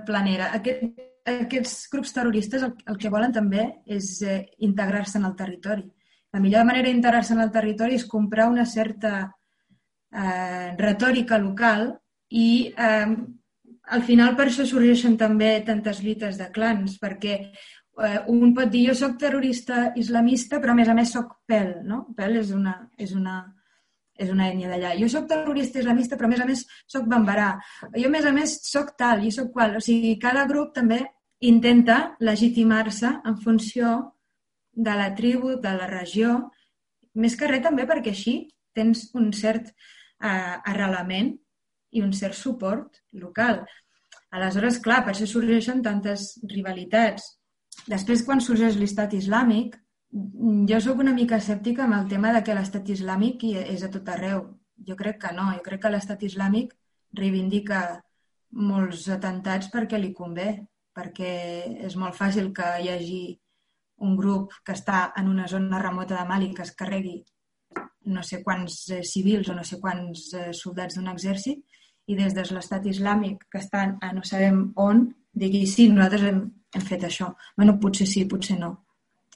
planera, 0.08 0.52
aquest, 0.58 0.84
aquests 1.30 1.76
grups 1.92 2.14
terroristes 2.16 2.64
el, 2.66 2.74
el 2.90 2.98
que 3.02 3.12
volen 3.14 3.34
també 3.36 3.68
és 3.86 4.14
eh, 4.26 4.42
integrar-se 4.68 5.20
en 5.20 5.30
el 5.30 5.36
territori. 5.38 5.86
La 6.34 6.40
millor 6.40 6.66
manera 6.66 6.90
d'integrar-se 6.90 7.36
en 7.36 7.44
el 7.44 7.52
territori 7.52 8.00
és 8.00 8.08
comprar 8.10 8.50
una 8.50 8.66
certa 8.66 9.14
eh, 9.28 10.74
retòrica 10.80 11.38
local 11.38 11.92
i 12.32 12.72
eh, 12.72 13.14
al 13.92 14.04
final 14.08 14.36
per 14.38 14.48
això 14.48 14.66
sorgeixen 14.68 15.18
també 15.20 15.52
tantes 15.68 16.00
lluites 16.02 16.38
de 16.40 16.48
clans, 16.56 16.98
perquè 17.02 17.38
eh, 18.00 18.20
un 18.32 18.54
pot 18.56 18.70
dir 18.72 18.88
jo 18.90 18.96
sóc 18.98 19.18
terrorista 19.20 19.92
islamista 20.00 20.60
però 20.62 20.76
a 20.76 20.80
més 20.80 20.92
a 20.92 20.96
més 20.98 21.12
sóc 21.16 21.42
PEL, 21.48 21.82
no? 21.88 22.06
PEL 22.18 22.38
és 22.42 22.54
una, 22.56 22.76
és 22.98 23.16
una, 23.18 23.40
és 24.16 24.30
una 24.30 24.48
ètnia 24.52 24.70
d'allà. 24.72 24.94
Jo 25.00 25.10
sóc 25.12 25.28
terrorista 25.30 25.82
islamista 25.82 26.18
però 26.18 26.30
a 26.30 26.34
més 26.34 26.44
a 26.44 26.48
més 26.50 26.66
sóc 26.88 27.10
bambarà. 27.10 27.52
Jo 27.98 28.08
a 28.08 28.14
més 28.14 28.28
a 28.28 28.36
més 28.36 28.58
sóc 28.68 28.96
tal, 28.98 29.26
jo 29.26 29.34
sóc 29.42 29.52
qual. 29.56 29.78
O 29.78 29.84
sigui, 29.84 30.18
cada 30.22 30.46
grup 30.50 30.74
també 30.78 31.02
intenta 31.42 32.16
legitimar-se 32.22 33.16
en 33.26 33.38
funció 33.42 33.94
de 34.72 34.96
la 34.96 35.10
tribu, 35.16 35.58
de 35.60 35.72
la 35.76 35.88
regió, 35.90 36.52
més 37.14 37.36
que 37.36 37.50
res 37.50 37.64
també 37.66 37.88
perquè 37.90 38.14
així 38.14 38.36
tens 38.78 39.10
un 39.18 39.32
cert 39.36 39.72
eh, 39.72 40.56
arrelament 40.72 41.34
i 41.92 42.04
un 42.06 42.14
cert 42.16 42.38
suport 42.38 43.02
local. 43.12 43.66
Aleshores, 44.32 44.80
clar, 44.80 45.02
per 45.04 45.12
això 45.12 45.28
sorgeixen 45.28 45.82
tantes 45.84 46.38
rivalitats. 46.48 47.26
Després, 47.88 48.24
quan 48.28 48.42
sorgeix 48.44 48.78
l'estat 48.78 49.14
islàmic, 49.18 49.78
jo 50.70 50.80
sóc 50.84 51.00
una 51.04 51.16
mica 51.16 51.40
escèptica 51.40 51.86
amb 51.86 51.98
el 52.00 52.08
tema 52.12 52.34
de 52.36 52.44
que 52.44 52.56
l'estat 52.56 52.90
islàmic 52.90 53.46
és 53.62 53.84
a 53.84 53.92
tot 53.94 54.10
arreu. 54.12 54.46
Jo 54.88 54.98
crec 55.00 55.22
que 55.22 55.34
no. 55.38 55.50
Jo 55.56 55.64
crec 55.66 55.84
que 55.84 55.94
l'estat 55.94 56.24
islàmic 56.28 56.74
reivindica 57.18 58.02
molts 58.52 59.08
atentats 59.10 59.70
perquè 59.72 60.00
li 60.00 60.12
convé, 60.14 60.50
perquè 60.96 61.32
és 61.88 61.96
molt 61.96 62.18
fàcil 62.18 62.52
que 62.56 62.68
hi 62.84 62.90
hagi 62.92 63.22
un 64.02 64.18
grup 64.18 64.56
que 64.66 64.74
està 64.76 65.12
en 65.18 65.30
una 65.30 65.48
zona 65.48 65.80
remota 65.80 66.18
de 66.18 66.26
Mali 66.28 66.52
que 66.56 66.66
es 66.66 66.74
carregui 66.76 67.22
no 68.06 68.24
sé 68.24 68.42
quants 68.44 68.90
eh, 68.90 69.04
civils 69.06 69.50
o 69.50 69.56
no 69.56 69.64
sé 69.64 69.80
quants 69.80 70.32
eh, 70.34 70.50
soldats 70.58 70.98
d'un 70.98 71.10
exèrcit 71.12 71.62
i 72.10 72.18
des 72.18 72.34
de 72.34 72.46
l'estat 72.50 72.86
islàmic 72.90 73.46
que 73.52 73.62
estan 73.62 73.98
a 74.02 74.12
no 74.14 74.24
sabem 74.26 74.72
on, 74.76 75.06
digui 75.32 75.66
sí, 75.68 75.90
nosaltres 75.90 76.30
hem, 76.30 76.42
hem 76.76 76.88
fet 76.88 77.06
això. 77.08 77.32
Bueno, 77.58 77.78
potser 77.82 78.08
sí, 78.10 78.26
potser 78.30 78.60
no. 78.60 78.74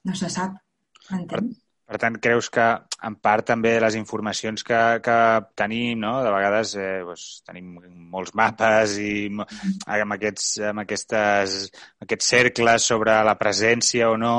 No 0.06 0.16
se 0.16 0.30
sap. 0.30 0.58
Per, 1.06 1.40
per 1.86 2.00
tant, 2.02 2.16
creus 2.22 2.48
que 2.54 2.66
en 3.06 3.16
part 3.22 3.46
també 3.46 3.76
les 3.82 3.96
informacions 4.00 4.66
que, 4.66 4.80
que 5.06 5.18
tenim, 5.58 6.00
no? 6.02 6.16
de 6.26 6.32
vegades 6.34 6.74
eh, 6.82 6.88
doncs, 7.06 7.26
tenim 7.46 7.76
molts 8.14 8.34
mapes 8.38 8.96
i 9.02 9.12
amb 9.30 10.16
aquests, 10.18 10.48
amb 10.72 10.82
aquestes, 10.82 11.60
aquests 12.06 12.32
cercles 12.34 12.90
sobre 12.94 13.20
la 13.28 13.38
presència 13.38 14.10
o 14.10 14.18
no, 14.18 14.36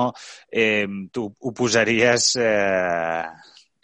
eh, 0.51 0.87
tu 1.15 1.29
ho 1.31 1.55
posaries 1.55 2.33
eh, 2.43 3.23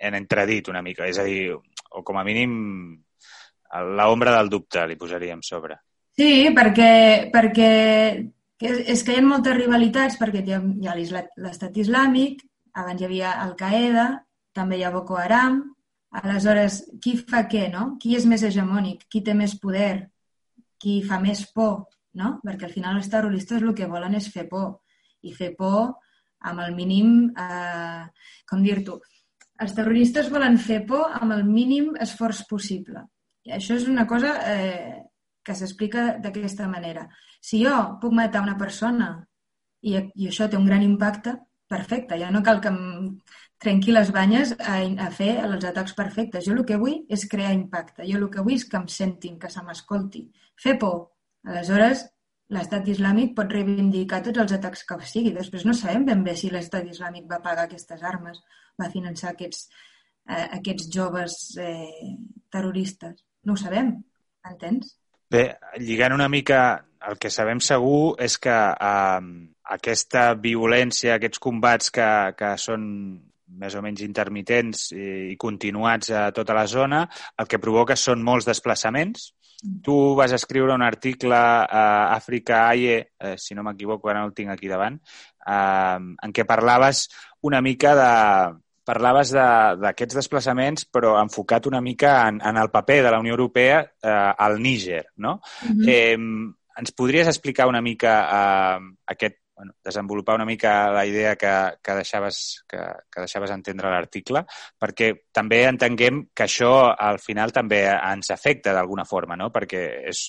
en 0.02 0.18
entredit 0.18 0.72
una 0.74 0.82
mica, 0.82 1.06
és 1.06 1.22
a 1.22 1.26
dir, 1.28 1.54
o 1.54 2.02
com 2.02 2.18
a 2.18 2.26
mínim 2.26 2.52
l'ombra 3.94 4.34
del 4.40 4.50
dubte 4.50 4.82
li 4.90 4.98
posaríem 4.98 5.42
sobre. 5.46 5.78
Sí, 6.18 6.30
perquè, 6.52 6.92
perquè 7.32 7.68
és 8.62 9.02
que 9.02 9.14
hi 9.14 9.20
ha 9.20 9.24
moltes 9.24 9.56
rivalitats, 9.56 10.18
perquè 10.20 10.42
hi 10.44 10.52
ha, 10.54 10.60
ha 10.92 10.96
l'estat 10.96 11.78
islàmic, 11.80 12.42
abans 12.76 13.00
hi 13.00 13.06
havia 13.08 13.32
Al-Qaeda, 13.44 14.06
també 14.52 14.78
hi 14.78 14.84
ha 14.84 14.92
Boko 14.92 15.16
Haram, 15.18 15.62
aleshores, 16.20 16.82
qui 17.00 17.16
fa 17.16 17.46
què, 17.48 17.66
no? 17.72 17.94
Qui 18.00 18.16
és 18.18 18.26
més 18.28 18.44
hegemònic? 18.44 19.06
Qui 19.08 19.22
té 19.24 19.34
més 19.34 19.56
poder? 19.60 20.08
Qui 20.78 21.00
fa 21.08 21.18
més 21.22 21.46
por? 21.56 21.86
No? 22.20 22.36
Perquè 22.44 22.68
al 22.68 22.74
final 22.74 22.98
els 23.00 23.08
terroristes 23.08 23.62
el 23.62 23.72
que 23.74 23.88
volen 23.88 24.14
és 24.18 24.28
fer 24.28 24.44
por. 24.50 24.82
I 25.24 25.32
fer 25.32 25.54
por 25.56 25.94
amb 26.50 26.60
el 26.60 26.74
mínim, 26.76 27.30
eh, 27.38 28.02
com 28.50 28.62
dir-t'ho, 28.66 28.98
els 29.62 29.74
terroristes 29.76 30.28
volen 30.32 30.58
fer 30.58 30.82
por 30.86 31.16
amb 31.20 31.32
el 31.38 31.44
mínim 31.48 31.92
esforç 32.02 32.42
possible. 32.50 33.06
I 33.46 33.56
això 33.56 33.78
és 33.78 33.86
una 33.88 34.04
cosa 34.10 34.34
eh, 34.50 35.00
que 35.42 35.54
s'explica 35.58 36.12
d'aquesta 36.22 36.68
manera. 36.70 37.08
Si 37.42 37.62
jo 37.64 37.74
puc 38.02 38.14
matar 38.14 38.42
una 38.44 38.58
persona 38.58 39.14
i, 39.82 39.96
i 39.96 40.28
això 40.30 40.48
té 40.48 40.58
un 40.58 40.68
gran 40.68 40.84
impacte, 40.86 41.34
perfecte, 41.72 42.18
ja 42.20 42.30
no 42.30 42.42
cal 42.46 42.60
que 42.62 42.70
em 42.70 42.80
trenqui 43.62 43.94
les 43.94 44.10
banyes 44.14 44.54
a, 44.58 44.78
a 45.06 45.10
fer 45.14 45.32
els 45.46 45.64
atacs 45.68 45.94
perfectes. 45.98 46.46
Jo 46.46 46.56
el 46.56 46.64
que 46.68 46.78
vull 46.80 46.98
és 47.16 47.26
crear 47.30 47.52
impacte. 47.56 48.06
Jo 48.08 48.18
el 48.18 48.28
que 48.32 48.44
vull 48.44 48.58
és 48.58 48.66
que 48.68 48.80
em 48.80 48.88
sentin, 48.90 49.38
que 49.42 49.50
se 49.52 49.62
m'escolti. 49.66 50.24
Fer 50.64 50.76
por. 50.82 50.98
Aleshores, 51.48 52.04
l'estat 52.54 52.88
islàmic 52.92 53.34
pot 53.38 53.54
reivindicar 53.54 54.20
tots 54.26 54.42
els 54.44 54.54
atacs 54.58 54.84
que 54.88 54.98
sigui. 55.14 55.34
Després 55.38 55.66
no 55.68 55.74
sabem 55.78 56.06
ben 56.08 56.24
bé 56.26 56.36
si 56.38 56.50
l'estat 56.52 56.88
islàmic 56.90 57.28
va 57.30 57.42
pagar 57.44 57.66
aquestes 57.68 58.02
armes, 58.12 58.42
va 58.80 58.90
finançar 58.92 59.32
aquests, 59.32 59.68
eh, 60.28 60.48
aquests 60.58 60.90
joves 60.96 61.38
eh, 61.58 62.16
terroristes. 62.50 63.22
No 63.46 63.54
ho 63.54 63.62
sabem, 63.62 63.94
entens? 64.50 64.96
Bé, 65.32 65.46
lligant 65.80 66.12
una 66.12 66.28
mica, 66.28 66.62
el 67.08 67.16
que 67.18 67.30
sabem 67.32 67.60
segur 67.64 68.14
és 68.20 68.36
que 68.42 68.52
eh, 68.52 69.20
aquesta 69.76 70.24
violència, 70.38 71.16
aquests 71.16 71.40
combats 71.42 71.92
que, 71.94 72.08
que 72.36 72.50
són 72.60 72.82
més 73.62 73.76
o 73.76 73.82
menys 73.84 74.02
intermitents 74.04 74.90
i, 74.92 75.32
i 75.32 75.36
continuats 75.40 76.12
a 76.12 76.26
tota 76.36 76.56
la 76.56 76.66
zona, 76.68 77.06
el 77.40 77.48
que 77.48 77.60
provoca 77.62 77.96
són 77.96 78.24
molts 78.24 78.48
desplaçaments. 78.48 79.30
Mm. 79.62 79.80
Tu 79.86 79.96
vas 80.18 80.34
escriure 80.36 80.76
un 80.76 80.84
article 80.84 81.38
a 81.38 81.84
Àfrica 82.16 82.66
AIE, 82.68 82.98
eh, 83.00 83.34
si 83.38 83.56
no 83.56 83.64
m'equivoco, 83.64 84.10
ara 84.12 84.20
no 84.20 84.30
el 84.30 84.36
tinc 84.36 84.52
aquí 84.52 84.68
davant, 84.68 85.00
eh, 85.00 85.98
en 86.28 86.36
què 86.36 86.44
parlaves 86.48 87.06
una 87.48 87.64
mica 87.64 87.96
de, 87.96 88.12
parlaves 88.92 89.32
d'aquests 89.32 90.14
de, 90.14 90.20
desplaçaments, 90.20 90.86
però 90.92 91.16
enfocat 91.22 91.68
una 91.70 91.80
mica 91.80 92.16
en, 92.28 92.40
en 92.44 92.60
el 92.60 92.70
paper 92.72 93.00
de 93.06 93.12
la 93.14 93.20
Unió 93.22 93.36
Europea 93.38 93.82
eh, 93.82 94.32
al 94.46 94.60
Níger, 94.62 95.06
no? 95.16 95.40
Mm 95.68 95.78
-hmm. 95.78 95.88
eh, 95.88 96.18
ens 96.80 96.92
podries 96.96 97.28
explicar 97.28 97.68
una 97.68 97.80
mica 97.80 98.12
eh, 98.40 98.80
aquest, 99.14 99.41
bueno, 99.56 99.74
desenvolupar 99.84 100.36
una 100.36 100.44
mica 100.44 100.90
la 100.90 101.04
idea 101.06 101.36
que, 101.36 101.52
que, 101.82 101.94
deixaves, 101.94 102.64
que, 102.68 102.78
que 103.10 103.20
deixaves 103.20 103.52
entendre 103.52 103.90
l'article, 103.92 104.44
perquè 104.80 105.12
també 105.32 105.62
entenguem 105.68 106.24
que 106.34 106.46
això 106.46 106.72
al 106.92 107.20
final 107.22 107.52
també 107.52 107.84
ens 107.92 108.32
afecta 108.32 108.72
d'alguna 108.72 109.04
forma, 109.04 109.36
no? 109.36 109.50
Perquè 109.52 109.82
és, 110.10 110.24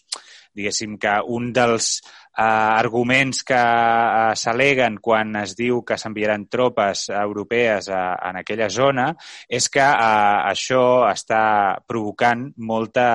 diguéssim, 0.53 0.97
que 1.01 1.15
un 1.33 1.51
dels 1.55 1.87
eh, 1.99 2.43
arguments 2.43 3.43
que 3.47 3.57
eh, 3.57 4.33
s'aleguen 4.39 4.99
quan 5.01 5.35
es 5.41 5.55
diu 5.57 5.81
que 5.87 5.97
s'enviaran 5.97 6.47
tropes 6.51 7.07
europees 7.13 7.89
a, 7.89 8.03
en 8.29 8.41
aquella 8.43 8.69
zona 8.69 9.09
és 9.47 9.69
que 9.73 9.83
eh, 9.83 10.37
això 10.51 10.83
està 11.09 11.43
provocant 11.87 12.49
molta 12.57 13.07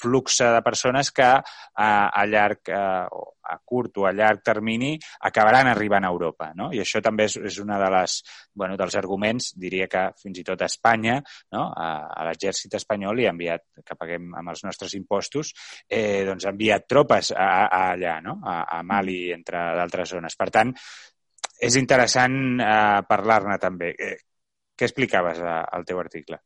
fluxa 0.00 0.52
de 0.56 0.64
persones 0.64 1.12
que 1.12 1.30
eh, 1.36 1.84
a 1.84 2.26
llarg 2.26 2.72
eh, 2.72 3.06
a 3.50 3.58
curt 3.64 3.98
o 3.98 4.06
a 4.06 4.12
llarg 4.14 4.42
termini 4.44 4.92
acabaran 5.28 5.70
arribant 5.70 6.06
a 6.06 6.12
Europa. 6.14 6.52
No? 6.58 6.70
I 6.72 6.82
això 6.82 7.02
també 7.04 7.26
és, 7.30 7.36
és 7.36 7.58
una 7.62 7.78
de 7.82 7.90
les, 7.94 8.18
bueno, 8.54 8.76
dels 8.80 8.96
arguments, 9.00 9.52
diria 9.58 9.88
que 9.90 10.08
fins 10.22 10.42
i 10.42 10.46
tot 10.46 10.62
a 10.62 10.70
Espanya, 10.70 11.18
no? 11.52 11.68
a, 11.70 11.92
a 12.12 12.26
l'exèrcit 12.28 12.74
espanyol 12.78 13.18
li 13.18 13.28
ha 13.28 13.34
enviat, 13.34 13.66
que 13.84 13.98
paguem 13.98 14.32
amb 14.38 14.54
els 14.54 14.64
nostres 14.66 14.96
impostos, 14.98 15.52
eh, 15.88 16.24
doncs 16.28 16.46
ha 16.46 16.54
enviat 16.54 16.88
tropes 16.88 17.32
a, 17.36 17.48
a 17.66 17.82
allà, 17.92 18.18
no? 18.24 18.38
a, 18.44 18.62
a 18.78 18.82
Mali, 18.86 19.24
entre 19.34 19.64
d'altres 19.78 20.14
zones. 20.16 20.36
Per 20.38 20.50
tant, 20.54 20.74
és 21.62 21.78
interessant 21.78 22.36
eh, 22.60 23.00
parlar-ne 23.08 23.58
també. 23.62 23.94
Eh, 23.94 24.14
què 24.76 24.88
explicaves 24.88 25.40
a, 25.40 25.58
eh, 25.60 25.66
al 25.76 25.86
teu 25.88 26.00
article? 26.02 26.40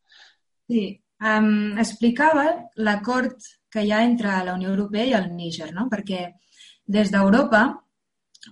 Sí, 0.68 0.88
um, 1.22 1.78
explicava 1.78 2.48
l'acord 2.88 3.36
que 3.72 3.84
hi 3.86 3.92
ha 3.92 4.02
entre 4.04 4.34
la 4.44 4.56
Unió 4.58 4.72
Europea 4.72 5.06
i 5.06 5.14
el 5.18 5.30
Níger, 5.36 5.70
no? 5.76 5.86
perquè 5.92 6.26
des 6.86 7.10
d'Europa 7.10 7.66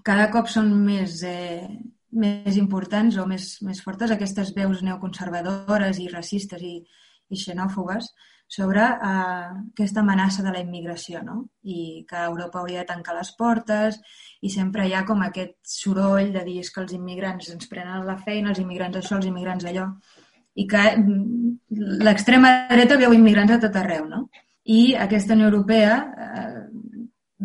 cada 0.03 0.31
cop 0.33 0.49
són 0.51 0.73
més, 0.85 1.23
eh, 1.23 1.69
més 2.11 2.57
importants 2.57 3.17
o 3.19 3.27
més, 3.27 3.59
més 3.63 3.81
fortes 3.83 4.11
aquestes 4.11 4.55
veus 4.57 4.83
neoconservadores 4.83 6.01
i 6.03 6.09
racistes 6.11 6.63
i, 6.63 6.79
i 7.31 7.37
xenòfobes 7.39 8.11
sobre 8.55 8.83
eh, 8.83 9.49
aquesta 9.75 10.03
amenaça 10.03 10.43
de 10.43 10.53
la 10.53 10.61
immigració, 10.61 11.23
no? 11.23 11.37
I 11.63 12.05
que 12.09 12.25
Europa 12.27 12.61
hauria 12.61 12.83
de 12.83 12.91
tancar 12.91 13.17
les 13.17 13.33
portes 13.39 14.01
i 14.43 14.51
sempre 14.51 14.87
hi 14.87 14.95
ha 14.95 15.05
com 15.09 15.23
aquest 15.25 15.57
soroll 15.63 16.33
de 16.35 16.45
dir 16.45 16.61
que 16.75 16.83
els 16.83 16.93
immigrants 16.93 17.51
ens 17.55 17.71
prenen 17.71 18.07
la 18.07 18.19
feina, 18.19 18.51
els 18.51 18.61
immigrants 18.63 19.01
això, 19.01 19.19
els 19.19 19.31
immigrants 19.31 19.65
allò, 19.71 19.89
i 20.55 20.67
que 20.71 20.85
mm, 20.97 22.01
l'extrema 22.05 22.53
dreta 22.71 22.99
veu 23.01 23.15
immigrants 23.17 23.57
a 23.57 23.61
tot 23.63 23.81
arreu, 23.81 24.07
no? 24.11 24.27
I 24.65 24.95
aquesta 24.97 25.35
Unió 25.35 25.51
Europea 25.51 25.97
eh, 26.27 26.61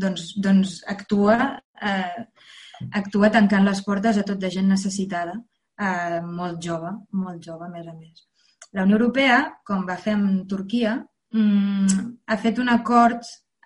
doncs, 0.01 0.33
doncs 0.41 0.79
actua, 0.87 1.37
eh, 1.81 2.23
actua 3.01 3.29
tancant 3.33 3.67
les 3.67 3.83
portes 3.85 4.17
a 4.17 4.25
tot 4.27 4.39
de 4.39 4.51
gent 4.53 4.67
necessitada, 4.71 5.35
eh, 5.79 6.19
molt 6.23 6.61
jove, 6.63 6.95
molt 7.11 7.43
jove, 7.43 7.67
a 7.67 7.69
més 7.69 7.87
a 7.87 7.93
més. 7.93 8.25
La 8.73 8.83
Unió 8.85 8.99
Europea, 8.99 9.39
com 9.65 9.85
va 9.85 9.97
fer 9.97 10.13
amb 10.13 10.47
Turquia, 10.47 10.97
mm, 11.33 12.09
ha 12.27 12.37
fet 12.37 12.59
un 12.59 12.69
acord 12.69 13.23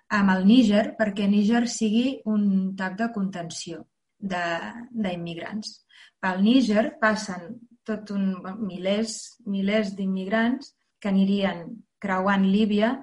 amb 0.08 0.30
el 0.30 0.46
Níger 0.46 0.94
perquè 0.98 1.28
Níger 1.28 1.66
sigui 1.68 2.20
un 2.24 2.74
tap 2.76 2.96
de 2.96 3.10
contenció 3.12 3.84
d'immigrants. 4.18 5.84
Pel 6.20 6.42
Níger 6.42 6.98
passen 7.00 7.58
tot 7.84 8.10
un, 8.10 8.30
milers, 8.64 9.36
milers 9.46 9.92
d'immigrants 9.96 10.72
que 10.98 11.10
anirien 11.12 11.66
creuant 12.00 12.46
Líbia 12.48 12.94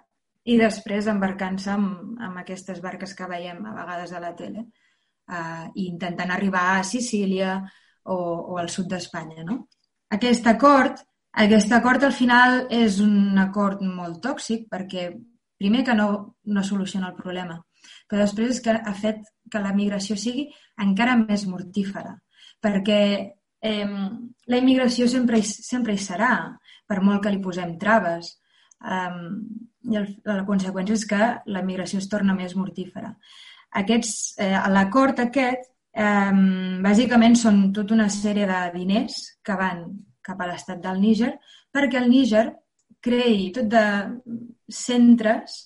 i 0.49 0.57
després 0.57 1.09
embarcant-se 1.11 1.71
amb, 1.73 2.17
amb 2.21 2.41
aquestes 2.41 2.81
barques 2.81 3.13
que 3.17 3.29
veiem 3.29 3.61
a 3.65 3.75
vegades 3.75 4.13
a 4.13 4.21
la 4.23 4.33
tele 4.37 4.63
eh, 4.63 5.65
i 5.75 5.87
intentant 5.87 6.31
arribar 6.33 6.65
a 6.73 6.83
Sicília 6.87 7.59
o, 8.03 8.15
o 8.15 8.57
al 8.57 8.69
sud 8.73 8.89
d'Espanya. 8.89 9.45
No? 9.45 9.65
Aquest 10.17 10.47
acord 10.49 11.03
aquest 11.31 11.71
acord 11.71 12.03
al 12.03 12.11
final 12.11 12.65
és 12.75 12.99
un 12.99 13.37
acord 13.39 13.79
molt 13.81 14.19
tòxic 14.23 14.65
perquè 14.71 15.11
primer 15.61 15.83
que 15.87 15.95
no, 15.95 16.07
no 16.43 16.63
soluciona 16.63 17.11
el 17.11 17.15
problema, 17.15 17.55
però 18.09 18.25
després 18.25 18.59
que 18.59 18.73
ha 18.75 18.93
fet 18.97 19.21
que 19.51 19.61
la 19.63 19.71
migració 19.73 20.17
sigui 20.17 20.49
encara 20.83 21.15
més 21.15 21.45
mortífera, 21.47 22.17
perquè 22.59 22.99
eh, 23.61 23.87
la 24.47 24.59
immigració 24.59 25.07
sempre 25.07 25.39
hi, 25.39 25.45
sempre 25.45 25.95
hi 25.95 26.01
serà, 26.01 26.33
per 26.87 26.99
molt 26.99 27.23
que 27.23 27.31
li 27.31 27.39
posem 27.39 27.77
traves. 27.79 28.33
Eh, 28.81 29.09
I 29.91 29.97
el, 29.97 30.07
la 30.29 30.45
conseqüència 30.45 30.97
és 30.97 31.07
que 31.09 31.21
la 31.49 31.63
migració 31.65 31.99
es 32.01 32.09
torna 32.09 32.35
més 32.37 32.53
mortífera. 32.55 33.15
Aquests, 33.81 34.35
eh, 34.37 34.53
L'acord 34.69 35.19
aquest 35.23 35.71
eh, 35.93 36.33
bàsicament 36.85 37.37
són 37.39 37.63
tota 37.73 37.95
una 37.97 38.09
sèrie 38.13 38.45
de 38.49 38.61
diners 38.75 39.21
que 39.43 39.57
van 39.57 39.85
cap 40.21 40.41
a 40.41 40.47
l'estat 40.51 40.81
del 40.83 41.01
Níger, 41.01 41.33
perquè 41.73 41.97
el 41.97 42.09
Níger 42.11 42.45
creï 43.01 43.49
tot 43.55 43.69
de 43.71 43.85
centres 44.69 45.57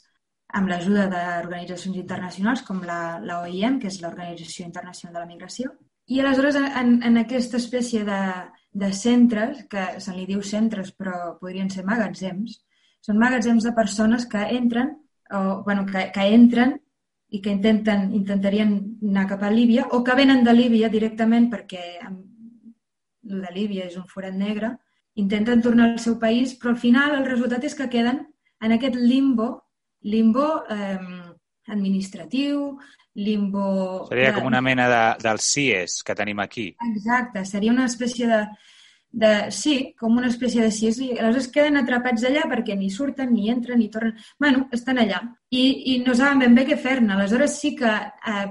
amb 0.55 0.69
l'ajuda 0.71 1.07
d'organitzacions 1.11 1.97
internacionals 1.99 2.61
com 2.63 2.79
la, 2.87 3.19
la 3.19 3.41
OIM, 3.43 3.79
que 3.81 3.89
és 3.91 3.99
l'Organització 4.01 4.65
Internacional 4.69 5.17
de 5.17 5.23
la 5.25 5.31
Migració, 5.31 5.73
i 6.07 6.21
aleshores 6.21 6.55
en, 6.55 6.99
en 7.03 7.17
aquesta 7.19 7.57
espècie 7.57 8.05
de, 8.07 8.21
de 8.71 8.91
centres, 8.93 9.65
que 9.71 9.85
se 9.99 10.13
li 10.15 10.27
diu 10.29 10.43
centres 10.45 10.93
però 10.95 11.33
podrien 11.41 11.71
ser 11.73 11.83
magatzems, 11.87 12.59
són 13.05 13.21
magatzems 13.21 13.67
de 13.67 13.73
persones 13.77 14.25
que 14.29 14.41
entren, 14.57 14.95
o, 15.29 15.61
bueno, 15.65 15.85
que, 15.85 16.09
que 16.13 16.25
entren 16.33 16.75
i 17.29 17.41
que 17.41 17.53
intenten, 17.53 18.09
intentarien 18.17 18.75
anar 19.03 19.27
cap 19.29 19.43
a 19.45 19.51
Líbia 19.53 19.87
o 19.93 20.03
que 20.05 20.15
venen 20.17 20.43
de 20.45 20.53
Líbia 20.53 20.89
directament 20.93 21.49
perquè 21.51 21.83
la 23.35 23.51
Líbia 23.53 23.87
és 23.89 23.95
un 23.97 24.05
forat 24.09 24.35
negre, 24.37 24.75
intenten 25.21 25.63
tornar 25.65 25.89
al 25.91 26.01
seu 26.01 26.19
país, 26.21 26.53
però 26.59 26.73
al 26.73 26.81
final 26.81 27.15
el 27.17 27.25
resultat 27.25 27.65
és 27.65 27.75
que 27.77 27.89
queden 27.89 28.21
en 28.61 28.75
aquest 28.75 28.97
limbo, 28.99 29.49
limbo 30.01 30.45
eh, 30.69 30.99
administratiu, 31.73 32.75
limbo... 33.15 34.05
Seria 34.09 34.31
de... 34.31 34.37
com 34.37 34.47
una 34.51 34.61
mena 34.61 34.87
de, 34.91 35.03
dels 35.23 35.49
CIES 35.55 36.01
que 36.05 36.15
tenim 36.17 36.41
aquí. 36.43 36.67
Exacte, 36.91 37.45
seria 37.49 37.73
una 37.73 37.87
espècie 37.89 38.29
de, 38.29 38.43
de... 39.15 39.31
Sí, 39.55 39.75
com 39.99 40.17
una 40.19 40.27
espècie 40.27 40.63
de 40.63 40.71
CIES 40.75 40.99
i 41.05 41.09
aleshores 41.15 41.47
queden 41.55 41.79
atrapats 41.79 42.25
allà 42.27 42.43
perquè 42.51 42.75
ni 42.75 42.89
surten, 42.91 43.31
ni 43.31 43.49
entren, 43.53 43.79
ni 43.79 43.87
tornen... 43.93 44.17
bueno, 44.41 44.65
estan 44.75 44.99
allà 44.99 45.21
i, 45.49 45.63
i 45.93 45.97
no 46.03 46.15
saben 46.19 46.43
ben 46.43 46.57
bé 46.57 46.65
què 46.67 46.77
fer-ne. 46.81 47.15
Aleshores 47.15 47.55
sí 47.61 47.75
que 47.79 47.91
eh, 47.91 48.47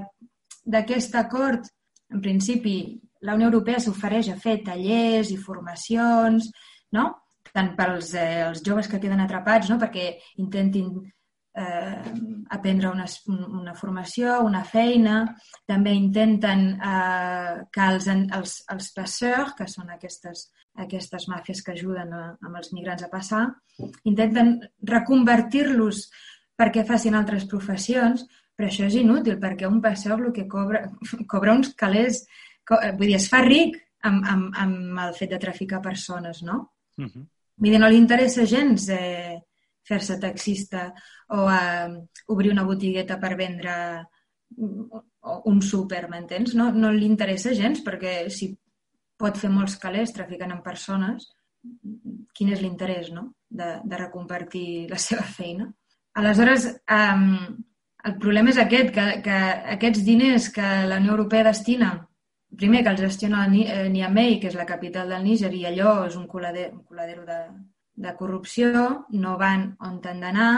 d'aquest 0.65 1.19
acord, 1.21 1.69
en 2.11 2.23
principi, 2.23 2.77
la 3.25 3.35
Unió 3.37 3.51
Europea 3.51 3.81
s'ofereix 3.81 4.31
a 4.33 4.39
fer 4.41 4.57
tallers 4.65 5.29
i 5.33 5.37
formacions, 5.37 6.49
no? 6.97 7.11
tant 7.55 7.71
pels 7.77 8.11
eh, 8.19 8.41
els 8.49 8.63
joves 8.65 8.89
que 8.91 8.99
queden 8.99 9.21
atrapats, 9.23 9.69
no? 9.69 9.77
perquè 9.79 10.15
intentin 10.41 10.89
eh, 11.55 12.13
aprendre 12.57 12.91
una, 12.91 13.05
una 13.27 13.73
formació, 13.75 14.39
una 14.45 14.63
feina. 14.67 15.17
També 15.67 15.95
intenten 15.95 16.67
eh, 16.75 17.55
que 17.71 17.89
els, 17.89 18.07
els, 18.11 18.55
els 18.75 18.91
passeurs, 18.95 19.55
que 19.57 19.67
són 19.71 19.91
aquestes, 19.95 20.49
aquestes 20.85 21.27
màfies 21.31 21.63
que 21.63 21.75
ajuden 21.75 22.13
a, 22.13 22.23
amb 22.45 22.61
els 22.61 22.73
migrants 22.75 23.05
a 23.05 23.11
passar, 23.11 23.45
intenten 24.03 24.57
reconvertir-los 24.83 26.07
perquè 26.55 26.85
facin 26.87 27.15
altres 27.15 27.47
professions, 27.51 28.25
però 28.55 28.69
això 28.69 28.85
és 28.87 28.95
inútil 28.95 29.39
perquè 29.39 29.67
un 29.67 29.81
passeur 29.83 30.21
el 30.21 30.31
que 30.35 30.47
cobra, 30.47 30.85
cobra 31.31 31.55
uns 31.55 31.73
calés 31.75 32.25
Eh, 32.73 32.91
vull 32.97 33.11
dir, 33.11 33.17
es 33.19 33.29
fa 33.29 33.43
ric 33.45 33.77
amb, 34.07 34.25
amb, 34.31 34.55
amb 34.61 35.01
el 35.05 35.13
fet 35.17 35.31
de 35.33 35.41
traficar 35.41 35.81
persones, 35.83 36.41
no? 36.43 36.71
Uh 36.97 37.03
mhm. 37.03 37.11
-huh. 37.13 37.27
Vull 37.57 37.71
dir, 37.71 37.79
no 37.79 37.87
li 37.89 37.97
interessa 37.97 38.45
gens 38.45 38.89
eh, 38.89 39.41
fer-se 39.85 40.17
taxista 40.21 40.89
o 41.29 41.45
eh, 41.51 41.89
obrir 42.33 42.51
una 42.51 42.65
botigueta 42.65 43.19
per 43.21 43.35
vendre 43.35 43.75
un 44.55 45.61
súper, 45.61 46.05
m'entens? 46.09 46.53
No, 46.55 46.69
no 46.71 46.91
li 46.93 47.07
interessa 47.07 47.55
gens 47.57 47.81
perquè 47.85 48.29
si 48.29 48.51
pot 49.17 49.37
fer 49.39 49.49
molts 49.49 49.77
calés 49.81 50.13
traficant 50.13 50.53
amb 50.53 50.65
persones, 50.65 51.29
quin 52.35 52.51
és 52.53 52.61
l'interès 52.61 53.11
no? 53.13 53.31
de, 53.49 53.77
de 53.83 54.01
recompartir 54.01 54.87
la 54.91 54.99
seva 55.01 55.23
feina? 55.25 55.69
Aleshores, 56.15 56.67
um, 56.91 57.55
el 58.05 58.17
problema 58.21 58.51
és 58.53 58.59
aquest, 58.61 58.91
que, 58.95 59.05
que 59.25 59.39
aquests 59.75 60.03
diners 60.05 60.51
que 60.53 60.67
la 60.87 60.99
Unió 61.01 61.15
Europea 61.15 61.47
destina 61.47 61.95
primer 62.55 62.83
que 62.83 62.89
el 62.89 62.97
gestiona 62.97 63.45
eh, 63.47 63.89
Niamey, 63.89 64.39
que 64.39 64.47
és 64.47 64.55
la 64.55 64.65
capital 64.65 65.09
del 65.11 65.23
Níger, 65.25 65.51
i 65.53 65.65
allò 65.67 66.05
és 66.07 66.15
un 66.15 66.27
coladero, 66.27 66.77
un 66.77 66.83
coladero 66.87 67.25
de, 67.27 67.39
de 67.95 68.15
corrupció, 68.15 69.05
no 69.09 69.37
van 69.39 69.75
on 69.79 69.99
han 70.03 70.21
d'anar. 70.21 70.51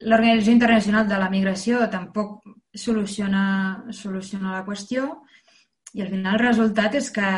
L'Organització 0.00 0.52
Internacional 0.56 1.08
de 1.08 1.18
la 1.20 1.30
Migració 1.30 1.84
tampoc 1.92 2.40
soluciona, 2.74 3.84
soluciona 3.92 4.54
la 4.54 4.64
qüestió 4.64 5.10
i 5.92 6.02
al 6.02 6.08
final 6.08 6.38
el 6.38 6.46
resultat 6.46 6.94
és 6.94 7.10
que 7.12 7.30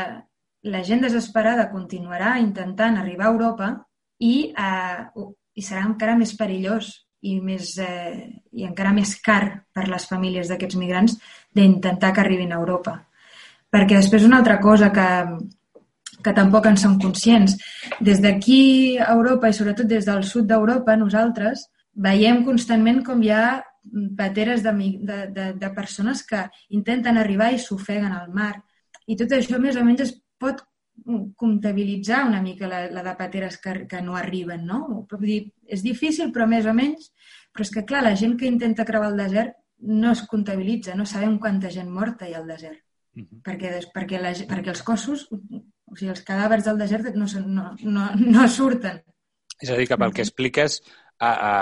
la 0.72 0.82
gent 0.86 1.02
desesperada 1.02 1.70
continuarà 1.72 2.36
intentant 2.38 2.98
arribar 2.98 3.26
a 3.26 3.32
Europa 3.32 3.70
i, 4.22 4.52
eh, 4.52 5.24
i 5.54 5.62
serà 5.62 5.86
encara 5.88 6.14
més 6.18 6.36
perillós 6.38 6.92
i, 7.22 7.40
més, 7.40 7.76
eh, 7.78 8.28
i 8.52 8.66
encara 8.66 8.92
més 8.94 9.16
car 9.20 9.64
per 9.74 9.88
les 9.88 10.06
famílies 10.06 10.50
d'aquests 10.50 10.78
migrants 10.78 11.16
d'intentar 11.54 12.12
que 12.12 12.22
arribin 12.22 12.52
a 12.52 12.60
Europa. 12.60 13.00
Perquè 13.72 13.96
després 13.96 14.26
una 14.28 14.38
altra 14.42 14.60
cosa 14.60 14.92
que, 14.92 15.08
que 16.22 16.34
tampoc 16.36 16.66
en 16.70 16.78
som 16.80 16.98
conscients. 17.02 17.56
Des 18.00 18.22
d'aquí 18.22 18.98
a 18.98 19.12
Europa 19.12 19.50
i 19.50 19.56
sobretot 19.56 19.86
des 19.90 20.08
del 20.08 20.24
sud 20.24 20.48
d'Europa, 20.50 20.96
nosaltres 20.96 21.68
veiem 21.92 22.44
constantment 22.44 23.02
com 23.04 23.22
hi 23.22 23.30
ha 23.30 23.62
pateres 24.16 24.62
de, 24.62 24.72
de, 25.02 25.18
de, 25.34 25.46
de 25.58 25.70
persones 25.74 26.22
que 26.26 26.44
intenten 26.70 27.18
arribar 27.18 27.52
i 27.52 27.58
s'ofeguen 27.58 28.12
al 28.12 28.30
mar. 28.32 28.54
I 29.06 29.16
tot 29.18 29.34
això 29.34 29.58
més 29.58 29.76
o 29.76 29.84
menys 29.84 30.06
es 30.06 30.14
pot 30.38 30.62
comptabilitzar 31.36 32.26
una 32.28 32.42
mica 32.42 32.68
la, 32.68 32.84
la 32.92 33.02
de 33.02 33.14
pateres 33.18 33.58
que, 33.58 33.86
que 33.88 34.02
no 34.02 34.14
arriben, 34.16 34.66
no? 34.66 35.06
Vull 35.10 35.26
dir, 35.26 35.40
és 35.66 35.82
difícil, 35.82 36.30
però 36.32 36.46
més 36.46 36.68
o 36.68 36.74
menys. 36.76 37.10
Però 37.52 37.66
és 37.66 37.72
que, 37.74 37.84
clar, 37.88 38.04
la 38.06 38.14
gent 38.16 38.36
que 38.38 38.48
intenta 38.48 38.86
creuar 38.88 39.10
el 39.12 39.20
desert 39.20 39.58
no 39.82 40.12
es 40.12 40.22
comptabilitza, 40.30 40.94
no 40.94 41.06
sabem 41.08 41.38
quanta 41.42 41.72
gent 41.74 41.90
morta 41.90 42.28
hi 42.28 42.36
ha 42.36 42.40
al 42.40 42.48
desert. 42.48 42.78
Uh 43.12 43.20
mhm. 43.20 43.26
-huh. 43.28 43.42
perquè, 43.44 43.70
perquè, 43.94 44.20
la, 44.20 44.32
perquè 44.32 44.68
els 44.68 44.82
cossos, 44.82 45.28
o 45.92 45.98
sigui, 45.98 46.10
els 46.14 46.24
cadàvers 46.26 46.66
del 46.68 46.80
desert 46.80 47.12
no, 47.14 47.28
no, 47.46 47.68
no, 47.84 48.08
no 48.16 48.48
surten. 48.48 49.02
És 49.62 49.70
a 49.70 49.78
dir, 49.78 49.86
que 49.90 49.98
pel 50.00 50.14
que 50.16 50.24
expliques, 50.24 50.80
a, 51.22 51.30
a, 51.30 51.52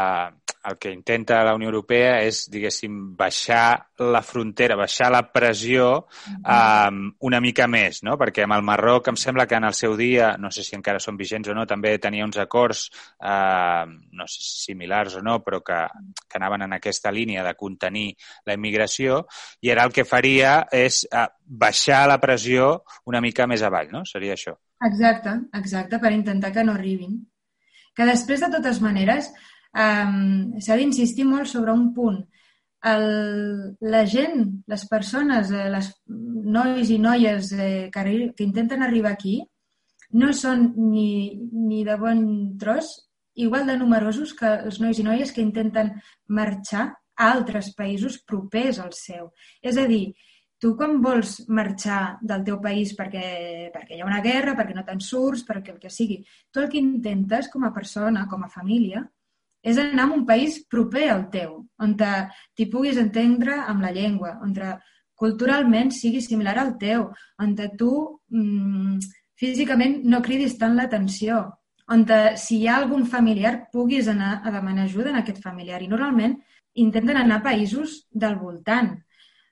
el 0.64 0.76
que 0.78 0.92
intenta 0.92 1.42
la 1.44 1.54
Unió 1.54 1.70
Europea 1.70 2.20
és, 2.26 2.42
diguéssim, 2.52 2.96
baixar 3.16 3.80
la 4.12 4.20
frontera, 4.24 4.76
baixar 4.76 5.08
la 5.12 5.22
pressió 5.32 5.86
um, 6.00 7.00
una 7.28 7.40
mica 7.40 7.66
més, 7.70 8.02
no? 8.04 8.16
Perquè 8.20 8.44
amb 8.44 8.58
el 8.58 8.64
Marroc 8.66 9.08
em 9.08 9.18
sembla 9.20 9.46
que 9.48 9.56
en 9.56 9.64
el 9.68 9.76
seu 9.76 9.96
dia, 9.96 10.34
no 10.38 10.50
sé 10.52 10.64
si 10.66 10.76
encara 10.76 11.00
són 11.00 11.16
vigents 11.20 11.48
o 11.48 11.56
no, 11.56 11.64
també 11.68 11.94
tenia 11.98 12.26
uns 12.28 12.36
acords, 12.42 12.86
uh, 13.24 13.88
no 13.88 14.28
sé 14.28 14.44
si 14.44 14.56
similars 14.70 15.16
o 15.16 15.24
no, 15.24 15.38
però 15.44 15.62
que, 15.64 15.80
que 16.28 16.40
anaven 16.40 16.68
en 16.68 16.76
aquesta 16.76 17.12
línia 17.12 17.44
de 17.46 17.56
contenir 17.56 18.10
la 18.46 18.56
immigració, 18.58 19.24
i 19.64 19.72
ara 19.72 19.88
el 19.88 19.96
que 19.96 20.08
faria 20.08 20.66
és 20.72 21.06
uh, 21.08 21.28
baixar 21.44 22.04
la 22.10 22.20
pressió 22.20 22.82
una 23.08 23.24
mica 23.24 23.48
més 23.48 23.64
avall, 23.64 23.88
no? 23.92 24.04
Seria 24.04 24.36
això. 24.36 24.58
Exacte, 24.84 25.32
exacte, 25.56 25.98
per 26.00 26.12
intentar 26.12 26.52
que 26.52 26.64
no 26.64 26.76
arribin. 26.76 27.18
Que 27.96 28.06
després, 28.08 28.40
de 28.40 28.48
totes 28.52 28.78
maneres, 28.80 29.28
um, 29.74 30.58
s'ha 30.60 30.76
d'insistir 30.78 31.26
molt 31.28 31.50
sobre 31.50 31.72
un 31.72 31.90
punt. 31.94 32.20
El, 32.90 33.06
la 33.92 34.04
gent, 34.08 34.46
les 34.70 34.86
persones, 34.88 35.50
eh, 35.52 35.68
les 35.68 35.90
nois 36.08 36.90
i 36.90 36.98
noies 36.98 37.52
eh, 37.52 37.90
que, 37.92 38.04
que 38.36 38.46
intenten 38.46 38.82
arribar 38.82 39.12
aquí 39.12 39.42
no 40.16 40.32
són 40.32 40.70
ni, 40.90 41.36
ni 41.52 41.84
de 41.84 41.96
bon 42.00 42.24
tros 42.58 42.94
igual 43.40 43.66
de 43.68 43.76
numerosos 43.78 44.32
que 44.34 44.48
els 44.66 44.80
nois 44.80 44.98
i 44.98 45.04
noies 45.06 45.30
que 45.32 45.44
intenten 45.44 45.92
marxar 46.28 46.88
a 46.90 47.30
altres 47.30 47.70
països 47.76 48.18
propers 48.26 48.80
al 48.80 48.92
seu. 48.96 49.30
És 49.62 49.78
a 49.78 49.86
dir, 49.88 50.10
tu 50.60 50.74
quan 50.76 50.98
vols 51.04 51.38
marxar 51.48 52.18
del 52.20 52.42
teu 52.44 52.58
país 52.60 52.92
perquè, 52.96 53.70
perquè 53.72 53.96
hi 53.96 54.02
ha 54.02 54.08
una 54.08 54.20
guerra, 54.24 54.56
perquè 54.58 54.76
no 54.76 54.84
te'n 54.84 55.00
surts, 55.04 55.44
perquè 55.48 55.74
el 55.74 55.80
que 55.80 55.92
sigui, 55.92 56.20
tu 56.50 56.60
el 56.60 56.68
que 56.72 56.80
intentes 56.80 57.48
com 57.52 57.64
a 57.64 57.72
persona, 57.72 58.26
com 58.28 58.44
a 58.44 58.52
família, 58.52 59.04
és 59.62 59.78
anar 59.78 60.08
a 60.08 60.14
un 60.14 60.24
país 60.26 60.60
proper 60.70 61.08
al 61.12 61.26
teu, 61.32 61.56
on 61.80 61.96
t'hi 61.98 62.66
puguis 62.72 62.98
entendre 63.00 63.58
amb 63.66 63.84
la 63.84 63.92
llengua, 63.92 64.38
on 64.42 64.54
culturalment 65.20 65.90
sigui 65.92 66.22
similar 66.24 66.56
al 66.58 66.76
teu, 66.80 67.10
on 67.38 67.54
tu 67.76 67.92
mm, 68.32 68.98
físicament 69.36 70.00
no 70.04 70.22
cridis 70.24 70.56
tant 70.58 70.76
l'atenció, 70.76 71.42
on 71.90 72.06
si 72.38 72.60
hi 72.60 72.68
ha 72.68 72.78
algun 72.78 73.04
familiar 73.04 73.66
puguis 73.72 74.08
anar 74.08 74.40
a 74.44 74.50
demanar 74.54 74.86
ajuda 74.86 75.10
en 75.10 75.20
aquest 75.20 75.42
familiar. 75.42 75.82
I 75.82 75.90
normalment 75.90 76.36
intenten 76.78 77.18
anar 77.18 77.40
a 77.40 77.46
països 77.50 78.04
del 78.10 78.36
voltant. 78.38 78.92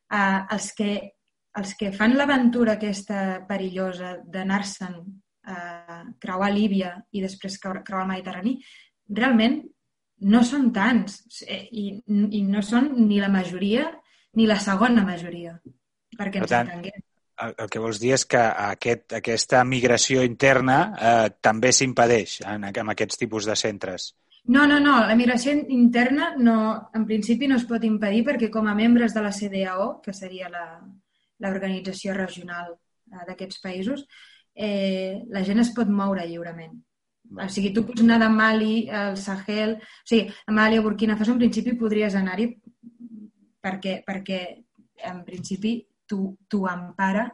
Uh, 0.08 0.46
els, 0.54 0.70
que, 0.72 0.92
els 1.58 1.74
que 1.76 1.90
fan 1.92 2.14
l'aventura 2.16 2.78
aquesta 2.78 3.42
perillosa 3.48 4.14
d'anar-se'n 4.24 4.94
a 5.48 5.58
creuar 6.20 6.52
Líbia 6.52 6.94
i 7.12 7.20
després 7.24 7.58
creuar 7.60 8.04
el 8.04 8.12
Mediterrani, 8.12 8.54
realment 9.08 9.58
no 10.20 10.42
són 10.44 10.70
tants 10.74 11.42
eh, 11.46 11.64
i, 11.70 11.90
i 12.06 12.42
no 12.46 12.62
són 12.62 12.90
ni 13.06 13.20
la 13.22 13.30
majoria 13.32 13.88
ni 14.38 14.46
la 14.46 14.58
segona 14.62 15.04
majoria, 15.06 15.56
perquè 16.18 16.42
ens 16.42 16.50
tant, 16.50 16.68
entenguem. 16.68 17.04
El, 17.38 17.54
el 17.62 17.68
que 17.70 17.82
vols 17.82 18.00
dir 18.02 18.14
és 18.16 18.24
que 18.26 18.40
aquest, 18.40 19.12
aquesta 19.18 19.62
migració 19.64 20.24
interna 20.26 20.78
eh, 20.90 21.28
també 21.40 21.70
s'impedeix 21.72 22.40
en, 22.46 22.66
en 22.70 22.94
aquests 22.94 23.20
tipus 23.20 23.46
de 23.46 23.56
centres. 23.58 24.12
No, 24.48 24.66
no, 24.66 24.78
no. 24.80 24.94
La 25.06 25.16
migració 25.18 25.52
interna 25.74 26.32
no, 26.38 26.56
en 26.96 27.04
principi 27.06 27.48
no 27.50 27.58
es 27.60 27.66
pot 27.68 27.84
impedir 27.84 28.24
perquè 28.26 28.48
com 28.50 28.66
a 28.66 28.74
membres 28.74 29.14
de 29.14 29.22
la 29.24 29.32
CDAO, 29.34 29.88
que 30.04 30.14
seria 30.16 30.48
l'organització 30.50 32.16
regional 32.16 32.72
eh, 32.72 33.24
d'aquests 33.28 33.62
països, 33.64 34.06
eh, 34.54 35.20
la 35.30 35.44
gent 35.46 35.60
es 35.62 35.72
pot 35.76 35.90
moure 35.92 36.26
lliurement. 36.26 36.74
O 37.28 37.48
sigui, 37.52 37.72
tu 37.76 37.84
pots 37.84 38.00
anar 38.04 38.18
de 38.22 38.28
Mali 38.32 38.88
al 38.88 39.16
Sahel, 39.20 39.76
o 39.76 40.08
sigui, 40.08 40.32
a 40.46 40.52
Mali 40.52 40.78
o 40.78 40.86
Burkina 40.86 41.16
Faso 41.16 41.34
en 41.34 41.42
principi 41.42 41.76
podries 41.76 42.16
anar-hi 42.16 42.48
perquè, 43.60 44.00
perquè 44.06 44.40
en 45.10 45.22
principi 45.26 45.76
tu 46.08 46.64
empara 46.66 47.28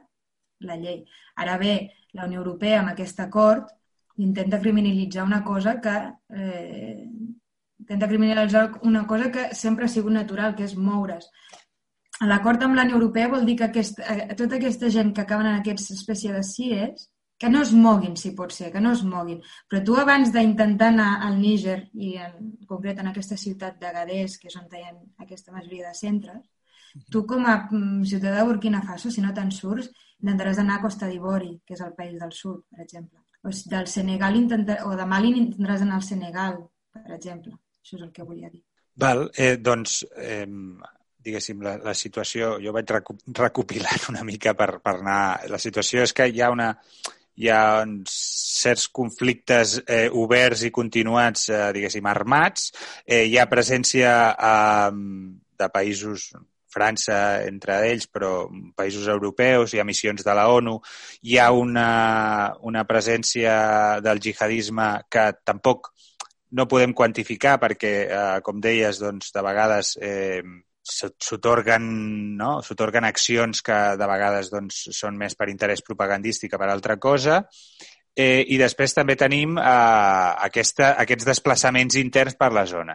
la 0.65 0.77
llei. 0.77 1.05
Ara 1.37 1.57
bé, 1.59 1.75
la 2.13 2.27
Unió 2.27 2.41
Europea 2.43 2.81
amb 2.81 2.93
aquest 2.93 3.21
acord 3.21 3.71
intenta 4.17 4.61
criminalitzar 4.61 5.25
una 5.25 5.43
cosa 5.45 5.81
que 5.81 5.95
eh, 6.31 7.09
intenta 7.79 8.09
criminalitzar 8.09 8.81
una 8.83 9.07
cosa 9.07 9.31
que 9.31 9.55
sempre 9.55 9.85
ha 9.85 9.89
sigut 9.89 10.13
natural, 10.13 10.55
que 10.55 10.65
és 10.65 10.77
moure's. 10.77 11.29
L'acord 12.23 12.63
amb 12.63 12.79
la 12.79 12.85
Unió 12.87 12.97
Europea 13.01 13.29
vol 13.29 13.45
dir 13.47 13.57
que 13.59 13.69
aquest, 13.69 13.99
eh, 14.01 14.35
tota 14.39 14.57
aquesta 14.57 14.91
gent 14.91 15.13
que 15.15 15.25
acaben 15.25 15.51
en 15.51 15.59
aquesta 15.59 15.95
espècie 15.95 16.33
de 16.33 16.43
CIES 16.43 17.11
que 17.45 17.51
no 17.51 17.61
es 17.61 17.75
moguin, 17.77 18.15
si 18.17 18.31
pot 18.33 18.53
ser, 18.57 18.71
que 18.73 18.81
no 18.81 18.95
es 18.97 19.03
moguin. 19.05 19.43
Però 19.69 19.83
tu 19.85 19.99
abans 20.01 20.31
d'intentar 20.33 20.89
anar 20.95 21.11
al 21.27 21.35
Níger, 21.37 21.77
i 21.93 22.15
en 22.25 22.55
concret 22.71 23.03
en 23.03 23.11
aquesta 23.11 23.37
ciutat 23.37 23.77
de 23.83 23.91
Gadés, 23.93 24.39
que 24.41 24.49
és 24.49 24.57
on 24.57 24.65
hi 24.73 24.81
ha 24.81 24.95
aquesta 25.27 25.53
majoria 25.53 25.91
de 25.91 25.99
centres, 25.99 26.41
tu 27.13 27.25
com 27.29 27.45
a 27.45 27.59
mm, 27.67 28.07
ciutadà 28.09 28.39
de 28.39 28.47
Burkina 28.49 28.81
Faso, 28.87 29.13
si 29.13 29.21
no 29.21 29.35
te'n 29.37 29.53
surts, 29.53 29.91
intentaràs 30.23 30.63
anar 30.63 30.79
a 30.79 30.85
Costa 30.87 31.11
d'Ivori, 31.11 31.51
que 31.67 31.77
és 31.77 31.83
el 31.85 31.93
país 31.99 32.17
del 32.23 32.33
sud, 32.33 32.63
per 32.71 32.87
exemple. 32.87 33.21
O 33.45 33.53
del 33.75 33.91
Senegal 33.93 34.39
intentar, 34.41 34.79
o 34.89 34.97
de 34.97 35.05
Mali 35.05 35.35
intentaràs 35.35 35.85
anar 35.85 35.99
al 36.01 36.07
Senegal, 36.07 36.57
per 36.97 37.19
exemple. 37.19 37.59
Això 37.85 37.99
és 37.99 38.07
el 38.07 38.13
que 38.15 38.25
volia 38.25 38.49
dir. 38.49 38.63
Val, 39.05 39.27
eh, 39.37 39.59
doncs, 39.61 39.99
eh, 40.17 40.47
diguéssim, 41.25 41.61
la, 41.67 41.77
la 41.83 41.93
situació, 41.93 42.55
jo 42.65 42.73
vaig 42.73 42.95
recopilant 43.37 44.09
una 44.15 44.25
mica 44.25 44.57
per, 44.57 44.79
per 44.81 44.97
anar... 45.03 45.21
La 45.53 45.61
situació 45.61 46.09
és 46.09 46.17
que 46.17 46.31
hi 46.31 46.41
ha 46.41 46.49
una, 46.55 46.71
hi 47.41 47.51
ha 47.51 47.85
certs 48.11 48.89
conflictes 48.95 49.77
eh, 49.87 50.09
oberts 50.11 50.65
i 50.69 50.73
continuats, 50.75 51.49
eh, 51.51 51.69
diguéssim, 51.77 52.07
armats. 52.07 52.73
Eh, 53.05 53.25
hi 53.29 53.39
ha 53.39 53.51
presència 53.51 54.11
eh, 54.35 54.91
de 55.59 55.71
països 55.75 56.33
França 56.75 57.17
entre 57.47 57.77
ells, 57.87 58.09
però 58.11 58.49
països 58.75 59.07
europeus, 59.11 59.75
hi 59.75 59.81
ha 59.81 59.87
missions 59.87 60.25
de 60.27 60.35
la 60.35 60.49
ONU, 60.51 60.81
hi 61.23 61.39
ha 61.39 61.51
una, 61.55 61.89
una 62.67 62.83
presència 62.89 63.55
del 64.03 64.23
jihadisme 64.25 64.89
que 65.11 65.29
tampoc 65.47 65.93
no 66.55 66.67
podem 66.71 66.95
quantificar 66.95 67.57
perquè, 67.63 67.95
eh, 68.07 68.39
com 68.47 68.61
deies, 68.63 69.01
doncs, 69.03 69.31
de 69.35 69.43
vegades 69.43 69.95
eh, 70.03 70.43
s'otorguen 70.85 71.89
no? 72.37 72.61
accions 73.09 73.63
que 73.65 73.81
de 73.97 74.07
vegades 74.11 74.53
doncs, 74.53 74.85
són 74.93 75.17
més 75.17 75.35
per 75.35 75.49
interès 75.49 75.83
propagandístic 75.83 76.53
que 76.53 76.61
per 76.61 76.69
altra 76.69 76.99
cosa. 77.01 77.43
Eh, 78.15 78.45
I 78.47 78.59
després 78.61 78.93
també 78.95 79.17
tenim 79.19 79.57
eh, 79.59 80.35
aquesta, 80.47 80.93
aquests 81.03 81.27
desplaçaments 81.27 81.97
interns 81.99 82.37
per 82.39 82.53
la 82.55 82.63
zona. 82.65 82.95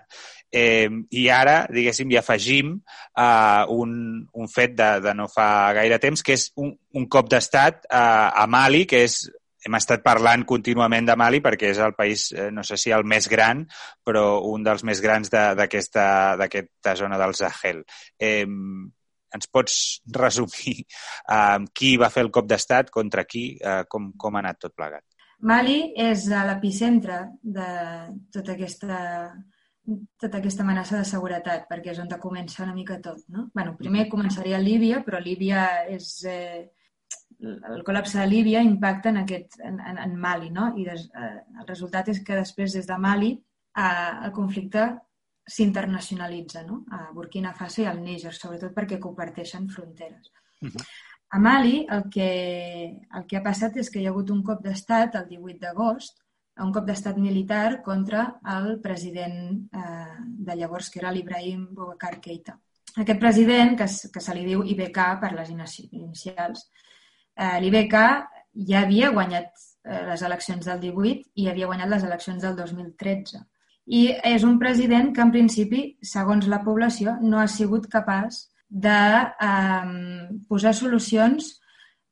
Eh, 0.49 0.87
I 1.11 1.25
ara, 1.29 1.65
diguéssim, 1.67 2.09
hi 2.13 2.19
afegim 2.21 2.71
eh, 2.79 3.63
un, 3.75 3.91
un 4.31 4.47
fet 4.47 4.77
de, 4.77 4.91
de 5.03 5.13
no 5.17 5.27
fa 5.27 5.73
gaire 5.75 5.99
temps, 5.99 6.23
que 6.23 6.37
és 6.39 6.47
un, 6.55 6.71
un 6.95 7.09
cop 7.11 7.27
d'estat 7.29 7.83
eh, 7.89 7.99
a 7.99 8.47
Mali, 8.47 8.85
que 8.87 9.03
és 9.09 9.25
hem 9.69 9.77
estat 9.77 10.01
parlant 10.05 10.43
contínuament 10.49 11.07
de 11.07 11.15
Mali 11.19 11.39
perquè 11.45 11.69
és 11.69 11.81
el 11.85 11.93
país, 11.97 12.31
eh, 12.33 12.49
no 12.51 12.65
sé 12.65 12.77
si 12.81 12.93
el 12.95 13.05
més 13.05 13.29
gran, 13.29 13.67
però 14.03 14.41
un 14.49 14.65
dels 14.65 14.83
més 14.83 15.01
grans 15.05 15.29
d'aquesta 15.29 16.95
zona 16.97 17.19
del 17.21 17.37
Sahel. 17.37 17.83
Eh, 18.17 18.45
ens 19.29 19.51
pots 19.53 19.75
resumir 20.15 20.73
uh, 21.35 21.61
qui 21.75 21.93
va 22.01 22.09
fer 22.09 22.25
el 22.25 22.33
cop 22.33 22.49
d'estat, 22.49 22.89
contra 22.89 23.27
qui, 23.29 23.51
uh, 23.61 23.83
com, 23.89 24.09
com 24.17 24.35
ha 24.35 24.41
anat 24.41 24.63
tot 24.65 24.73
plegat? 24.73 25.05
Mali 25.45 25.93
és 25.95 26.25
l'epicentre 26.27 27.21
de 27.39 27.69
tota 28.33 28.57
aquesta 28.57 28.97
tota 30.19 30.37
aquesta 30.37 30.61
amenaça 30.61 30.99
de 30.99 31.05
seguretat, 31.07 31.63
perquè 31.69 31.93
és 31.93 32.01
on 32.01 32.09
comença 32.21 32.61
una 32.65 32.75
mica 32.75 32.99
tot. 33.01 33.23
No? 33.29 33.47
bueno, 33.55 33.75
primer 33.77 34.09
començaria 34.09 34.57
a 34.57 34.65
Líbia, 34.65 35.03
però 35.05 35.21
Líbia 35.21 35.69
és... 35.89 36.11
Eh, 36.25 36.67
el 37.39 37.83
col·lapse 37.87 38.19
de 38.19 38.27
Líbia 38.27 38.61
impacta 38.65 39.09
en, 39.13 39.21
aquest, 39.23 39.59
en, 39.63 39.79
en, 39.79 39.99
en 40.03 40.15
Mali, 40.19 40.49
no? 40.51 40.73
I 40.77 40.85
des, 40.87 41.05
eh, 41.15 41.35
el 41.61 41.67
resultat 41.67 42.09
és 42.11 42.23
que 42.25 42.35
després, 42.35 42.75
des 42.75 42.87
de 42.87 42.97
Mali, 42.99 43.33
eh, 43.77 44.11
el 44.25 44.33
conflicte 44.35 44.87
s'internacionalitza, 45.49 46.63
no? 46.67 46.83
A 46.91 47.09
Burkina 47.15 47.53
Faso 47.57 47.81
i 47.81 47.89
al 47.89 48.01
Níger, 48.03 48.33
sobretot 48.35 48.75
perquè 48.75 48.99
comparteixen 48.99 49.69
fronteres. 49.69 50.31
Uh 50.61 50.67
-huh. 50.67 50.87
A 51.31 51.39
Mali 51.39 51.85
el 51.89 52.09
que, 52.09 52.99
el 53.15 53.25
que 53.27 53.37
ha 53.37 53.43
passat 53.43 53.77
és 53.77 53.89
que 53.89 53.99
hi 53.99 54.07
ha 54.07 54.09
hagut 54.09 54.29
un 54.29 54.43
cop 54.43 54.63
d'estat 54.63 55.15
el 55.15 55.27
18 55.29 55.59
d'agost 55.59 56.17
un 56.63 56.73
cop 56.75 56.85
d'estat 56.87 57.17
militar 57.17 57.81
contra 57.83 58.39
el 58.57 58.79
president 58.83 59.69
eh, 59.71 60.17
de 60.19 60.55
llavors, 60.55 60.89
que 60.89 60.99
era 60.99 61.11
l'Ibrahim 61.11 61.67
Boubacar 61.71 62.19
Keita. 62.19 62.57
Aquest 62.97 63.19
president, 63.19 63.77
que, 63.77 63.85
que 63.85 64.23
se 64.23 64.35
li 64.35 64.45
diu 64.47 64.63
IBK 64.65 64.99
per 65.21 65.31
les 65.37 65.51
inicials, 65.53 66.65
l'IBK 67.39 67.95
ja 68.69 68.83
havia 68.83 69.11
guanyat 69.15 69.49
eh, 69.85 70.03
les 70.09 70.25
eleccions 70.27 70.65
del 70.65 70.81
18 70.83 71.31
i 71.35 71.47
havia 71.47 71.69
guanyat 71.69 71.93
les 71.93 72.05
eleccions 72.07 72.43
del 72.43 72.57
2013. 72.57 73.41
I 73.89 74.01
és 74.27 74.45
un 74.45 74.59
president 74.61 75.13
que, 75.15 75.23
en 75.23 75.31
principi, 75.33 75.81
segons 76.05 76.47
la 76.51 76.61
població, 76.65 77.15
no 77.21 77.39
ha 77.41 77.47
sigut 77.49 77.87
capaç 77.89 78.43
de 78.69 78.99
eh, 79.47 80.29
posar 80.47 80.75
solucions 80.77 81.55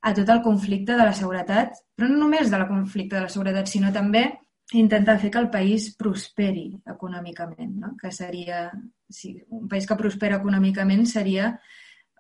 a 0.02 0.14
tot 0.18 0.30
el 0.30 0.42
conflicte 0.42 0.96
de 0.96 1.06
la 1.06 1.14
seguretat, 1.14 1.78
però 1.98 2.10
no 2.10 2.18
només 2.24 2.50
de 2.50 2.58
la 2.58 2.68
conflicte 2.70 3.18
de 3.18 3.26
la 3.26 3.34
seguretat, 3.34 3.70
sinó 3.70 3.92
també 3.94 4.26
intentar 4.74 5.18
fer 5.20 5.32
que 5.32 5.40
el 5.40 5.50
país 5.50 5.92
prosperi 5.96 6.70
econòmicament, 6.92 7.76
no? 7.82 7.94
que 8.00 8.12
seria, 8.12 8.68
si 9.10 9.36
un 9.50 9.68
país 9.68 9.88
que 9.88 10.00
prospera 10.00 10.42
econòmicament 10.42 11.06
seria 11.08 11.54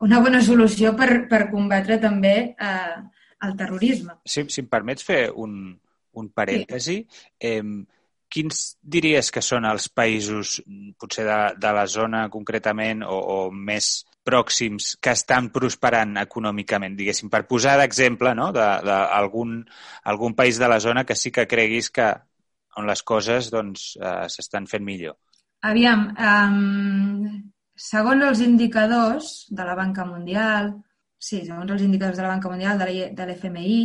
una 0.05 0.19
bona 0.21 0.41
solució 0.45 0.93
per, 0.97 1.25
per 1.29 1.47
combatre 1.51 1.97
també 2.01 2.35
eh, 2.53 2.97
el 3.45 3.55
terrorisme. 3.57 4.19
Si, 4.25 4.45
si 4.49 4.63
em 4.63 4.71
permets 4.71 5.05
fer 5.05 5.27
un, 5.33 5.71
un 6.17 6.29
parèntesi, 6.35 6.99
sí. 7.05 7.23
eh, 7.39 7.63
quins 8.27 8.61
diries 8.83 9.31
que 9.31 9.41
són 9.45 9.65
els 9.69 9.87
països, 9.89 10.59
potser 10.99 11.25
de, 11.27 11.39
de 11.57 11.73
la 11.73 11.85
zona 11.87 12.27
concretament, 12.33 13.03
o, 13.07 13.17
o 13.17 13.37
més 13.51 14.05
pròxims 14.27 14.95
que 14.99 15.13
estan 15.15 15.49
prosperant 15.55 16.17
econòmicament, 16.19 16.97
diguéssim, 16.99 17.31
per 17.31 17.45
posar 17.47 17.77
d'exemple 17.79 18.33
no? 18.35 18.49
d'algun 18.51 19.61
algun 20.11 20.35
país 20.35 20.59
de 20.59 20.67
la 20.67 20.81
zona 20.83 21.05
que 21.07 21.15
sí 21.15 21.31
que 21.31 21.47
creguis 21.47 21.89
que 21.95 22.09
on 22.77 22.85
les 22.85 23.01
coses 23.01 23.47
doncs, 23.53 23.93
eh, 23.97 24.27
s'estan 24.29 24.67
fent 24.69 24.83
millor? 24.85 25.15
Aviam, 25.65 26.03
um, 26.13 27.31
segons 27.77 28.25
els 28.25 28.41
indicadors 28.41 29.31
de 29.53 29.65
la 29.65 29.75
Banca 29.77 30.05
Mundial, 30.05 30.71
sí, 31.17 31.43
segons 31.45 31.71
els 31.71 31.83
indicadors 31.85 32.17
de 32.17 32.25
la 32.25 32.33
Banca 32.33 32.49
Mundial, 32.49 32.81
de 32.81 33.27
l'FMI, 33.27 33.81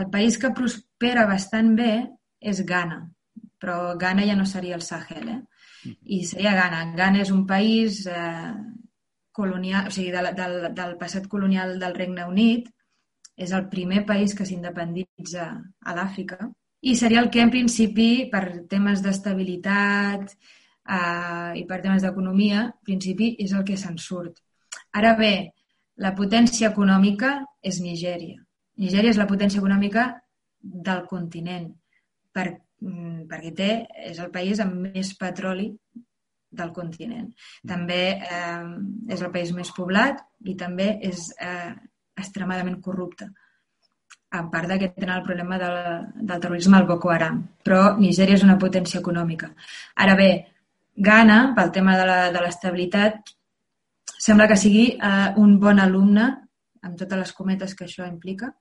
el 0.00 0.08
país 0.10 0.38
que 0.38 0.52
prospera 0.56 1.26
bastant 1.28 1.74
bé 1.76 1.92
és 2.40 2.62
Ghana, 2.68 3.02
però 3.60 3.96
Ghana 3.98 4.24
ja 4.28 4.36
no 4.38 4.46
seria 4.48 4.78
el 4.78 4.86
Sahel, 4.86 5.28
eh? 5.28 5.40
I 6.14 6.22
seria 6.24 6.54
Ghana. 6.54 6.84
Ghana 6.96 7.24
és 7.24 7.32
un 7.34 7.42
país 7.46 8.04
eh, 8.06 8.54
colonial, 9.34 9.90
o 9.90 9.94
sigui, 9.94 10.12
del, 10.14 10.30
del, 10.38 10.56
del 10.78 10.96
passat 11.00 11.26
colonial 11.28 11.76
del 11.82 11.98
Regne 11.98 12.26
Unit, 12.30 12.70
és 13.36 13.52
el 13.52 13.68
primer 13.72 14.04
país 14.06 14.34
que 14.38 14.46
s'independitza 14.46 15.46
a 15.82 15.94
l'Àfrica 15.96 16.50
i 16.82 16.94
seria 16.98 17.22
el 17.22 17.30
que, 17.30 17.40
en 17.42 17.50
principi, 17.50 18.28
per 18.30 18.66
temes 18.70 19.02
d'estabilitat 19.02 20.34
eh, 20.88 21.52
i 21.60 21.64
per 21.68 21.80
temes 21.82 22.02
d'economia, 22.02 22.64
en 22.68 22.86
principi, 22.86 23.34
és 23.38 23.52
el 23.52 23.64
que 23.64 23.76
se'n 23.76 23.98
surt. 23.98 24.40
Ara 24.98 25.14
bé, 25.18 25.34
la 26.02 26.14
potència 26.16 26.70
econòmica 26.72 27.36
és 27.62 27.80
Nigèria. 27.84 28.40
Nigèria 28.82 29.12
és 29.12 29.20
la 29.20 29.28
potència 29.28 29.60
econòmica 29.60 30.08
del 30.62 31.04
continent, 31.10 31.68
per, 32.32 32.46
mm, 32.80 33.26
perquè 33.30 33.52
té, 33.54 33.70
és 34.10 34.18
el 34.18 34.30
país 34.30 34.60
amb 34.60 34.74
més 34.88 35.12
petroli 35.18 35.70
del 36.50 36.72
continent. 36.72 37.30
També 37.66 38.02
eh, 38.18 38.66
és 39.08 39.22
el 39.22 39.30
país 39.32 39.52
més 39.56 39.72
poblat 39.76 40.20
i 40.44 40.56
també 40.56 40.98
és 41.02 41.30
eh, 41.40 41.72
extremadament 42.16 42.80
corrupte. 42.80 43.30
A 44.32 44.46
part 44.48 44.68
de 44.68 44.78
que 44.80 44.88
tenen 44.96 45.18
el 45.18 45.24
problema 45.26 45.58
del, 45.60 45.78
del 46.14 46.40
terrorisme 46.40 46.78
al 46.78 46.86
Boko 46.88 47.10
Haram. 47.12 47.42
Però 47.64 47.96
Nigèria 47.98 48.38
és 48.38 48.44
una 48.44 48.58
potència 48.60 49.00
econòmica. 49.00 49.50
Ara 50.04 50.16
bé, 50.16 50.30
Ghana, 50.94 51.38
pel 51.56 51.70
tema 51.72 51.96
de 51.98 52.40
l'estabilitat, 52.40 53.32
sembla 54.18 54.48
que 54.50 54.58
sigui 54.60 54.90
eh, 54.94 55.32
un 55.40 55.56
bon 55.60 55.80
alumne, 55.80 56.28
amb 56.82 56.98
totes 56.98 57.18
les 57.18 57.32
cometes 57.32 57.74
que 57.78 57.86
això 57.86 58.06
implica, 58.06 58.52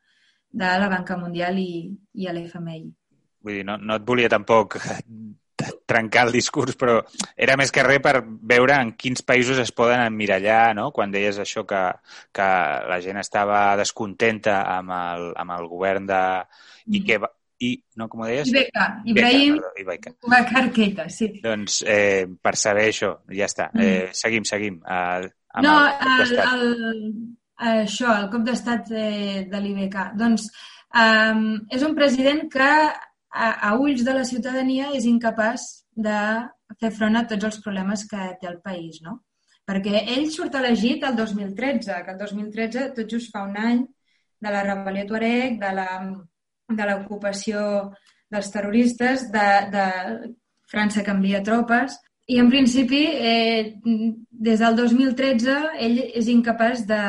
de 0.51 0.71
la 0.79 0.89
Banca 0.91 1.17
Mundial 1.17 1.59
i, 1.59 1.89
i 2.15 2.27
l'FMI. 2.31 2.81
Vull 3.41 3.59
dir, 3.59 3.65
no, 3.67 3.77
no 3.77 3.97
et 3.97 4.05
volia 4.07 4.29
tampoc 4.29 4.77
trencar 5.91 6.25
el 6.27 6.33
discurs, 6.33 6.77
però 6.79 6.99
era 7.35 7.57
més 7.59 7.71
que 7.73 7.83
res 7.85 8.01
per 8.03 8.21
veure 8.23 8.77
en 8.79 8.93
quins 8.99 9.23
països 9.27 9.59
es 9.61 9.73
poden 9.75 10.01
emmirallar, 10.05 10.73
no? 10.77 10.89
Quan 10.95 11.11
deies 11.13 11.39
això 11.41 11.65
que, 11.67 11.81
que 12.33 12.47
la 12.89 12.99
gent 13.03 13.19
estava 13.21 13.63
descontenta 13.79 14.61
amb 14.77 14.95
el, 14.97 15.29
amb 15.43 15.57
el 15.57 15.69
govern 15.71 16.09
de... 16.09 16.23
I 16.87 16.99
mm. 16.99 17.05
que 17.05 17.19
i, 17.61 17.71
no, 17.99 18.07
com 18.09 18.23
ho 18.23 18.29
deies? 18.29 18.49
Ibeca, 18.49 18.87
Ibrahim 19.05 19.59
Bakar 20.27 20.65
Keita, 20.73 21.05
sí. 21.13 21.29
Doncs 21.43 21.81
eh, 21.85 22.25
per 22.41 22.55
saber 22.57 22.87
això, 22.89 23.11
ja 23.29 23.49
està. 23.49 23.69
Mm. 23.75 23.85
Eh, 23.85 24.17
seguim, 24.17 24.47
seguim. 24.47 24.79
Eh, 24.81 25.29
amb 25.53 25.67
no, 25.67 25.75
el, 25.85 26.33
el, 26.41 26.73
el, 26.81 27.05
això, 27.83 28.15
el 28.17 28.29
cop 28.33 28.47
d'estat 28.47 28.89
eh, 28.95 29.43
de 29.51 29.61
l'IBK. 29.61 29.99
Doncs 30.17 30.47
um, 31.03 31.45
és 31.69 31.85
un 31.85 31.93
president 31.97 32.47
que 32.51 32.71
a, 32.71 33.51
a 33.69 33.75
ulls 33.77 34.01
de 34.07 34.15
la 34.17 34.25
ciutadania 34.27 34.89
és 34.97 35.05
incapaç 35.09 35.67
de 35.93 36.17
fer 36.81 36.91
front 36.95 37.19
a 37.19 37.25
tots 37.29 37.49
els 37.51 37.61
problemes 37.63 38.07
que 38.09 38.31
té 38.41 38.49
el 38.49 38.59
país, 38.63 39.01
no? 39.05 39.19
Perquè 39.67 40.05
ell 40.15 40.27
surt 40.33 40.55
elegit 40.57 41.03
el 41.05 41.15
2013, 41.15 42.01
que 42.05 42.13
el 42.15 42.19
2013 42.19 42.89
tot 42.97 43.11
just 43.11 43.31
fa 43.31 43.45
un 43.45 43.57
any 43.59 43.85
de 44.41 44.51
la 44.51 44.63
rebel·lió 44.65 45.05
Tuareg, 45.07 45.59
de 45.61 45.71
la 45.77 45.89
de 46.77 46.87
l'ocupació 46.87 47.63
dels 48.31 48.49
terroristes, 48.53 49.27
de, 49.31 49.47
de 49.73 49.85
França 50.71 51.03
que 51.03 51.13
envia 51.13 51.43
tropes, 51.43 51.97
i 52.31 52.37
en 52.39 52.49
principi, 52.49 53.01
eh, 53.11 53.73
des 54.31 54.59
del 54.61 54.75
2013, 54.77 55.55
ell 55.83 55.97
és 56.05 56.29
incapaç 56.31 56.85
de, 56.87 57.01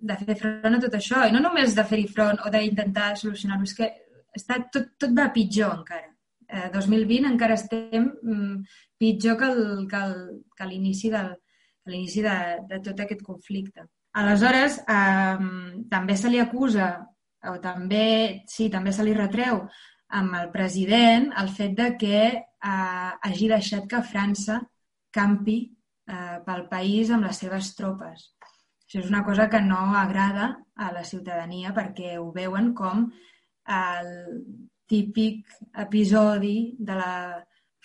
de 0.00 0.16
fer 0.22 0.36
front 0.40 0.78
a 0.78 0.82
tot 0.82 0.94
això, 0.96 1.26
i 1.26 1.34
no 1.34 1.42
només 1.44 1.74
de 1.76 1.84
fer-hi 1.84 2.06
front 2.08 2.40
o 2.40 2.52
d'intentar 2.52 3.10
solucionar-ho, 3.20 3.66
és 3.68 3.74
que 3.76 3.90
està, 4.38 4.60
tot, 4.72 4.94
tot 5.02 5.16
va 5.16 5.28
pitjor 5.34 5.74
encara. 5.80 6.08
Eh, 6.46 6.68
2020 6.72 7.28
encara 7.32 7.58
estem 7.58 8.06
mm, 8.06 8.78
pitjor 9.02 9.36
que 9.40 10.68
l'inici 10.70 11.10
del, 11.12 11.34
que 11.82 11.92
l'inici 11.92 12.22
de, 12.24 12.36
de 12.70 12.80
tot 12.86 13.02
aquest 13.02 13.24
conflicte. 13.26 13.88
Aleshores, 14.16 14.80
eh, 14.88 15.46
també 15.90 16.16
se 16.16 16.32
li 16.32 16.40
acusa, 16.40 16.94
o 17.50 17.56
també, 17.62 18.42
sí, 18.50 18.68
també 18.72 18.92
se 18.92 19.04
li 19.06 19.14
retreu 19.16 19.62
amb 20.18 20.36
el 20.38 20.50
president 20.54 21.32
el 21.40 21.48
fet 21.50 21.74
de 21.78 21.88
que 22.00 22.20
eh, 22.26 23.10
hagi 23.28 23.48
deixat 23.50 23.88
que 23.90 24.04
França 24.06 24.60
campi 25.10 25.58
eh, 25.64 26.38
pel 26.46 26.66
país 26.70 27.10
amb 27.10 27.26
les 27.26 27.42
seves 27.42 27.72
tropes. 27.78 28.30
Això 28.86 29.02
és 29.02 29.10
una 29.10 29.24
cosa 29.26 29.48
que 29.50 29.60
no 29.60 29.80
agrada 29.98 30.52
a 30.76 30.92
la 30.94 31.02
ciutadania 31.04 31.74
perquè 31.74 32.16
ho 32.20 32.30
veuen 32.34 32.72
com 32.78 33.08
el 33.76 34.10
típic 34.86 35.50
episodi 35.74 36.76
de 36.78 36.94
la 36.94 37.14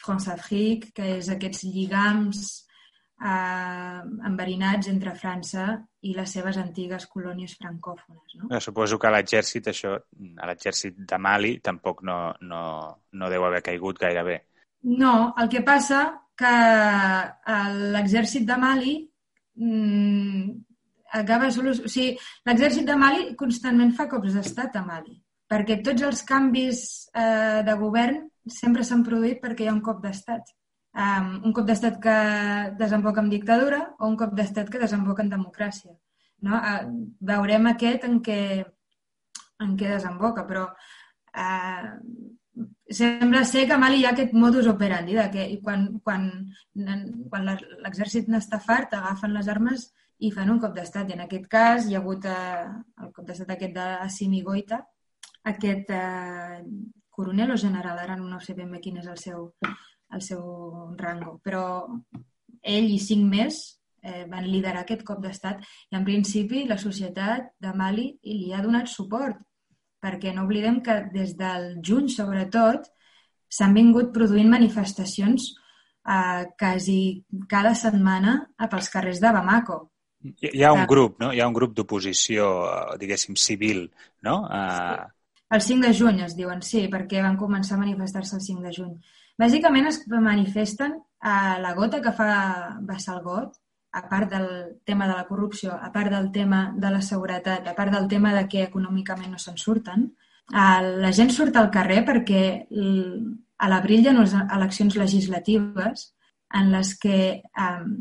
France-Afrique, 0.02 0.92
que 0.94 1.16
és 1.18 1.30
aquests 1.30 1.66
lligams 1.66 2.44
eh, 3.22 4.02
enverinats 4.30 4.90
entre 4.92 5.16
França 5.18 5.72
i 6.02 6.16
les 6.18 6.32
seves 6.34 6.58
antigues 6.58 7.06
colònies 7.12 7.54
francòfones. 7.60 8.38
No? 8.40 8.60
Suposo 8.64 8.98
que 9.02 9.12
l'exèrcit, 9.14 9.70
això, 9.70 9.94
a 9.98 10.50
l'exèrcit 10.50 10.98
de 11.12 11.20
Mali 11.22 11.58
tampoc 11.64 12.02
no, 12.08 12.18
no, 12.42 12.64
no 13.14 13.30
deu 13.30 13.46
haver 13.46 13.62
caigut 13.68 14.02
gaire 14.02 14.26
bé. 14.26 14.38
No, 14.90 15.34
el 15.38 15.50
que 15.50 15.62
passa 15.62 16.04
que 16.38 16.54
l'exèrcit 17.94 18.48
de 18.50 18.58
Mali 18.58 18.96
mmm, 19.62 20.48
acaba... 21.22 21.52
O 21.52 21.74
sigui, 21.86 22.16
l'exèrcit 22.50 22.88
de 22.88 22.98
Mali 22.98 23.36
constantment 23.38 23.94
fa 23.98 24.10
cops 24.10 24.34
d'estat 24.40 24.80
a 24.80 24.86
Mali 24.86 25.20
perquè 25.52 25.82
tots 25.84 26.06
els 26.08 26.24
canvis 26.28 26.82
eh, 27.12 27.60
de 27.68 27.76
govern 27.80 28.22
sempre 28.48 28.86
s'han 28.88 29.04
produït 29.04 29.42
perquè 29.44 29.66
hi 29.66 29.70
ha 29.70 29.76
un 29.76 29.84
cop 29.84 30.00
d'estat. 30.04 30.54
Um, 30.92 31.28
un 31.48 31.54
cop 31.56 31.68
d'estat 31.68 32.02
que 32.04 32.14
desemboca 32.80 33.22
en 33.24 33.30
dictadura 33.32 33.80
o 34.00 34.10
un 34.12 34.18
cop 34.20 34.34
d'estat 34.36 34.68
que 34.70 34.82
desemboca 34.82 35.24
en 35.24 35.32
democràcia. 35.32 35.94
No? 36.44 36.58
Uh, 36.58 37.08
veurem 37.32 37.70
aquest 37.72 38.04
en 38.10 38.20
què, 38.26 38.42
en 39.64 39.78
què 39.80 39.94
desemboca, 39.94 40.44
però 40.50 40.66
uh, 40.68 41.94
sembla 42.92 43.46
ser 43.48 43.66
que 43.68 43.78
a 43.78 43.80
Mali 43.80 44.02
hi 44.02 44.06
ha 44.06 44.12
aquest 44.12 44.34
modus 44.36 44.68
operandi, 44.68 45.16
de 45.16 45.28
que 45.32 45.48
quan, 45.64 45.88
quan, 46.04 46.28
quan 47.32 47.52
l'exèrcit 47.86 48.28
n'està 48.28 48.60
fart, 48.60 48.94
agafen 48.98 49.36
les 49.38 49.48
armes 49.48 49.88
i 50.20 50.32
fan 50.36 50.52
un 50.54 50.60
cop 50.62 50.76
d'estat. 50.76 51.10
I 51.10 51.18
en 51.18 51.24
aquest 51.26 51.48
cas 51.52 51.88
hi 51.88 51.96
ha 51.96 52.02
hagut 52.02 52.28
eh, 52.30 52.66
el 53.06 53.14
cop 53.16 53.28
d'estat 53.28 53.56
aquest 53.56 53.78
d'Assimi 53.78 54.44
Goita, 54.46 54.82
aquest 55.54 55.96
eh, 55.96 56.60
coronel 57.10 57.56
o 57.56 57.58
general, 57.64 58.00
ara 58.00 58.20
no 58.20 58.40
sé 58.44 58.58
ben 58.58 58.72
bé 58.72 58.84
quin 58.84 59.00
és 59.02 59.08
el 59.08 59.18
seu, 59.22 59.48
el 60.14 60.22
seu 60.26 60.42
rango, 61.00 61.38
però 61.44 61.88
ell 62.62 62.90
i 62.94 63.00
cinc 63.02 63.28
més 63.30 63.62
eh, 64.04 64.26
van 64.30 64.48
liderar 64.48 64.84
aquest 64.84 65.06
cop 65.08 65.22
d'estat 65.24 65.64
i 65.92 65.98
en 65.98 66.06
principi 66.06 66.66
la 66.70 66.78
societat 66.82 67.54
de 67.62 67.74
Mali 67.78 68.08
li 68.26 68.52
ha 68.54 68.62
donat 68.66 68.90
suport 68.92 69.40
perquè 70.02 70.34
no 70.34 70.48
oblidem 70.48 70.82
que 70.82 70.98
des 71.14 71.36
del 71.38 71.76
juny, 71.86 72.10
sobretot, 72.10 72.88
s'han 73.52 73.76
vingut 73.78 74.10
produint 74.16 74.50
manifestacions 74.50 75.52
eh, 75.52 76.44
quasi 76.58 77.24
cada 77.52 77.76
setmana 77.78 78.40
pels 78.72 78.90
carrers 78.90 79.22
de 79.22 79.34
Bamako. 79.36 79.80
Hi 80.42 80.64
ha 80.64 80.74
un 80.74 80.86
grup, 80.90 81.18
no? 81.22 81.32
Hi 81.34 81.42
ha 81.42 81.48
un 81.50 81.56
grup 81.58 81.74
d'oposició, 81.78 82.50
eh, 82.70 82.98
diguéssim, 83.02 83.38
civil, 83.38 83.88
no? 84.26 84.42
Uh... 84.50 85.10
El 85.52 85.62
5 85.62 85.84
de 85.84 85.94
juny 85.98 86.22
es 86.24 86.36
diuen, 86.38 86.62
sí, 86.64 86.86
perquè 86.88 87.22
van 87.22 87.38
començar 87.38 87.76
a 87.76 87.82
manifestar-se 87.82 88.38
el 88.38 88.44
5 88.46 88.62
de 88.64 88.72
juny. 88.78 88.94
Bàsicament 89.40 89.88
es 89.88 90.02
manifesten 90.08 90.98
a 91.22 91.60
la 91.62 91.74
gota 91.78 92.02
que 92.02 92.14
fa 92.16 92.78
vessar 92.88 93.18
el 93.18 93.24
got, 93.24 93.56
a 93.92 94.08
part 94.08 94.32
del 94.32 94.48
tema 94.86 95.08
de 95.08 95.16
la 95.16 95.28
corrupció, 95.28 95.74
a 95.76 95.92
part 95.92 96.12
del 96.12 96.32
tema 96.32 96.72
de 96.76 96.92
la 96.92 97.02
seguretat, 97.02 97.68
a 97.68 97.76
part 97.76 97.92
del 97.92 98.08
tema 98.08 98.34
de 98.34 98.48
que 98.48 98.64
econòmicament 98.64 99.32
no 99.32 99.40
se'n 99.40 99.58
surten, 99.60 100.10
la 100.52 101.12
gent 101.16 101.32
surt 101.32 101.56
al 101.56 101.70
carrer 101.72 102.02
perquè 102.08 102.44
a 103.62 103.70
l'abril 103.70 104.02
hi 104.02 104.10
ha 104.10 104.16
unes 104.16 104.34
eleccions 104.42 104.98
legislatives 105.00 106.08
en 106.60 106.72
les 106.72 106.96
que 107.00 107.20
um, 107.56 107.92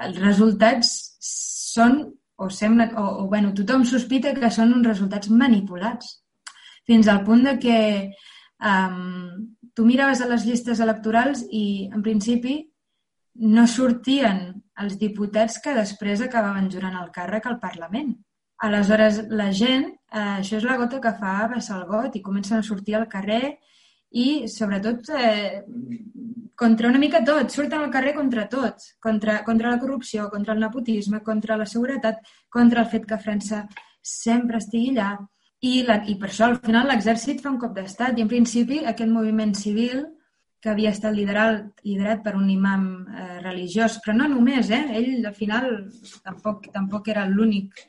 els 0.00 0.20
resultats 0.22 0.92
són 1.20 1.98
o 2.42 2.48
sembla, 2.50 2.88
o, 2.96 3.04
o 3.22 3.26
bueno, 3.28 3.52
tothom 3.54 3.84
sospita 3.84 4.32
que 4.34 4.50
són 4.50 4.72
uns 4.74 4.86
resultats 4.88 5.30
manipulats. 5.30 6.16
Fins 6.88 7.08
al 7.08 7.22
punt 7.26 7.44
de 7.46 7.58
que 7.62 7.76
um, 8.62 9.54
tu 9.74 9.84
miraves 9.84 10.20
a 10.20 10.28
les 10.30 10.46
llistes 10.46 10.80
electorals 10.80 11.44
i, 11.50 11.88
en 11.92 12.02
principi, 12.02 12.58
no 13.34 13.66
sortien 13.66 14.62
els 14.82 14.98
diputats 15.00 15.58
que 15.64 15.74
després 15.76 16.22
acabaven 16.24 16.70
jurant 16.70 16.96
el 17.00 17.10
càrrec 17.14 17.48
al 17.48 17.58
Parlament. 17.60 18.14
Aleshores, 18.62 19.24
la 19.30 19.50
gent, 19.50 19.88
eh, 20.12 20.38
això 20.38 20.58
és 20.58 20.64
la 20.64 20.76
gota 20.78 21.00
que 21.02 21.14
fa 21.18 21.48
vessar 21.50 21.80
el 21.80 21.88
got 21.88 22.16
i 22.16 22.22
comencen 22.22 22.58
a 22.58 22.66
sortir 22.66 22.94
al 22.94 23.08
carrer 23.10 23.58
i, 24.12 24.46
sobretot, 24.46 25.08
eh, 25.18 25.64
contra 26.54 26.88
una 26.88 26.98
mica 26.98 27.24
tot. 27.24 27.50
Surten 27.50 27.80
al 27.80 27.90
carrer 27.90 28.14
contra 28.14 28.48
tot. 28.48 28.76
Contra, 29.00 29.42
contra 29.42 29.70
la 29.70 29.80
corrupció, 29.80 30.28
contra 30.30 30.54
el 30.54 30.60
nepotisme, 30.60 31.22
contra 31.22 31.56
la 31.56 31.66
seguretat, 31.66 32.20
contra 32.48 32.82
el 32.82 32.90
fet 32.92 33.06
que 33.06 33.18
França 33.18 33.66
sempre 34.00 34.58
estigui 34.58 34.92
allà. 34.92 35.16
I, 35.62 35.84
la, 35.86 36.00
i 36.10 36.16
per 36.18 36.28
això, 36.28 36.48
al 36.48 36.58
final, 36.64 36.88
l'exèrcit 36.90 37.42
fa 37.42 37.52
un 37.52 37.60
cop 37.62 37.74
d'estat. 37.76 38.18
I, 38.18 38.24
en 38.24 38.30
principi, 38.30 38.80
aquest 38.82 39.10
moviment 39.10 39.54
civil 39.54 40.02
que 40.62 40.70
havia 40.70 40.92
estat 40.94 41.14
liderat, 41.14 41.82
liderat 41.86 42.22
per 42.22 42.36
un 42.38 42.50
imam 42.50 42.84
eh, 43.06 43.38
religiós, 43.42 43.98
però 44.02 44.14
no 44.18 44.28
només, 44.30 44.70
eh? 44.70 44.82
ell 44.98 45.26
al 45.26 45.34
final 45.34 45.68
tampoc, 46.22 46.68
tampoc 46.74 47.10
era 47.14 47.26
l'únic 47.30 47.82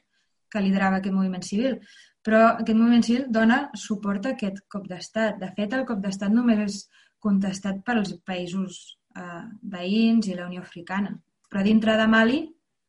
que 0.50 0.62
liderava 0.62 1.02
aquest 1.02 1.14
moviment 1.14 1.46
civil, 1.46 1.78
però 2.26 2.44
aquest 2.54 2.78
moviment 2.78 3.06
civil 3.06 3.28
dona 3.34 3.60
suport 3.78 4.26
a 4.26 4.34
aquest 4.34 4.64
cop 4.70 4.88
d'estat. 4.90 5.38
De 5.42 5.50
fet, 5.58 5.74
el 5.74 5.86
cop 5.90 6.02
d'estat 6.02 6.34
només 6.34 6.62
és 6.66 6.80
contestat 7.22 7.82
pels 7.86 8.16
països 8.26 8.80
eh, 9.18 9.44
veïns 9.76 10.30
i 10.30 10.38
la 10.38 10.48
Unió 10.50 10.62
Africana. 10.62 11.14
Però 11.50 11.66
dintre 11.66 11.98
de 11.98 12.10
Mali 12.10 12.42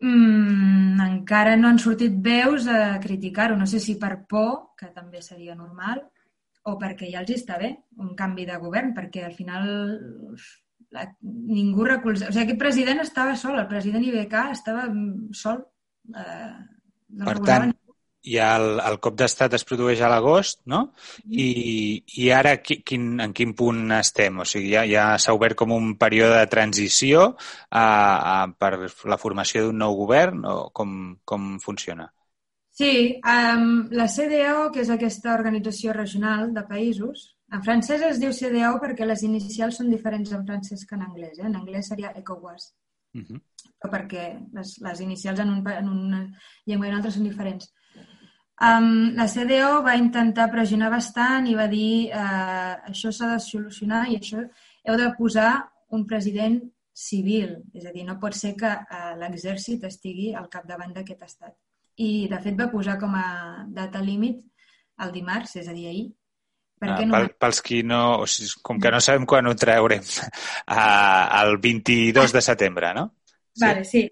mmm, 0.05 1.01
encara 1.05 1.57
no 1.57 1.71
han 1.71 1.81
sortit 1.83 2.17
veus 2.25 2.69
a 2.69 2.99
criticar-ho. 3.01 3.57
No 3.57 3.67
sé 3.67 3.81
si 3.81 3.97
per 4.01 4.19
por, 4.29 4.77
que 4.79 4.93
també 4.93 5.23
seria 5.25 5.57
normal, 5.57 6.05
o 6.65 6.77
perquè 6.81 7.11
ja 7.13 7.23
els 7.23 7.35
està 7.35 7.59
bé 7.61 7.71
un 8.01 8.15
canvi 8.17 8.47
de 8.49 8.59
govern, 8.61 8.95
perquè 8.97 9.25
al 9.27 9.35
final 9.37 9.67
la, 10.95 11.07
ningú 11.23 11.85
recolza... 11.89 12.29
O 12.29 12.33
sigui, 12.33 12.47
aquest 12.47 12.61
president 12.61 13.03
estava 13.03 13.37
sol, 13.41 13.59
el 13.61 13.69
president 13.71 14.05
IBK 14.09 14.37
estava 14.55 14.87
sol. 15.37 15.65
Eh, 16.15 16.53
no 17.19 17.29
per 17.29 17.39
tant, 17.47 17.75
i 18.25 18.39
el, 18.41 18.81
el 18.81 18.97
cop 19.05 19.16
d'estat 19.20 19.55
es 19.59 19.66
produeix 19.68 20.01
a 20.01 20.09
l'agost, 20.09 20.62
no? 20.70 20.81
I, 21.29 21.47
I 22.25 22.31
ara 22.33 22.57
quin, 22.64 23.20
en 23.20 23.35
quin 23.37 23.53
punt 23.59 23.93
estem? 23.99 24.41
O 24.41 24.47
sigui, 24.49 24.72
ja, 24.72 24.87
ja 24.89 25.07
s'ha 25.20 25.37
obert 25.37 25.59
com 25.61 25.75
un 25.77 25.95
període 26.01 26.39
de 26.41 26.51
transició 26.53 27.27
a, 27.68 27.85
a, 27.85 28.37
per 28.49 28.89
la 29.12 29.20
formació 29.20 29.66
d'un 29.66 29.83
nou 29.85 29.97
govern 30.01 30.45
o 30.49 30.57
com, 30.72 31.16
com 31.25 31.55
funciona? 31.64 32.09
Sí, 32.75 33.20
um, 33.22 33.87
la 33.95 34.09
CDAO, 34.11 34.70
que 34.75 34.83
és 34.83 34.91
aquesta 34.91 35.35
organització 35.37 35.93
regional 35.95 36.49
de 36.57 36.64
països, 36.66 37.29
en 37.55 37.62
francès 37.62 38.03
es 38.09 38.18
diu 38.18 38.33
CDAO 38.35 38.81
perquè 38.83 39.07
les 39.07 39.22
inicials 39.22 39.79
són 39.79 39.93
diferents 39.93 40.33
en 40.35 40.43
francès 40.49 40.83
que 40.89 40.97
en 40.97 41.05
anglès. 41.07 41.39
Eh? 41.39 41.47
En 41.47 41.55
anglès 41.61 41.93
seria 41.93 42.11
ECOWAS. 42.18 42.72
Uh 43.14 43.22
-huh. 43.22 43.41
Però 43.79 43.93
perquè 43.93 44.25
les, 44.57 44.75
les 44.81 45.01
inicials 45.01 45.39
en, 45.41 45.51
un, 45.51 45.62
en 45.70 45.89
una 45.89 46.22
llengua 46.66 46.87
i 46.87 46.89
en 46.89 46.95
una 46.95 46.97
altra 46.97 47.12
són 47.12 47.29
diferents. 47.29 47.70
Um, 48.63 49.17
la 49.19 49.27
CDO 49.27 49.81
va 49.83 49.97
intentar 49.99 50.47
pressionar 50.53 50.93
bastant 50.93 51.49
i 51.51 51.57
va 51.59 51.67
dir 51.67 52.13
uh, 52.15 52.77
això 52.91 53.11
s'ha 53.11 53.33
de 53.33 53.41
solucionar 53.43 54.05
i 54.13 54.21
això 54.21 54.45
heu 54.85 54.99
de 55.01 55.11
posar 55.19 55.51
un 55.91 56.07
president 56.07 56.61
civil. 56.95 57.57
És 57.75 57.87
a 57.87 57.93
dir, 57.95 58.07
no 58.07 58.21
pot 58.23 58.37
ser 58.39 58.55
que 58.59 58.71
uh, 58.71 59.15
l'exèrcit 59.19 59.85
estigui 59.91 60.33
al 60.35 60.51
capdavant 60.53 60.95
d'aquest 60.95 61.27
estat 61.27 61.55
i 62.03 62.27
de 62.31 62.41
fet 62.43 62.59
va 62.59 62.71
posar 62.73 62.97
com 62.99 63.15
a 63.15 63.65
data 63.71 64.03
límit 64.03 64.41
el 65.05 65.11
dimarts, 65.15 65.57
és 65.59 65.69
a 65.69 65.75
dir, 65.75 65.89
ahir. 65.91 66.07
Ah, 66.85 66.99
no... 67.07 67.15
Pel, 67.15 67.31
pels 67.41 67.61
qui 67.65 67.83
no... 67.87 68.01
O 68.23 68.27
sigui, 68.31 68.51
com 68.67 68.81
que 68.83 68.91
no 68.93 69.01
sabem 69.03 69.27
quan 69.31 69.47
ho 69.49 69.55
traurem, 69.59 70.05
el 71.41 71.57
22 71.63 72.35
de 72.35 72.43
setembre, 72.45 72.93
no? 72.95 73.09
Sí? 73.55 73.65
Vale, 73.65 73.85
sí. 73.89 74.05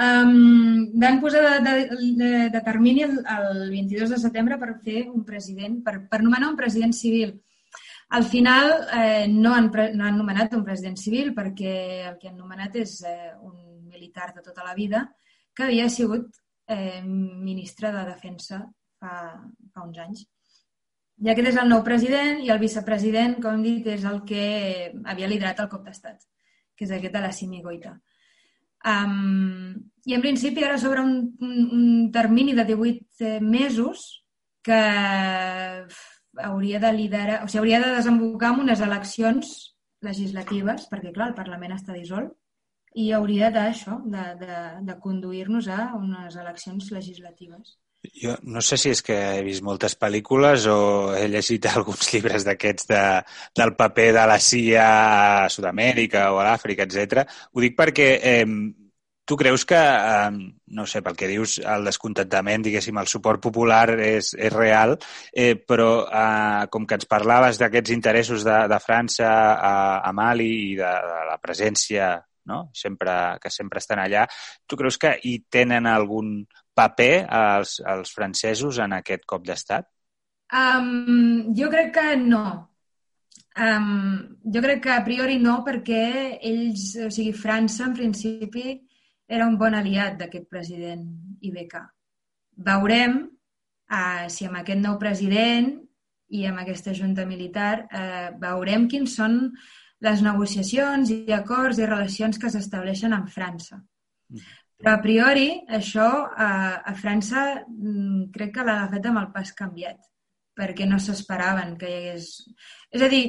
Um, 0.00 0.88
van 0.96 1.18
posar 1.20 1.60
de, 1.60 1.70
de, 1.70 1.96
de, 2.16 2.30
de 2.50 2.60
termini 2.64 3.02
el, 3.04 3.18
el 3.28 3.70
22 3.70 4.14
de 4.14 4.18
setembre 4.18 4.56
per 4.58 4.78
fer 4.80 5.02
un 5.10 5.24
president, 5.24 5.82
per, 5.84 5.98
per 6.08 6.22
nomenar 6.22 6.48
un 6.48 6.56
president 6.56 6.94
civil. 6.96 7.34
Al 8.12 8.24
final 8.24 8.88
eh, 8.92 9.26
no, 9.28 9.54
han, 9.54 9.70
no 9.96 10.04
han 10.04 10.16
nomenat 10.16 10.56
un 10.56 10.64
president 10.64 10.96
civil 11.00 11.32
perquè 11.36 11.74
el 12.08 12.16
que 12.20 12.28
han 12.28 12.36
nomenat 12.40 12.76
és 12.80 12.98
eh, 13.08 13.32
un 13.40 13.56
militar 13.88 14.32
de 14.34 14.44
tota 14.44 14.64
la 14.64 14.74
vida 14.74 15.06
que 15.52 15.64
havia 15.64 15.88
sigut 15.92 16.28
eh, 16.68 17.02
ministre 17.04 17.92
de 17.92 18.04
Defensa 18.08 18.62
fa, 19.00 19.16
fa 19.72 19.84
uns 19.84 20.00
anys. 20.00 20.24
I 21.22 21.30
aquest 21.32 21.52
és 21.52 21.58
el 21.60 21.68
nou 21.68 21.82
president 21.86 22.40
i 22.42 22.50
el 22.50 22.60
vicepresident, 22.60 23.36
com 23.42 23.58
hem 23.58 23.64
dit, 23.64 23.88
és 23.92 24.04
el 24.08 24.22
que 24.28 24.44
havia 25.04 25.28
liderat 25.28 25.60
el 25.62 25.68
cop 25.72 25.84
d'estat, 25.86 26.24
que 26.74 26.88
és 26.88 26.94
aquest 26.96 27.14
de 27.14 27.22
la 27.22 27.32
Simi 27.36 27.60
Goita. 27.62 27.92
Um, 28.84 29.74
I 30.04 30.16
en 30.16 30.22
principi 30.24 30.64
ara 30.66 30.78
sobre 30.82 31.00
un, 31.00 31.36
un, 31.40 31.58
un 31.70 32.10
termini 32.10 32.56
de 32.58 32.64
18 32.66 33.20
eh, 33.20 33.40
mesos 33.40 34.24
que 34.62 34.78
hauria 36.42 36.80
de 36.80 36.92
liderar, 36.92 37.42
o 37.44 37.48
sigui, 37.48 37.60
hauria 37.60 37.80
de 37.84 37.92
desembocar 37.98 38.52
en 38.54 38.64
unes 38.64 38.82
eleccions 38.82 39.52
legislatives, 40.02 40.88
perquè 40.90 41.12
clar, 41.14 41.30
el 41.30 41.38
Parlament 41.38 41.76
està 41.76 41.94
dissolt, 41.94 42.32
i 42.98 43.12
hauria 43.14 43.52
d'això, 43.54 44.00
de, 44.04 44.24
de, 44.40 44.58
de 44.88 44.98
conduir-nos 45.00 45.68
a 45.70 45.92
unes 45.96 46.36
eleccions 46.36 46.90
legislatives. 46.92 47.76
Jo 48.22 48.34
no 48.42 48.60
sé 48.66 48.76
si 48.80 48.90
és 48.90 49.02
que 49.06 49.14
he 49.36 49.42
vist 49.46 49.62
moltes 49.62 49.94
pel·lícules 49.94 50.66
o 50.70 50.78
he 51.14 51.28
llegit 51.30 51.68
alguns 51.70 52.08
llibres 52.10 52.46
d'aquests 52.48 52.88
de, 52.90 53.02
del 53.58 53.76
paper 53.78 54.10
de 54.18 54.26
la 54.26 54.38
CIA 54.42 54.86
a 55.46 55.50
Sud-amèrica 55.52 56.30
o 56.34 56.40
a 56.42 56.48
l'Àfrica, 56.50 56.88
etc. 56.88 57.22
Ho 57.52 57.62
dic 57.62 57.76
perquè 57.78 58.08
eh, 58.18 58.46
tu 59.24 59.36
creus 59.36 59.64
que, 59.64 59.78
eh, 59.78 60.30
no 60.66 60.86
sé, 60.86 61.02
pel 61.02 61.16
que 61.16 61.28
dius, 61.30 61.58
el 61.62 61.86
descontentament, 61.86 62.66
diguéssim, 62.66 62.98
el 62.98 63.10
suport 63.10 63.40
popular 63.42 63.94
és, 63.94 64.32
és 64.34 64.52
real, 64.52 64.96
eh, 65.32 65.54
però 65.54 65.92
eh, 66.04 66.66
com 66.74 66.88
que 66.88 66.98
ens 66.98 67.08
parlaves 67.08 67.62
d'aquests 67.62 67.94
interessos 67.94 68.44
de, 68.44 68.58
de 68.68 68.80
França 68.82 69.30
a, 69.54 69.74
a 70.02 70.12
Mali 70.12 70.50
i 70.72 70.76
de, 70.80 70.90
de 71.14 71.22
la 71.30 71.38
presència 71.40 72.16
no? 72.44 72.70
sempre, 72.74 73.38
que 73.40 73.50
sempre 73.50 73.78
estan 73.78 74.02
allà. 74.02 74.26
Tu 74.66 74.76
creus 74.76 74.98
que 74.98 75.14
hi 75.22 75.38
tenen 75.50 75.86
algun 75.86 76.42
paper 76.76 77.14
els, 77.38 77.78
els 77.94 78.12
francesos 78.14 78.78
en 78.82 78.96
aquest 78.98 79.26
cop 79.28 79.44
d'estat? 79.46 79.88
Um, 80.52 81.52
jo 81.56 81.70
crec 81.72 81.92
que 81.96 82.06
no. 82.20 82.44
Um, 83.52 84.38
jo 84.48 84.62
crec 84.64 84.82
que 84.86 84.94
a 84.94 85.04
priori 85.04 85.38
no, 85.40 85.58
perquè 85.64 86.04
ells, 86.40 86.92
o 87.04 87.10
sigui, 87.12 87.34
França, 87.36 87.86
en 87.88 87.94
principi, 87.96 88.76
era 89.28 89.46
un 89.48 89.56
bon 89.60 89.76
aliat 89.76 90.18
d'aquest 90.20 90.48
president 90.50 91.04
IBK. 91.44 91.78
Veurem 92.66 93.22
eh, 93.22 94.28
si 94.32 94.48
amb 94.48 94.60
aquest 94.60 94.82
nou 94.82 94.98
president 95.00 95.72
i 96.32 96.44
amb 96.48 96.62
aquesta 96.62 96.94
junta 96.96 97.24
militar 97.28 97.86
eh, 97.88 98.28
veurem 98.40 98.88
quins 98.92 99.16
són 99.20 99.38
les 100.02 100.22
negociacions 100.24 101.12
i 101.14 101.32
acords 101.36 101.78
i 101.78 101.88
relacions 101.88 102.40
que 102.40 102.50
s'estableixen 102.50 103.14
amb 103.16 103.30
França. 103.32 103.80
Però 104.82 104.96
a 104.96 105.02
priori 105.02 105.48
això 105.78 106.08
a, 106.26 106.50
a 106.82 106.94
França 106.98 107.44
mm, 107.62 108.32
crec 108.34 108.56
que 108.56 108.66
l'ha 108.66 108.80
agafat 108.80 109.08
amb 109.08 109.20
el 109.20 109.30
pas 109.34 109.54
canviat, 109.54 110.00
perquè 110.58 110.88
no 110.90 110.98
s'esperaven 110.98 111.76
que 111.78 111.90
hi 111.90 111.98
hagués... 112.00 112.30
És 112.90 113.04
a 113.06 113.10
dir, 113.12 113.24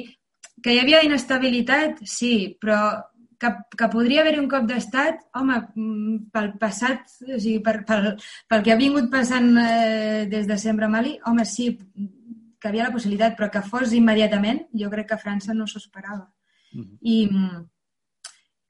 que 0.62 0.74
hi 0.74 0.80
havia 0.82 1.04
inestabilitat, 1.06 2.02
sí, 2.10 2.34
però 2.60 2.80
que, 3.38 3.52
que 3.78 3.90
podria 3.92 4.22
haver-hi 4.22 4.42
un 4.42 4.50
cop 4.50 4.66
d'estat, 4.66 5.22
home, 5.38 5.60
mm, 5.76 6.18
pel 6.34 6.52
passat, 6.60 7.06
o 7.28 7.38
sigui, 7.38 7.60
per, 7.62 7.78
pel, 7.86 8.12
pel 8.50 8.66
que 8.66 8.74
ha 8.74 8.80
vingut 8.80 9.10
passant 9.12 9.50
eh, 9.62 10.26
des 10.30 10.50
de 10.50 10.58
sempre 10.58 10.88
a 10.88 10.92
Mali, 10.92 11.16
home, 11.30 11.46
sí, 11.46 11.70
que 12.58 12.70
havia 12.70 12.88
la 12.88 12.94
possibilitat, 12.94 13.38
però 13.38 13.50
que 13.52 13.62
fos 13.62 13.94
immediatament, 13.94 14.64
jo 14.80 14.90
crec 14.90 15.12
que 15.12 15.20
França 15.22 15.54
no 15.54 15.68
s'ho 15.70 15.78
esperava. 15.82 16.32
Mm 16.72 16.82
-hmm. 16.82 16.98
I 17.00 17.28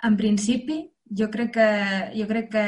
en 0.05 0.16
principi 0.16 0.82
jo 1.11 1.28
crec 1.30 1.52
que, 1.57 1.68
jo 2.16 2.26
crec 2.30 2.50
que 2.52 2.64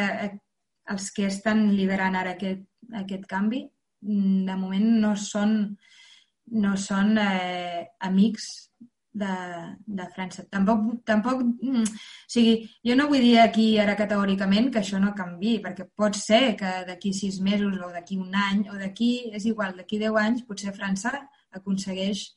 els 0.93 1.11
que 1.15 1.27
estan 1.27 1.67
liderant 1.75 2.17
ara 2.17 2.37
aquest, 2.37 2.63
aquest 2.95 3.27
canvi 3.31 3.65
de 4.01 4.57
moment 4.59 4.87
no 5.03 5.15
són, 5.19 5.57
no 6.63 6.77
són 6.79 7.17
eh, 7.19 7.87
amics 8.07 8.47
de, 9.17 9.33
de 9.99 10.07
França. 10.15 10.45
Tampoc, 10.53 10.85
tampoc, 11.09 11.41
mm, 11.43 11.83
o 11.83 12.31
sigui, 12.31 12.59
jo 12.87 12.95
no 12.99 13.09
vull 13.11 13.25
dir 13.25 13.39
aquí 13.43 13.67
ara 13.83 13.97
categòricament 13.99 14.71
que 14.71 14.83
això 14.85 15.01
no 15.03 15.15
canvi, 15.17 15.57
perquè 15.65 15.89
pot 15.97 16.15
ser 16.21 16.55
que 16.61 16.73
d'aquí 16.87 17.15
sis 17.17 17.41
mesos 17.41 17.81
o 17.81 17.91
d'aquí 17.95 18.21
un 18.21 18.37
any 18.37 18.67
o 18.71 18.77
d'aquí, 18.79 19.33
és 19.33 19.49
igual, 19.49 19.75
d'aquí 19.79 19.99
deu 20.03 20.21
anys 20.21 20.45
potser 20.47 20.77
França 20.77 21.17
aconsegueix 21.57 22.29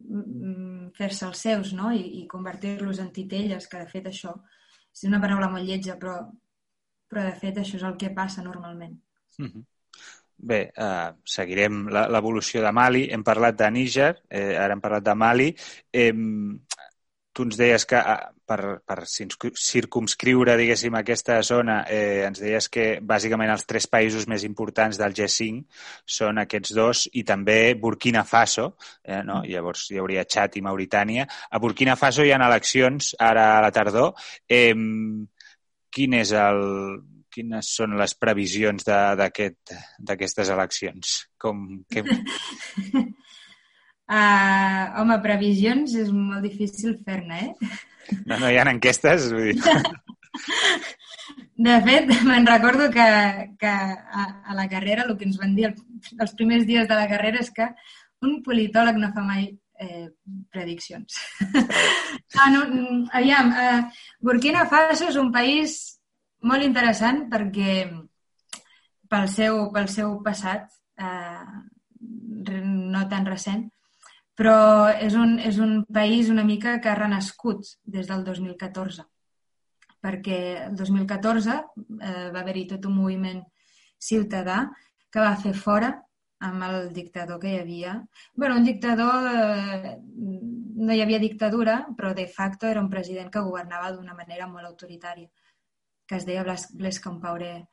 Mm, 0.00 0.90
fer-se 0.96 1.26
els 1.26 1.42
seus 1.44 1.72
no? 1.76 1.90
i, 1.92 2.00
i 2.20 2.28
convertir-los 2.30 2.98
en 3.02 3.10
titelles, 3.14 3.68
que 3.70 3.82
de 3.82 3.90
fet 3.90 4.08
això 4.10 4.32
és 4.94 5.04
una 5.08 5.20
paraula 5.22 5.50
molt 5.50 5.66
lletja, 5.66 5.96
però, 6.00 6.16
però 7.08 7.26
de 7.26 7.36
fet 7.42 7.60
això 7.60 7.78
és 7.78 7.86
el 7.88 7.96
que 8.00 8.14
passa 8.16 8.42
normalment. 8.42 8.96
Mm 9.38 9.46
-hmm. 9.46 9.64
Bé, 10.42 10.60
eh, 10.74 11.12
seguirem 11.24 11.88
l'evolució 11.88 12.62
de 12.62 12.72
Mali. 12.72 13.02
Hem 13.12 13.22
parlat 13.22 13.58
de 13.58 13.70
Níger, 13.70 14.22
eh, 14.28 14.56
ara 14.56 14.72
hem 14.72 14.80
parlat 14.80 15.04
de 15.04 15.14
Mali. 15.14 15.48
Eh, 15.92 16.14
tu 17.32 17.42
ens 17.42 17.56
deies 17.56 17.84
que 17.84 17.96
eh, 17.96 18.30
per, 18.50 18.80
per 18.82 19.04
circumscriure, 19.06 20.56
diguéssim, 20.58 20.96
aquesta 20.98 21.38
zona, 21.46 21.84
eh, 21.86 22.24
ens 22.26 22.40
deies 22.42 22.66
que 22.72 22.86
bàsicament 23.12 23.52
els 23.54 23.66
tres 23.68 23.86
països 23.90 24.26
més 24.30 24.42
importants 24.48 24.98
del 24.98 25.14
G5 25.14 25.84
són 26.18 26.42
aquests 26.42 26.74
dos 26.74 27.04
i 27.14 27.22
també 27.26 27.76
Burkina 27.78 28.24
Faso, 28.26 28.72
eh, 29.04 29.22
no? 29.22 29.40
Mm. 29.40 29.50
llavors 29.52 29.86
hi 29.90 30.00
hauria 30.02 30.26
Txad 30.26 30.58
i 30.58 30.64
Mauritània. 30.66 31.28
A 31.50 31.62
Burkina 31.62 31.94
Faso 32.00 32.26
hi 32.26 32.32
ha 32.34 32.40
eleccions 32.50 33.14
ara 33.20 33.46
a 33.58 33.60
la 33.62 33.70
tardor. 33.74 34.14
Eh, 34.48 34.74
quin 35.90 36.16
és 36.18 36.32
el, 36.38 36.64
quines 37.30 37.70
són 37.76 37.94
les 38.00 38.14
previsions 38.18 38.86
d'aquestes 38.86 39.78
aquest, 40.10 40.42
eleccions? 40.56 41.14
Com, 41.38 41.84
que... 41.90 42.02
Uh, 44.10 44.84
home, 45.02 45.20
previsions 45.22 45.94
és 46.02 46.10
molt 46.14 46.42
difícil 46.46 46.98
fer-ne, 47.06 47.40
eh? 47.46 47.80
No, 48.26 48.38
no 48.38 48.50
hi 48.50 48.58
ha 48.58 48.66
enquestes? 48.70 49.30
Vull 49.34 49.52
dir... 49.52 49.62
De 51.60 51.74
fet, 51.84 52.08
me'n 52.24 52.46
recordo 52.48 52.86
que, 52.92 53.06
que 53.60 53.70
a, 53.70 54.22
a 54.48 54.54
la 54.56 54.64
carrera 54.68 55.04
el 55.04 55.16
que 55.20 55.26
ens 55.28 55.36
van 55.36 55.52
dir 55.56 55.66
el, 55.68 55.74
els 56.16 56.32
primers 56.38 56.64
dies 56.64 56.86
de 56.88 56.96
la 56.96 57.08
carrera 57.10 57.42
és 57.42 57.50
que 57.52 57.66
un 58.24 58.38
politòleg 58.46 58.96
no 58.96 59.10
fa 59.12 59.24
mai 59.26 59.44
eh, 59.80 60.06
prediccions. 60.52 61.18
ah, 62.40 62.48
no, 62.54 62.62
aviam, 63.12 63.52
eh, 63.52 63.82
Burkina 64.24 64.64
Faso 64.72 65.10
és 65.10 65.18
un 65.20 65.28
país 65.34 65.76
molt 66.48 66.64
interessant 66.64 67.26
perquè 67.32 67.74
pel 69.10 69.28
seu, 69.28 69.66
pel 69.74 69.92
seu 69.92 70.16
passat, 70.24 70.70
eh, 70.96 71.44
no 72.64 73.04
tan 73.12 73.28
recent, 73.28 73.66
però 74.40 74.88
és 74.96 75.12
un, 75.20 75.34
és 75.44 75.58
un 75.60 75.82
país 75.84 76.30
una 76.32 76.46
mica 76.48 76.78
que 76.80 76.88
ha 76.88 76.96
renascut 76.96 77.74
des 77.84 78.06
del 78.08 78.22
2014, 78.24 79.04
perquè 80.00 80.38
el 80.64 80.76
2014 80.78 81.56
eh, 81.56 82.28
va 82.32 82.40
haver-hi 82.40 82.64
tot 82.70 82.86
un 82.88 82.96
moviment 83.02 83.42
ciutadà 84.00 84.62
que 85.12 85.20
va 85.20 85.34
fer 85.42 85.52
fora 85.52 85.90
amb 86.48 86.64
el 86.64 86.88
dictador 86.96 87.36
que 87.42 87.50
hi 87.52 87.58
havia. 87.60 87.98
bueno, 88.34 88.56
un 88.56 88.64
dictador, 88.64 89.28
eh, 89.28 89.98
no 90.00 90.94
hi 90.94 91.02
havia 91.04 91.18
dictadura, 91.20 91.74
però 91.96 92.14
de 92.14 92.26
facto 92.26 92.66
era 92.66 92.80
un 92.80 92.88
president 92.88 93.28
que 93.28 93.44
governava 93.44 93.92
d'una 93.92 94.14
manera 94.14 94.46
molt 94.48 94.64
autoritària, 94.64 95.28
que 96.06 96.16
es 96.16 96.24
deia 96.24 96.46
Blaise 96.46 97.02
Compaoré. 97.04 97.66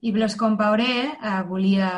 I 0.00 0.12
Blaise 0.16 0.40
Compaoré 0.40 0.92
eh, 1.12 1.42
volia 1.44 1.90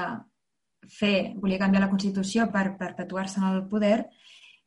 fer, 0.87 1.35
volia 1.37 1.59
canviar 1.59 1.83
la 1.85 1.91
Constitució 1.91 2.49
per 2.53 2.77
perpetuar-se 2.79 3.41
en 3.41 3.49
el 3.51 3.65
poder 3.69 3.99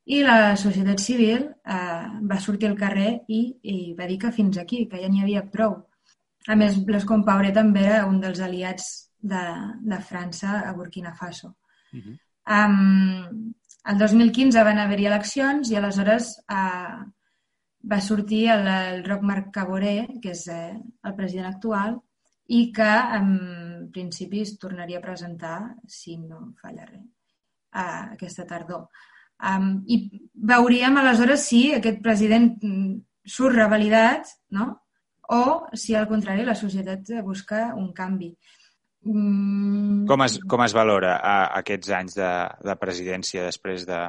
i 0.05 0.24
la 0.26 0.55
societat 0.57 0.99
civil 0.99 1.45
eh, 1.45 2.07
va 2.32 2.39
sortir 2.41 2.70
al 2.70 2.78
carrer 2.78 3.12
i, 3.30 3.41
i 3.62 3.78
va 3.97 4.07
dir 4.09 4.18
que 4.22 4.34
fins 4.36 4.57
aquí, 4.57 4.86
que 4.89 4.99
ja 5.01 5.09
n'hi 5.09 5.22
havia 5.22 5.45
prou. 5.53 5.78
A 6.49 6.57
més, 6.57 6.80
Blas 6.86 7.05
Compaoré 7.05 7.51
també 7.53 7.86
era 7.86 8.05
un 8.09 8.20
dels 8.20 8.41
aliats 8.41 8.89
de, 9.22 9.41
de 9.86 9.99
França 10.01 10.62
a 10.66 10.74
Burkina 10.74 11.14
Faso. 11.14 11.55
Uh 11.93 11.99
-huh. 11.99 12.18
um, 12.57 13.53
el 13.86 13.97
2015 13.97 14.64
van 14.64 14.80
haver-hi 14.80 15.05
eleccions 15.05 15.70
i 15.70 15.76
aleshores 15.76 16.38
uh, 16.49 17.05
va 17.91 18.01
sortir 18.01 18.47
el, 18.49 18.68
el 18.68 19.03
Roc 19.03 19.22
Marc 19.22 19.51
Caboré, 19.53 20.07
que 20.22 20.32
és 20.32 20.47
eh, 20.47 20.78
el 21.03 21.16
president 21.16 21.47
actual, 21.47 22.01
i 22.52 22.66
que 22.76 22.91
en 23.18 23.32
principi 23.93 24.41
es 24.43 24.58
tornaria 24.60 24.99
a 24.99 25.06
presentar, 25.06 25.58
si 25.88 26.18
no 26.20 26.52
falla 26.60 26.86
res, 26.89 27.06
uh, 27.76 28.12
aquesta 28.18 28.45
tardor. 28.49 28.89
Um, 29.41 29.82
I 29.88 30.04
veuríem 30.52 30.99
aleshores 30.99 31.47
si 31.47 31.64
aquest 31.74 32.02
president 32.04 32.52
mm, 32.62 32.97
surt 33.26 33.56
revalidat 33.58 34.30
no? 34.54 34.68
o 35.32 35.43
si 35.74 35.95
al 35.95 36.10
contrari 36.10 36.43
la 36.45 36.58
societat 36.58 37.10
busca 37.26 37.72
un 37.78 37.91
canvi. 37.95 38.34
Mm... 39.08 40.06
Com, 40.10 40.22
es, 40.28 40.38
com 40.45 40.62
es 40.66 40.76
valora 40.78 41.16
a, 41.18 41.38
aquests 41.62 41.93
anys 41.97 42.20
de, 42.20 42.32
de 42.68 42.76
presidència 42.78 43.47
després 43.47 43.88
de, 43.89 44.04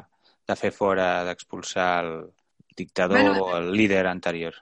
de 0.51 0.59
fer 0.59 0.73
fora, 0.75 1.23
d'expulsar 1.29 1.89
el 2.03 2.13
dictador 2.77 3.23
bueno, 3.23 3.47
o 3.47 3.57
el 3.57 3.71
líder 3.73 4.05
anterior? 4.11 4.59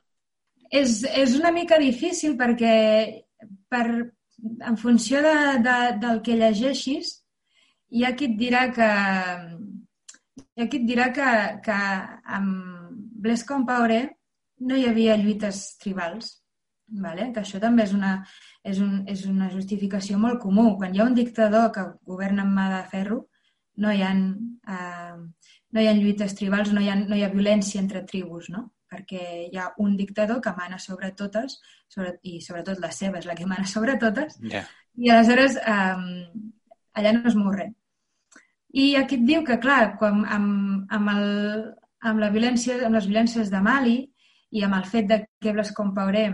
És, 0.70 1.01
és 1.03 1.35
una 1.39 1.51
mica 1.51 1.81
difícil 1.83 2.37
perquè 2.39 2.76
per, 3.68 3.86
en 4.70 4.76
funció 4.76 5.22
de, 5.24 5.34
de, 5.64 5.78
del 6.03 6.22
que 6.26 6.38
llegeixis 6.38 7.16
hi 7.91 8.05
ha 8.05 8.14
qui 8.16 8.30
et 8.30 8.36
dirà 8.38 8.66
que, 8.74 8.88
i 10.57 10.64
aquí 10.64 10.80
et 10.80 10.86
dirà 10.88 11.09
que, 11.14 11.30
que 11.64 11.78
amb 12.38 12.93
Blaise 13.24 13.47
Compaoré 13.49 14.03
no 14.68 14.76
hi 14.76 14.86
havia 14.88 15.16
lluites 15.18 15.62
tribals, 15.82 16.34
vale? 17.03 17.30
que 17.34 17.43
això 17.43 17.61
també 17.62 17.86
és 17.88 17.95
una, 17.97 18.12
és, 18.62 18.80
un, 18.84 19.01
és 19.11 19.24
una 19.26 19.51
justificació 19.53 20.18
molt 20.22 20.41
comú. 20.43 20.68
Quan 20.78 20.95
hi 20.95 21.01
ha 21.01 21.09
un 21.09 21.16
dictador 21.16 21.70
que 21.74 21.86
governa 22.07 22.47
amb 22.47 22.57
mà 22.59 22.68
de 22.74 22.82
ferro, 22.93 23.22
no 23.80 23.93
hi 23.95 24.05
ha, 24.05 24.11
eh, 24.76 25.16
no 25.72 25.82
hi 25.82 25.88
ha 25.88 25.97
lluites 25.97 26.36
tribals, 26.38 26.74
no 26.76 26.84
hi 26.84 26.91
ha, 26.93 26.99
no 27.01 27.16
hi 27.16 27.24
ha 27.24 27.32
violència 27.32 27.80
entre 27.82 28.05
tribus, 28.07 28.51
no? 28.55 28.68
Perquè 28.91 29.24
hi 29.47 29.59
ha 29.59 29.70
un 29.82 29.97
dictador 29.97 30.41
que 30.43 30.53
mana 30.57 30.78
sobre 30.82 31.12
totes, 31.18 31.59
sobre, 31.88 32.16
i 32.26 32.41
sobretot 32.43 32.80
la 32.82 32.91
seva 32.95 33.20
és 33.20 33.28
la 33.28 33.36
que 33.38 33.47
mana 33.47 33.66
sobre 33.70 33.97
totes, 34.03 34.38
yeah. 34.43 34.64
i 34.99 35.12
aleshores 35.14 35.59
eh, 35.61 36.24
allà 36.99 37.12
no 37.16 37.28
es 37.30 37.38
mou 37.38 37.55
res. 37.55 37.74
I 38.70 38.95
aquí 39.01 39.18
et 39.18 39.26
diu 39.26 39.43
que, 39.47 39.59
clar, 39.62 39.97
quan, 39.99 40.22
amb, 40.30 40.86
amb, 40.95 41.12
el, 41.14 41.28
amb, 42.07 42.22
la 42.22 42.30
violència, 42.34 42.78
amb 42.86 42.99
les 42.99 43.09
violències 43.11 43.51
de 43.51 43.62
Mali 43.64 43.99
i 44.55 44.62
amb 44.66 44.78
el 44.78 44.86
fet 44.91 45.09
de 45.11 45.20
que 45.43 45.55
Blas 45.55 45.72
Compaoré 45.74 46.28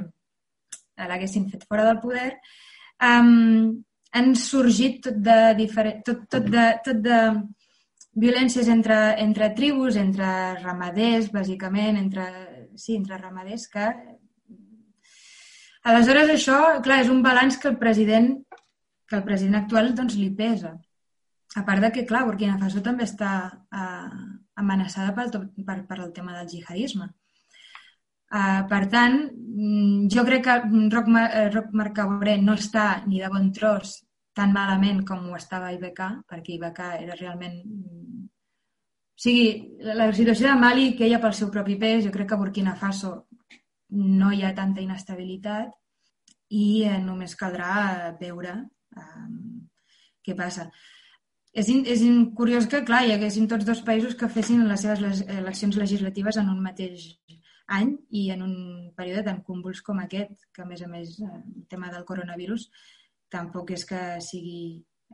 l'haguessin 0.96 1.48
fet 1.52 1.64
fora 1.68 1.84
del 1.84 2.00
poder, 2.00 2.30
um, 3.04 3.76
han 4.16 4.34
sorgit 4.40 5.02
tot 5.08 5.18
de, 5.24 5.38
diferent, 5.58 6.00
tot, 6.04 6.24
tot 6.32 6.46
de, 6.52 6.66
tot 6.84 7.00
de 7.04 7.18
violències 8.16 8.68
entre, 8.72 8.96
entre 9.20 9.50
tribus, 9.56 9.96
entre 10.00 10.28
ramaders, 10.62 11.30
bàsicament, 11.34 11.98
entre, 12.00 12.26
sí, 12.74 12.96
entre 12.96 13.18
ramaders, 13.20 13.68
que 13.72 13.86
aleshores 15.86 16.32
això, 16.32 16.60
clar, 16.82 17.02
és 17.04 17.12
un 17.12 17.22
balanç 17.22 17.60
que 17.60 17.68
el 17.72 17.76
president 17.82 18.32
que 19.06 19.16
el 19.16 19.22
president 19.22 19.60
actual 19.60 19.92
doncs, 19.94 20.16
li 20.18 20.32
pesa. 20.34 20.72
A 21.56 21.62
part 21.64 21.84
de 21.84 21.92
que, 21.94 22.02
clar, 22.08 22.24
Burkina 22.26 22.58
Faso 22.58 22.82
també 22.82 23.06
està 23.06 23.30
eh, 23.70 24.16
amenaçada 24.60 25.14
pel, 25.14 25.30
per, 25.68 25.78
per 25.86 26.00
el 26.02 26.10
tema 26.16 26.34
del 26.36 26.50
jihadisme. 26.50 27.12
Uh, 28.26 28.64
per 28.66 28.88
tant, 28.90 29.20
mm, 29.30 30.08
jo 30.10 30.24
crec 30.26 30.42
que 30.42 30.54
Roc, 30.90 31.06
eh, 31.20 31.44
Roc 31.54 31.68
Marcauré 31.78 32.34
no 32.42 32.56
està 32.58 33.04
ni 33.06 33.20
de 33.22 33.28
bon 33.30 33.52
tros 33.54 33.92
tan 34.36 34.52
malament 34.52 35.02
com 35.08 35.30
ho 35.30 35.36
estava 35.38 35.72
IBK, 35.76 36.02
perquè 36.28 36.56
IBK 36.58 36.80
era 37.00 37.16
realment... 37.18 37.60
Mm, 37.64 38.24
o 39.16 39.22
sigui, 39.24 39.46
la 39.96 40.10
situació 40.12 40.50
de 40.50 40.58
Mali 40.60 40.90
queia 40.98 41.20
pel 41.22 41.32
seu 41.36 41.48
propi 41.52 41.78
pes, 41.80 42.02
jo 42.04 42.12
crec 42.12 42.28
que 42.28 42.36
a 42.36 42.40
Burkina 42.42 42.74
Faso 42.76 43.14
no 43.96 44.32
hi 44.32 44.42
ha 44.44 44.52
tanta 44.54 44.82
inestabilitat 44.84 45.70
i 46.52 46.66
eh, 46.84 46.98
només 47.00 47.36
caldrà 47.40 48.12
veure 48.20 48.52
eh, 48.60 49.30
què 50.26 50.36
passa. 50.36 50.68
És, 51.56 51.70
in, 51.72 51.86
és 51.88 52.02
in, 52.04 52.18
curiós 52.36 52.68
que, 52.68 52.82
clar, 52.84 53.06
hi 53.06 53.14
haguessin 53.14 53.48
tots 53.48 53.64
dos 53.64 53.80
països 53.86 54.18
que 54.20 54.28
fessin 54.28 54.66
les 54.68 54.84
seves 54.84 55.00
les, 55.00 55.24
eleccions 55.38 55.80
legislatives 55.80 56.36
en 56.42 56.52
un 56.52 56.60
mateix 56.60 57.08
any 57.72 57.96
i 58.12 58.28
en 58.34 58.44
un 58.44 58.56
període 58.98 59.24
tan 59.26 59.40
convuls 59.46 59.80
com 59.86 60.04
aquest, 60.04 60.44
que 60.52 60.62
a 60.62 60.68
més 60.68 60.84
a 60.84 60.92
més 60.92 61.16
eh, 61.24 61.32
el 61.32 61.64
tema 61.72 61.88
del 61.94 62.04
coronavirus 62.04 62.68
tampoc 63.32 63.72
és 63.76 63.84
que 63.88 64.00
sigui 64.24 64.62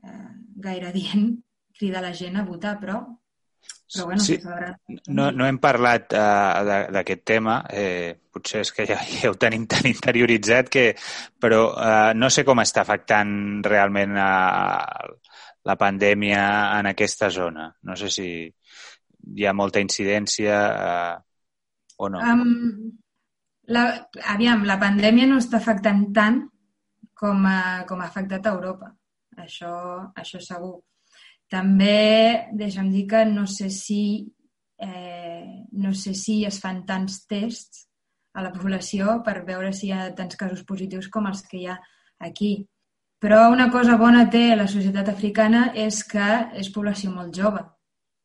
eh, 0.03 0.29
gaire 0.65 0.93
dient 0.95 1.33
cridar 1.79 2.03
la 2.05 2.13
gent 2.15 2.37
a 2.39 2.45
votar, 2.47 2.77
però, 2.81 3.01
però 3.93 4.07
bueno, 4.07 4.21
sí. 4.23 4.39
no, 5.09 5.31
no 5.33 5.47
hem 5.49 5.59
parlat 5.59 6.13
uh, 6.15 6.89
d'aquest 6.93 7.25
tema, 7.27 7.63
eh, 7.73 8.13
potser 8.33 8.63
és 8.63 8.73
que 8.77 8.87
ja, 8.89 8.99
ja 9.01 9.33
ho 9.33 9.39
tenim 9.41 9.65
tan 9.71 9.89
interioritzat, 9.89 10.71
que, 10.73 10.85
però 11.41 11.63
uh, 11.73 12.13
no 12.15 12.31
sé 12.31 12.45
com 12.45 12.61
està 12.63 12.85
afectant 12.85 13.65
realment 13.67 14.15
uh, 14.21 15.17
la 15.65 15.77
pandèmia 15.81 16.45
en 16.79 16.91
aquesta 16.93 17.31
zona. 17.31 17.71
No 17.89 17.97
sé 17.97 18.11
si 18.13 18.29
hi 18.47 19.47
ha 19.47 19.55
molta 19.55 19.81
incidència 19.81 20.63
uh, 20.71 21.15
o 21.99 22.09
no. 22.13 22.21
Um, 22.21 22.93
la, 23.73 23.85
aviam, 24.35 24.67
la 24.69 24.79
pandèmia 24.81 25.29
no 25.31 25.39
està 25.43 25.61
afectant 25.63 26.09
tant 26.15 26.43
com 27.23 27.47
ha, 27.47 27.85
com 27.89 28.03
ha 28.03 28.11
afectat 28.11 28.47
a 28.47 28.55
Europa. 28.57 28.91
Això, 29.39 29.73
això 30.19 30.43
segur. 30.43 30.81
També, 31.53 32.49
deixa'm 32.59 32.91
dir 32.93 33.07
que 33.09 33.25
no 33.29 33.47
sé 33.47 33.69
si 33.71 34.03
eh, 34.83 35.65
no 35.73 35.95
sé 35.95 36.15
si 36.15 36.43
es 36.45 36.59
fan 36.61 36.83
tants 36.87 37.23
tests 37.31 37.87
a 38.35 38.43
la 38.43 38.53
població 38.53 39.21
per 39.25 39.45
veure 39.47 39.73
si 39.77 39.89
hi 39.89 39.93
ha 39.95 40.11
tants 40.17 40.39
casos 40.41 40.65
positius 40.69 41.09
com 41.13 41.29
els 41.31 41.45
que 41.47 41.61
hi 41.61 41.69
ha 41.69 41.79
aquí. 42.19 42.55
Però 43.23 43.45
una 43.53 43.69
cosa 43.71 43.99
bona 44.01 44.25
té 44.31 44.57
la 44.57 44.67
societat 44.67 45.13
africana 45.13 45.69
és 45.79 46.03
que 46.09 46.29
és 46.59 46.73
població 46.75 47.13
molt 47.15 47.37
jove 47.37 47.63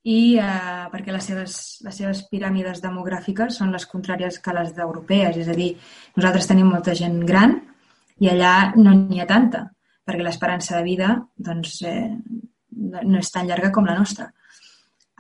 i 0.08 0.38
eh, 0.40 0.88
perquè 0.90 1.12
les 1.12 1.26
seves, 1.30 1.56
les 1.84 1.98
seves 2.00 2.24
piràmides 2.32 2.82
demogràfiques 2.82 3.60
són 3.60 3.74
les 3.76 3.86
contràries 3.92 4.40
que 4.40 4.56
les 4.56 4.72
d'europees, 4.78 5.42
és 5.44 5.50
a 5.52 5.56
dir, 5.58 5.74
nosaltres 6.16 6.48
tenim 6.48 6.70
molta 6.72 6.96
gent 6.96 7.20
gran, 7.28 7.58
i 8.24 8.30
allà 8.32 8.74
no 8.76 8.94
n'hi 8.96 9.22
ha 9.22 9.28
tanta, 9.30 9.64
perquè 10.08 10.24
l'esperança 10.26 10.78
de 10.78 10.84
vida 10.88 11.14
doncs, 11.36 11.82
eh, 11.86 12.10
no 12.78 13.20
és 13.20 13.32
tan 13.34 13.48
llarga 13.48 13.72
com 13.74 13.86
la 13.86 13.98
nostra. 13.98 14.32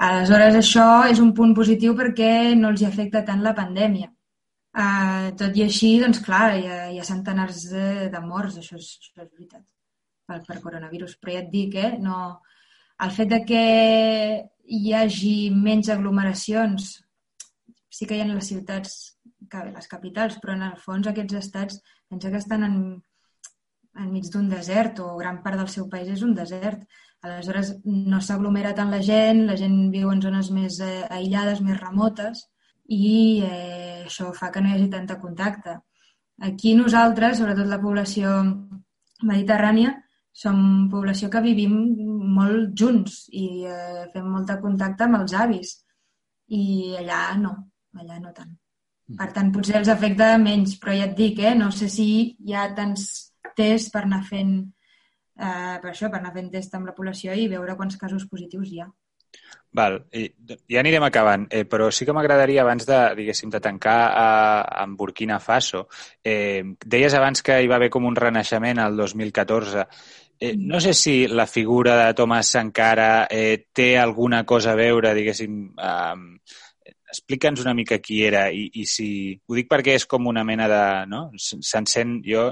Aleshores, 0.07 0.55
això 0.59 1.07
és 1.09 1.19
un 1.19 1.33
punt 1.33 1.55
positiu 1.57 1.95
perquè 1.97 2.53
no 2.55 2.69
els 2.69 2.83
hi 2.83 2.87
afecta 2.89 3.23
tant 3.25 3.41
la 3.41 3.55
pandèmia. 3.57 4.11
Uh, 4.77 5.31
tot 5.39 5.55
i 5.57 5.63
així, 5.65 5.95
doncs 5.97 6.19
clar, 6.21 6.51
hi 6.53 6.67
ha, 6.69 6.77
hi 6.93 6.99
ha 7.01 7.07
centenars 7.07 7.63
de, 7.71 7.87
de 8.13 8.19
morts, 8.21 8.59
això 8.61 8.77
és, 8.77 8.91
això 9.01 9.23
és 9.23 9.31
veritat, 9.31 9.63
per, 10.29 10.37
per 10.45 10.59
coronavirus. 10.61 11.15
Però 11.17 11.33
ja 11.33 11.41
et 11.41 11.49
dic, 11.49 11.79
eh, 11.81 11.95
no, 12.03 12.19
el 13.01 13.13
fet 13.15 13.31
de 13.33 13.41
que 13.49 13.63
hi 14.77 14.93
hagi 14.93 15.35
menys 15.55 15.89
aglomeracions, 15.89 16.91
sí 17.89 18.05
que 18.05 18.19
hi 18.19 18.21
ha 18.21 18.29
les 18.29 18.51
ciutats, 18.53 18.97
les 19.73 19.89
capitals, 19.89 20.37
però 20.43 20.53
en 20.53 20.67
el 20.67 20.77
fons 20.83 21.09
aquests 21.09 21.39
estats 21.41 21.81
Pensa 22.07 22.31
que 22.31 22.39
estan 22.41 22.63
en, 22.67 22.77
enmig 24.03 24.29
d'un 24.33 24.47
desert 24.49 25.01
o 25.03 25.15
gran 25.17 25.41
part 25.43 25.59
del 25.59 25.69
seu 25.73 25.87
país 25.91 26.09
és 26.13 26.23
un 26.25 26.33
desert. 26.37 26.85
Aleshores, 27.25 27.73
no 27.85 28.21
s'aglomera 28.21 28.75
tant 28.77 28.91
la 28.93 29.01
gent, 29.01 29.45
la 29.49 29.57
gent 29.59 29.77
viu 29.93 30.11
en 30.13 30.21
zones 30.21 30.51
més 30.53 30.79
eh, 30.85 31.05
aïllades, 31.19 31.63
més 31.65 31.79
remotes, 31.81 32.45
i 32.87 33.43
eh, 33.43 34.03
això 34.05 34.31
fa 34.37 34.51
que 34.53 34.61
no 34.61 34.69
hi 34.69 34.77
hagi 34.77 34.89
tanta 34.93 35.17
contacte. 35.19 35.79
Aquí 36.49 36.75
nosaltres, 36.77 37.39
sobretot 37.39 37.67
la 37.67 37.81
població 37.81 38.35
mediterrània, 39.25 39.95
som 40.37 40.59
població 40.91 41.31
que 41.33 41.41
vivim 41.41 41.73
molt 42.37 42.77
junts 42.77 43.23
i 43.33 43.65
eh, 43.65 44.05
fem 44.13 44.29
molt 44.29 44.53
de 44.53 44.59
contacte 44.61 45.07
amb 45.07 45.23
els 45.23 45.33
avis. 45.33 45.73
I 46.53 46.93
allà 47.01 47.21
no, 47.41 47.55
allà 47.97 48.21
no 48.21 48.31
tant. 48.37 48.53
Per 49.07 49.29
tant, 49.31 49.53
potser 49.55 49.77
els 49.79 49.87
afecta 49.87 50.33
menys, 50.41 50.75
però 50.81 50.91
ja 50.97 51.05
et 51.07 51.15
dic, 51.15 51.39
eh, 51.39 51.53
no 51.55 51.69
sé 51.71 51.87
si 51.87 52.07
hi 52.43 52.53
ha 52.53 52.65
tants 52.75 53.05
tests 53.55 53.93
per 53.93 54.03
anar 54.03 54.23
fent 54.27 54.57
eh, 55.39 55.77
per 55.81 55.91
això, 55.91 56.09
per 56.11 56.19
anar 56.19 56.33
fent 56.35 56.49
test 56.51 56.75
amb 56.75 56.89
la 56.89 56.95
població 56.97 57.35
i 57.35 57.47
veure 57.51 57.77
quants 57.77 57.97
casos 57.97 58.27
positius 58.27 58.71
hi 58.71 58.81
ha. 58.83 58.89
Val, 59.77 59.97
I 60.15 60.25
ja 60.71 60.79
anirem 60.81 61.03
acabant, 61.05 61.45
eh, 61.51 61.63
però 61.69 61.89
sí 61.93 62.07
que 62.07 62.13
m'agradaria 62.15 62.63
abans 62.63 62.87
de, 62.87 62.99
diguéssim, 63.19 63.51
de 63.53 63.61
tancar 63.61 63.97
a, 64.09 64.27
amb 64.83 64.97
Burkina 64.97 65.39
Faso. 65.43 65.85
Eh, 66.23 66.63
deies 66.83 67.13
abans 67.13 67.43
que 67.45 67.59
hi 67.61 67.67
va 67.69 67.77
haver 67.77 67.91
com 67.93 68.07
un 68.07 68.15
renaixement 68.15 68.79
al 68.81 68.97
2014. 68.97 69.85
Eh, 70.39 70.53
no 70.57 70.79
sé 70.81 70.93
si 70.93 71.27
la 71.27 71.47
figura 71.47 71.97
de 71.99 72.13
Thomas 72.17 72.49
Sankara 72.55 73.27
eh, 73.29 73.67
té 73.73 73.91
alguna 73.99 74.43
cosa 74.45 74.73
a 74.73 74.79
veure, 74.79 75.13
diguéssim, 75.17 75.59
amb 75.77 76.39
eh, 76.39 76.65
explica'ns 77.07 77.61
una 77.63 77.73
mica 77.73 77.99
qui 78.03 78.21
era 78.25 78.47
i, 78.51 78.67
i 78.81 78.85
si... 78.85 79.07
Ho 79.47 79.55
dic 79.55 79.69
perquè 79.71 79.95
és 79.97 80.05
com 80.09 80.27
una 80.27 80.43
mena 80.47 80.67
de... 80.71 80.83
No? 81.11 81.21
S'encén, 81.37 82.19
jo 82.25 82.49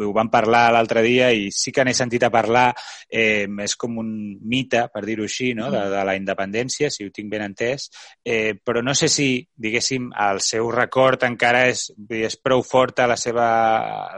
ho 0.00 0.12
vam 0.16 0.30
parlar 0.32 0.70
l'altre 0.72 1.02
dia 1.04 1.28
i 1.36 1.50
sí 1.52 1.72
que 1.74 1.84
n'he 1.84 1.94
sentit 1.96 2.24
a 2.24 2.30
parlar, 2.32 2.72
eh, 3.08 3.44
és 3.64 3.74
com 3.76 3.98
un 4.00 4.10
mite, 4.48 4.86
per 4.92 5.04
dir-ho 5.04 5.26
així, 5.28 5.52
no? 5.58 5.68
de, 5.72 5.82
de 5.92 6.04
la 6.08 6.16
independència, 6.16 6.90
si 6.90 7.04
ho 7.04 7.12
tinc 7.14 7.30
ben 7.32 7.44
entès, 7.44 7.90
eh, 8.24 8.54
però 8.56 8.82
no 8.82 8.94
sé 8.98 9.10
si, 9.12 9.28
diguéssim, 9.52 10.10
el 10.28 10.40
seu 10.44 10.70
record 10.72 11.26
encara 11.28 11.66
és, 11.70 11.90
és 12.08 12.38
prou 12.40 12.64
forta 12.66 13.08
la 13.10 13.18
seva, 13.20 13.48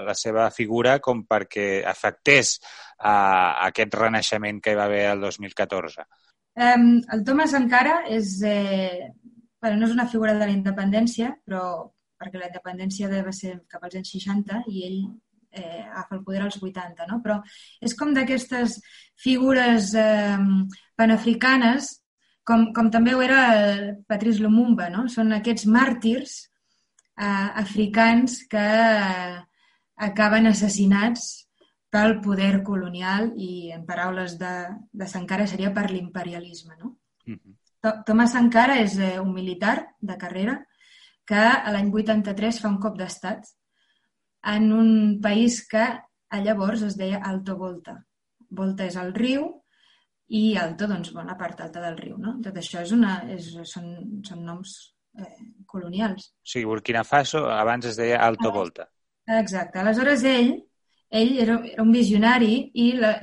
la 0.07 0.15
seva 0.19 0.49
figura 0.55 1.01
com 1.03 1.25
perquè 1.27 1.83
afectés 1.87 2.61
a, 2.99 3.15
a 3.15 3.67
aquest 3.69 3.99
renaixement 3.99 4.63
que 4.63 4.73
hi 4.73 4.79
va 4.79 4.87
haver 4.89 5.09
el 5.11 5.27
2014. 5.27 6.07
Um, 6.55 7.01
el 7.11 7.25
Thomas 7.27 7.55
encara 7.59 8.05
és, 8.15 8.37
eh, 8.47 9.11
bueno, 9.65 9.79
no 9.81 9.87
és 9.89 9.93
una 9.95 10.05
figura 10.13 10.35
de 10.37 10.45
la 10.45 10.53
independència, 10.53 11.31
però 11.41 11.65
perquè 12.21 12.37
la 12.37 12.51
independència 12.51 13.09
va 13.25 13.33
ser 13.33 13.55
cap 13.73 13.87
als 13.87 13.97
anys 13.97 14.11
60 14.13 14.59
i 14.69 14.83
ell 14.85 14.99
eh, 15.57 15.85
agafa 15.87 16.19
el 16.19 16.25
poder 16.27 16.43
als 16.45 16.59
80, 16.61 17.07
no? 17.09 17.21
Però 17.25 17.39
és 17.81 17.95
com 17.97 18.13
d'aquestes 18.13 18.77
figures 19.25 19.95
eh, 19.97 20.37
panafricanes, 21.01 21.89
com, 22.45 22.67
com 22.77 22.91
també 22.93 23.15
ho 23.17 23.23
era 23.25 23.41
Patrice 24.11 24.45
Lumumba, 24.45 24.91
no? 24.93 25.07
Són 25.09 25.33
aquests 25.33 25.65
màrtirs 25.65 26.37
eh, 27.17 27.49
africans 27.65 28.43
que 28.53 28.69
eh, 28.69 29.41
acaben 30.11 30.53
assassinats 30.53 31.31
pel 31.89 32.19
poder 32.21 32.59
colonial 32.69 33.33
i, 33.41 33.71
en 33.73 33.89
paraules 33.89 34.37
de, 34.37 34.55
de 34.93 35.09
Sankara, 35.09 35.49
seria 35.49 35.73
per 35.73 35.89
l'imperialisme, 35.89 36.77
no? 36.77 36.99
Mm 37.25 37.41
-hmm. 37.41 37.54
Thomas 38.07 38.33
Sankara 38.33 38.79
és 38.83 38.97
eh, 38.99 39.19
un 39.21 39.33
militar 39.35 39.77
de 40.01 40.17
carrera 40.21 40.59
que 41.29 41.41
a 41.41 41.73
l'any 41.73 41.91
83 41.93 42.61
fa 42.63 42.71
un 42.71 42.81
cop 42.81 42.97
d'estat 42.99 43.47
en 44.55 44.73
un 44.77 44.91
país 45.25 45.63
que 45.69 45.85
a 45.85 46.41
llavors 46.41 46.83
es 46.83 46.97
deia 47.01 47.23
Alto 47.25 47.57
Volta. 47.57 47.99
Volta 48.51 48.87
és 48.89 48.97
el 49.01 49.15
riu 49.17 49.47
i 50.35 50.57
Alto, 50.61 50.89
doncs, 50.89 51.13
bona 51.15 51.37
part 51.41 51.61
alta 51.61 51.83
del 51.85 51.97
riu. 52.01 52.17
No? 52.21 52.37
Tot 52.45 52.57
això 52.61 52.83
és 52.85 52.93
una, 52.97 53.19
és, 53.31 53.53
són, 53.71 54.21
són 54.27 54.45
noms 54.45 54.75
eh, 55.21 55.31
colonials. 55.67 56.31
O 56.45 56.53
sigui, 56.55 56.67
Burkina 56.73 57.05
Faso 57.05 57.47
abans 57.53 57.89
es 57.91 58.01
deia 58.01 58.21
Alto 58.25 58.53
Volta. 58.53 58.89
Exacte. 59.41 59.81
Aleshores, 59.81 60.25
ell, 60.29 60.53
ell 61.09 61.39
era, 61.41 61.61
era 61.73 61.85
un 61.85 61.93
visionari 61.95 62.57
i 62.81 62.91
la, 62.99 63.15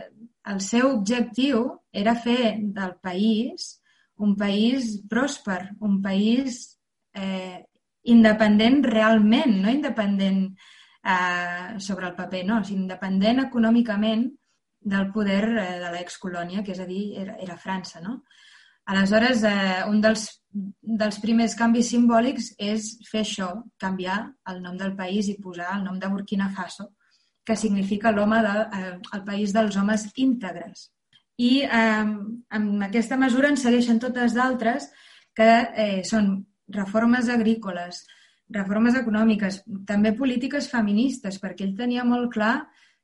el 0.50 0.62
seu 0.66 0.90
objectiu 0.96 1.68
era 1.92 2.16
fer 2.18 2.56
del 2.74 2.98
país 3.04 3.81
un 4.22 4.36
país 4.38 5.00
pròsper, 5.10 5.62
un 5.88 6.02
país 6.02 6.62
eh, 7.14 7.64
independent 8.04 8.84
realment, 8.86 9.58
no 9.64 9.72
independent 9.72 10.44
eh, 11.04 11.80
sobre 11.80 12.08
el 12.08 12.16
paper, 12.16 12.46
no, 12.46 12.62
sinó 12.64 12.86
independent 12.86 13.46
econòmicament 13.48 14.28
del 14.82 15.10
poder 15.14 15.44
eh, 15.50 15.80
de 15.82 15.92
l'excolònia, 15.96 16.64
que 16.64 16.76
és 16.76 16.82
a 16.82 16.88
dir, 16.90 17.04
era, 17.22 17.38
era 17.42 17.58
França. 17.58 18.02
No? 18.02 18.22
Aleshores, 18.94 19.44
eh, 19.46 19.82
un 19.90 20.02
dels, 20.02 20.28
dels 21.02 21.20
primers 21.22 21.58
canvis 21.58 21.92
simbòlics 21.94 22.54
és 22.62 22.94
fer 23.10 23.26
això, 23.26 23.52
canviar 23.82 24.24
el 24.54 24.64
nom 24.64 24.78
del 24.78 24.96
país 24.98 25.30
i 25.30 25.38
posar 25.42 25.76
el 25.78 25.86
nom 25.86 26.00
de 26.02 26.10
Burkina 26.14 26.50
Faso, 26.56 26.92
que 27.46 27.58
significa 27.58 28.14
l'home 28.14 28.42
de, 28.46 28.58
eh, 28.80 28.98
el 29.18 29.24
país 29.26 29.54
dels 29.54 29.78
homes 29.78 30.10
íntegres 30.16 30.90
i 31.42 31.52
eh, 31.66 32.08
amb 32.58 32.86
aquesta 32.88 33.18
mesura 33.18 33.50
en 33.50 33.58
segueixen 33.58 34.00
totes 34.02 34.36
d'altres 34.38 34.90
que 35.38 35.50
eh, 35.50 36.02
són 36.08 36.34
reformes 36.72 37.30
agrícoles, 37.32 38.04
reformes 38.52 38.98
econòmiques, 39.00 39.62
també 39.88 40.14
polítiques 40.18 40.70
feministes, 40.72 41.40
perquè 41.42 41.66
ell 41.66 41.76
tenia 41.78 42.06
molt 42.08 42.32
clar 42.36 42.56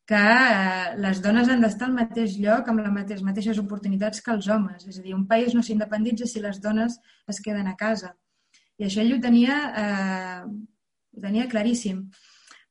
que 0.07 0.19
eh, 0.19 0.95
les 1.03 1.19
dones 1.23 1.49
han 1.51 1.63
d'estar 1.63 1.89
al 1.89 1.97
mateix 1.97 2.37
lloc 2.43 2.69
amb 2.71 2.83
les 2.83 3.23
mateixes 3.25 3.59
oportunitats 3.59 4.23
que 4.23 4.31
els 4.35 4.47
homes. 4.47 4.85
És 4.87 4.99
a 4.99 5.03
dir, 5.03 5.15
un 5.15 5.27
país 5.27 5.55
no 5.55 5.63
s'independitza 5.63 6.29
si 6.29 6.43
les 6.43 6.61
dones 6.63 6.99
es 7.27 7.41
queden 7.43 7.67
a 7.67 7.75
casa. 7.79 8.13
I 8.77 8.87
això 8.87 9.01
ell 9.01 9.15
ho 9.15 9.21
tenia, 9.23 9.57
eh, 9.83 10.41
ho 11.17 11.21
tenia 11.23 11.49
claríssim. 11.51 12.05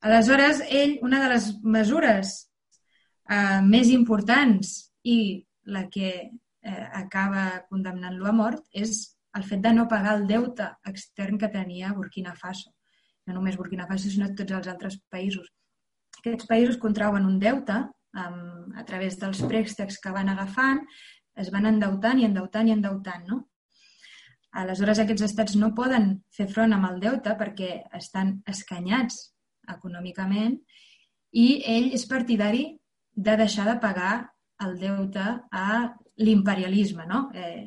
Aleshores, 0.06 0.62
ell, 0.70 0.98
una 1.02 1.20
de 1.24 1.32
les 1.34 1.50
mesures 1.64 2.36
eh, 3.28 3.60
més 3.66 3.90
importants 3.92 4.76
i 5.04 5.45
la 5.66 5.86
que 5.92 6.08
eh, 6.16 6.88
acaba 6.94 7.66
condemnant-lo 7.68 8.28
a 8.30 8.34
mort 8.34 8.64
és 8.72 9.02
el 9.36 9.44
fet 9.44 9.62
de 9.64 9.72
no 9.76 9.88
pagar 9.90 10.16
el 10.18 10.26
deute 10.30 10.70
extern 10.88 11.38
que 11.38 11.52
tenia 11.52 11.92
Burkina 11.96 12.34
Faso. 12.34 12.72
No 13.26 13.34
només 13.36 13.58
Burkina 13.58 13.86
Faso, 13.90 14.08
sinó 14.08 14.30
tots 14.34 14.54
els 14.58 14.70
altres 14.72 14.96
països. 15.12 15.50
Aquests 16.22 16.48
països 16.48 16.80
contrauen 16.80 17.26
un 17.28 17.36
deute 17.42 17.76
um, 18.16 18.72
a 18.78 18.86
través 18.88 19.18
dels 19.20 19.42
préstecs 19.50 20.00
que 20.02 20.14
van 20.14 20.30
agafant, 20.32 20.80
es 21.36 21.50
van 21.52 21.68
endeutant 21.68 22.22
i 22.22 22.24
endeutant 22.24 22.70
i 22.70 22.74
endeutant, 22.74 23.26
no? 23.28 23.42
Aleshores, 24.56 25.02
aquests 25.02 25.26
estats 25.26 25.56
no 25.60 25.74
poden 25.76 26.14
fer 26.32 26.46
front 26.48 26.72
amb 26.72 26.88
el 26.88 27.00
deute 27.02 27.34
perquè 27.36 27.82
estan 27.98 28.38
escanyats 28.48 29.18
econòmicament 29.68 30.56
i 31.36 31.46
ell 31.68 31.90
és 31.92 32.06
partidari 32.08 32.64
de 33.12 33.34
deixar 33.36 33.66
de 33.68 33.76
pagar 33.82 34.14
el 34.64 34.78
deute 34.80 35.24
a 35.52 35.68
l'imperialisme, 36.16 37.06
no? 37.06 37.26
Eh, 37.34 37.66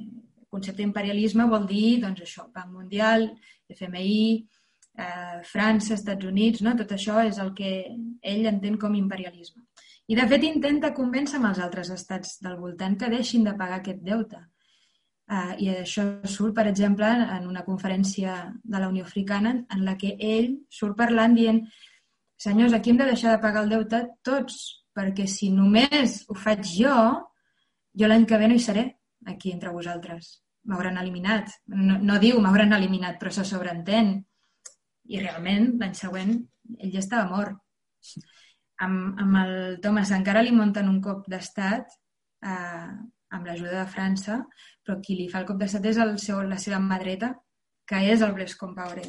concepte 0.50 0.82
d'imperialisme 0.82 1.46
vol 1.50 1.68
dir, 1.70 2.00
doncs 2.02 2.24
això, 2.26 2.48
Banc 2.54 2.72
Mundial, 2.74 3.28
FMI, 3.70 4.48
eh, 4.98 5.42
França, 5.44 5.94
Estats 5.94 6.26
Units, 6.26 6.64
no? 6.66 6.76
tot 6.76 6.92
això 6.96 7.22
és 7.26 7.40
el 7.40 7.54
que 7.54 7.74
ell 8.34 8.48
entén 8.50 8.78
com 8.82 8.96
imperialisme. 8.98 9.64
I, 10.10 10.16
de 10.18 10.26
fet, 10.26 10.46
intenta 10.48 10.96
convèncer 10.98 11.38
amb 11.38 11.52
els 11.52 11.60
altres 11.62 11.92
estats 11.94 12.40
del 12.42 12.58
voltant 12.58 12.98
que 12.98 13.12
deixin 13.14 13.46
de 13.46 13.54
pagar 13.58 13.78
aquest 13.80 14.02
deute. 14.02 14.42
Uh, 15.30 15.54
I 15.62 15.68
això 15.84 16.04
surt, 16.26 16.56
per 16.58 16.66
exemple, 16.66 17.06
en 17.06 17.46
una 17.46 17.62
conferència 17.62 18.40
de 18.64 18.80
la 18.82 18.88
Unió 18.90 19.06
Africana 19.06 19.52
en 19.70 19.84
la 19.86 19.94
que 20.02 20.16
ell 20.18 20.56
surt 20.74 20.98
parlant 20.98 21.38
dient 21.38 21.62
senyors, 22.42 22.74
aquí 22.74 22.90
hem 22.90 22.98
de 22.98 23.12
deixar 23.12 23.36
de 23.36 23.44
pagar 23.44 23.62
el 23.68 23.70
deute 23.76 24.00
tots, 24.26 24.79
perquè 25.00 25.26
si 25.32 25.50
només 25.56 26.24
ho 26.28 26.36
faig 26.36 26.68
jo, 26.68 26.96
jo 27.96 28.08
l'any 28.10 28.26
que 28.28 28.40
ve 28.40 28.50
no 28.50 28.58
hi 28.58 28.64
seré 28.64 28.86
aquí 29.32 29.54
entre 29.56 29.72
vosaltres. 29.76 30.40
M'hauran 30.68 31.00
eliminat. 31.02 31.54
No, 31.72 31.98
no 32.04 32.18
diu 32.20 32.42
m'hauran 32.44 32.76
eliminat, 32.76 33.20
però 33.22 33.32
se 33.32 33.46
sobreentén. 33.48 34.18
I 35.10 35.22
realment, 35.22 35.72
l'any 35.80 35.96
següent, 35.98 36.36
ell 36.78 36.92
ja 36.94 37.02
estava 37.02 37.30
mort. 37.32 37.56
Amb, 38.84 39.22
amb 39.24 39.40
el 39.42 39.56
Thomas 39.84 40.12
encara 40.16 40.44
li 40.44 40.54
munten 40.56 40.92
un 40.92 41.00
cop 41.04 41.26
d'estat 41.32 41.96
eh, 42.46 42.92
amb 43.36 43.48
l'ajuda 43.48 43.82
de 43.82 43.88
França, 43.92 44.38
però 44.84 45.00
qui 45.04 45.18
li 45.18 45.28
fa 45.32 45.42
el 45.42 45.48
cop 45.50 45.60
d'estat 45.60 45.88
és 45.90 46.00
el 46.04 46.16
seu, 46.22 46.44
la 46.48 46.60
seva 46.62 46.80
mà 46.84 47.00
dreta, 47.02 47.34
que 47.90 48.04
és 48.14 48.22
el 48.26 48.36
Blaise 48.38 48.60
Compaoré. 48.60 49.08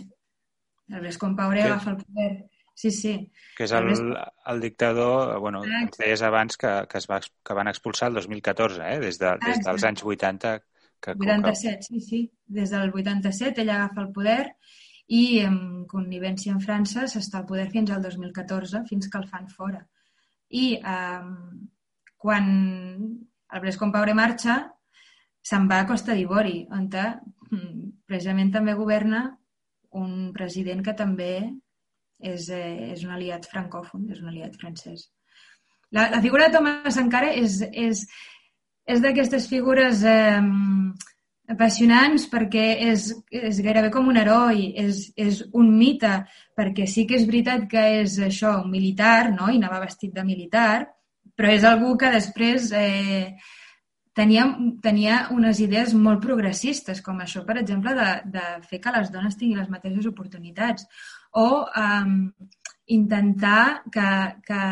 El 0.90 1.06
Compaoré 1.18 1.62
que... 1.62 1.68
agafa 1.68 1.92
el 1.92 2.00
poder 2.00 2.32
Sí, 2.74 2.90
sí. 2.90 3.14
Que 3.56 3.66
és 3.66 3.72
el, 3.76 3.90
el 4.48 4.60
dictador, 4.62 5.34
bueno, 5.42 5.60
ens 5.64 5.98
deies 6.00 6.22
abans 6.24 6.56
que, 6.56 6.70
que, 6.88 7.00
es 7.02 7.08
va, 7.10 7.20
que 7.20 7.56
van 7.56 7.68
expulsar 7.68 8.08
el 8.08 8.20
2014, 8.20 8.80
eh? 8.86 9.00
des, 9.02 9.18
de, 9.20 9.34
des 9.44 9.60
dels 9.66 9.84
anys 9.84 10.04
80. 10.04 10.54
Que, 11.00 11.16
87, 11.16 11.88
sí, 11.88 12.00
sí. 12.00 12.20
Des 12.46 12.72
del 12.72 12.92
87 12.94 13.60
ell 13.64 13.72
agafa 13.74 14.04
el 14.06 14.12
poder 14.16 14.42
i 15.10 15.40
en 15.44 15.56
connivència 15.90 16.54
amb 16.54 16.64
França 16.64 17.06
s'està 17.10 17.40
al 17.40 17.48
poder 17.48 17.68
fins 17.72 17.90
al 17.90 18.02
2014, 18.04 18.84
fins 18.88 19.10
que 19.10 19.20
el 19.20 19.28
fan 19.28 19.48
fora. 19.50 19.82
I 20.50 20.66
eh, 20.78 21.30
quan 22.20 22.46
el 23.50 23.62
Blaise 23.64 23.80
Compaoré 23.80 24.14
marxa, 24.14 24.60
se'n 25.42 25.66
va 25.70 25.80
a 25.82 25.88
Costa 25.88 26.14
d'Ivori, 26.14 26.66
on 26.70 26.86
mm, 26.86 27.90
precisament 28.06 28.52
també 28.54 28.76
governa 28.78 29.24
un 30.00 30.30
president 30.32 30.84
que 30.86 30.94
també 30.94 31.32
és, 32.22 32.48
eh, 32.48 32.92
és 32.94 33.04
un 33.04 33.14
aliat 33.16 33.46
francòfon, 33.50 34.08
és 34.10 34.20
un 34.20 34.28
aliat 34.32 34.56
francès. 34.60 35.08
La, 35.90 36.08
la 36.10 36.20
figura 36.22 36.48
de 36.48 36.56
Thomas 36.56 36.94
Sankara 36.94 37.32
és, 37.34 37.60
és, 37.72 38.04
és 38.86 39.00
d'aquestes 39.02 39.48
figures 39.50 40.04
eh, 40.06 40.38
apassionants 41.50 42.28
perquè 42.30 42.66
és, 42.90 43.08
és 43.34 43.60
gairebé 43.64 43.90
com 43.90 44.08
un 44.08 44.18
heroi, 44.20 44.70
és, 44.78 45.08
és 45.18 45.42
un 45.56 45.72
mite, 45.76 46.12
perquè 46.56 46.86
sí 46.86 47.06
que 47.08 47.18
és 47.18 47.26
veritat 47.26 47.66
que 47.70 47.86
és 48.02 48.18
això, 48.22 48.60
un 48.64 48.70
militar, 48.70 49.32
no? 49.34 49.50
i 49.50 49.58
anava 49.58 49.82
vestit 49.82 50.14
de 50.14 50.24
militar, 50.26 50.86
però 51.34 51.50
és 51.50 51.64
algú 51.66 51.96
que 51.98 52.12
després 52.12 52.70
eh, 52.76 53.34
tenia, 54.14 54.46
tenia 54.84 55.24
unes 55.34 55.60
idees 55.64 55.94
molt 55.96 56.22
progressistes, 56.22 57.02
com 57.02 57.18
això, 57.22 57.42
per 57.46 57.58
exemple, 57.60 57.94
de, 57.98 58.10
de 58.36 58.46
fer 58.68 58.80
que 58.84 58.94
les 58.94 59.10
dones 59.10 59.38
tinguin 59.40 59.62
les 59.62 59.72
mateixes 59.72 60.06
oportunitats, 60.10 60.86
o 61.32 61.48
um, 61.64 62.16
intentar 62.90 63.82
que, 63.92 64.08
que 64.46 64.62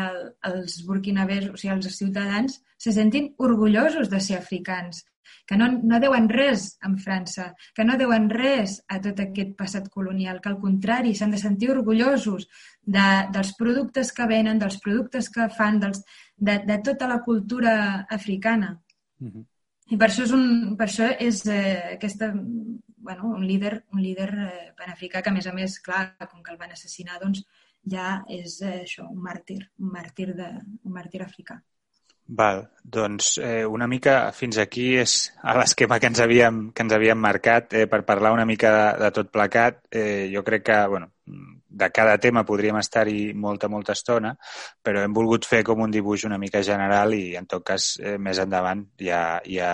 els 0.49 0.81
burkinabers, 0.87 1.51
o 1.53 1.57
sigui, 1.57 1.75
els 1.77 1.95
ciutadans, 1.97 2.59
se 2.79 2.91
sentin 2.95 3.33
orgullosos 3.37 4.09
de 4.11 4.19
ser 4.23 4.37
africans, 4.37 5.05
que 5.47 5.57
no, 5.57 5.67
no 5.83 5.99
deuen 6.01 6.27
res 6.29 6.65
amb 6.85 6.99
França, 7.01 7.49
que 7.75 7.85
no 7.85 7.97
deuen 7.97 8.27
res 8.29 8.75
a 8.87 8.99
tot 9.01 9.21
aquest 9.23 9.55
passat 9.57 9.87
colonial, 9.89 10.41
que 10.43 10.51
al 10.51 10.59
contrari 10.61 11.15
s'han 11.15 11.33
de 11.33 11.39
sentir 11.41 11.71
orgullosos 11.73 12.45
de, 12.83 13.07
dels 13.33 13.55
productes 13.57 14.11
que 14.15 14.27
venen, 14.29 14.59
dels 14.61 14.77
productes 14.83 15.31
que 15.33 15.47
fan, 15.55 15.79
dels, 15.81 16.03
de, 16.37 16.59
de 16.67 16.77
tota 16.85 17.07
la 17.09 17.21
cultura 17.25 18.05
africana. 18.09 18.75
Mm 19.19 19.31
-hmm. 19.31 19.45
I 19.89 19.97
per 19.97 20.09
això 20.09 20.23
és, 20.23 20.31
un, 20.31 20.75
per 20.77 20.87
això 20.87 21.07
és 21.19 21.45
eh, 21.47 21.95
aquesta 21.95 22.33
bueno, 23.09 23.25
un 23.25 23.47
líder, 23.47 23.85
un 23.91 24.03
líder 24.03 24.29
eh, 24.37 24.73
panafricà 24.77 25.23
que, 25.25 25.31
a 25.31 25.33
més 25.33 25.47
a 25.49 25.53
més, 25.55 25.79
clar, 25.81 26.03
com 26.29 26.43
que 26.45 26.53
el 26.53 26.59
van 26.61 26.75
assassinar, 26.75 27.17
doncs 27.23 27.41
ja 27.89 28.19
és 28.29 28.59
eh, 28.61 28.83
això, 28.83 29.07
un 29.09 29.23
màrtir, 29.25 29.63
un 29.81 29.89
màrtir, 29.95 30.27
de, 30.37 30.51
un 30.85 30.93
màrtir 30.93 31.23
africà. 31.25 31.57
Val, 32.41 32.61
doncs 32.83 33.31
eh, 33.41 33.63
una 33.65 33.87
mica 33.89 34.19
fins 34.37 34.59
aquí 34.61 34.91
és 35.01 35.15
a 35.41 35.55
l'esquema 35.57 35.97
que 35.97 36.11
ens 36.11 36.21
havíem, 36.21 36.67
que 36.69 36.85
ens 36.85 36.93
havíem 36.93 37.17
marcat 37.17 37.73
eh, 37.73 37.87
per 37.89 38.03
parlar 38.05 38.35
una 38.35 38.45
mica 38.45 38.75
de, 38.75 38.85
de 39.01 39.09
tot 39.17 39.31
plecat. 39.33 39.81
Eh, 39.89 40.29
jo 40.29 40.45
crec 40.45 40.67
que, 40.69 40.77
bueno, 40.93 41.09
de 41.69 41.89
cada 41.93 42.17
tema 42.17 42.43
podríem 42.45 42.77
estar-hi 42.81 43.33
molta, 43.37 43.69
molta 43.69 43.93
estona, 43.93 44.33
però 44.81 45.03
hem 45.05 45.13
volgut 45.13 45.45
fer 45.45 45.61
com 45.63 45.83
un 45.85 45.93
dibuix 45.93 46.25
una 46.25 46.39
mica 46.41 46.63
general 46.65 47.13
i, 47.13 47.35
en 47.37 47.45
tot 47.49 47.63
cas, 47.65 47.91
eh, 48.01 48.17
més 48.17 48.41
endavant 48.41 48.83
ja, 48.99 49.39
ja 49.45 49.71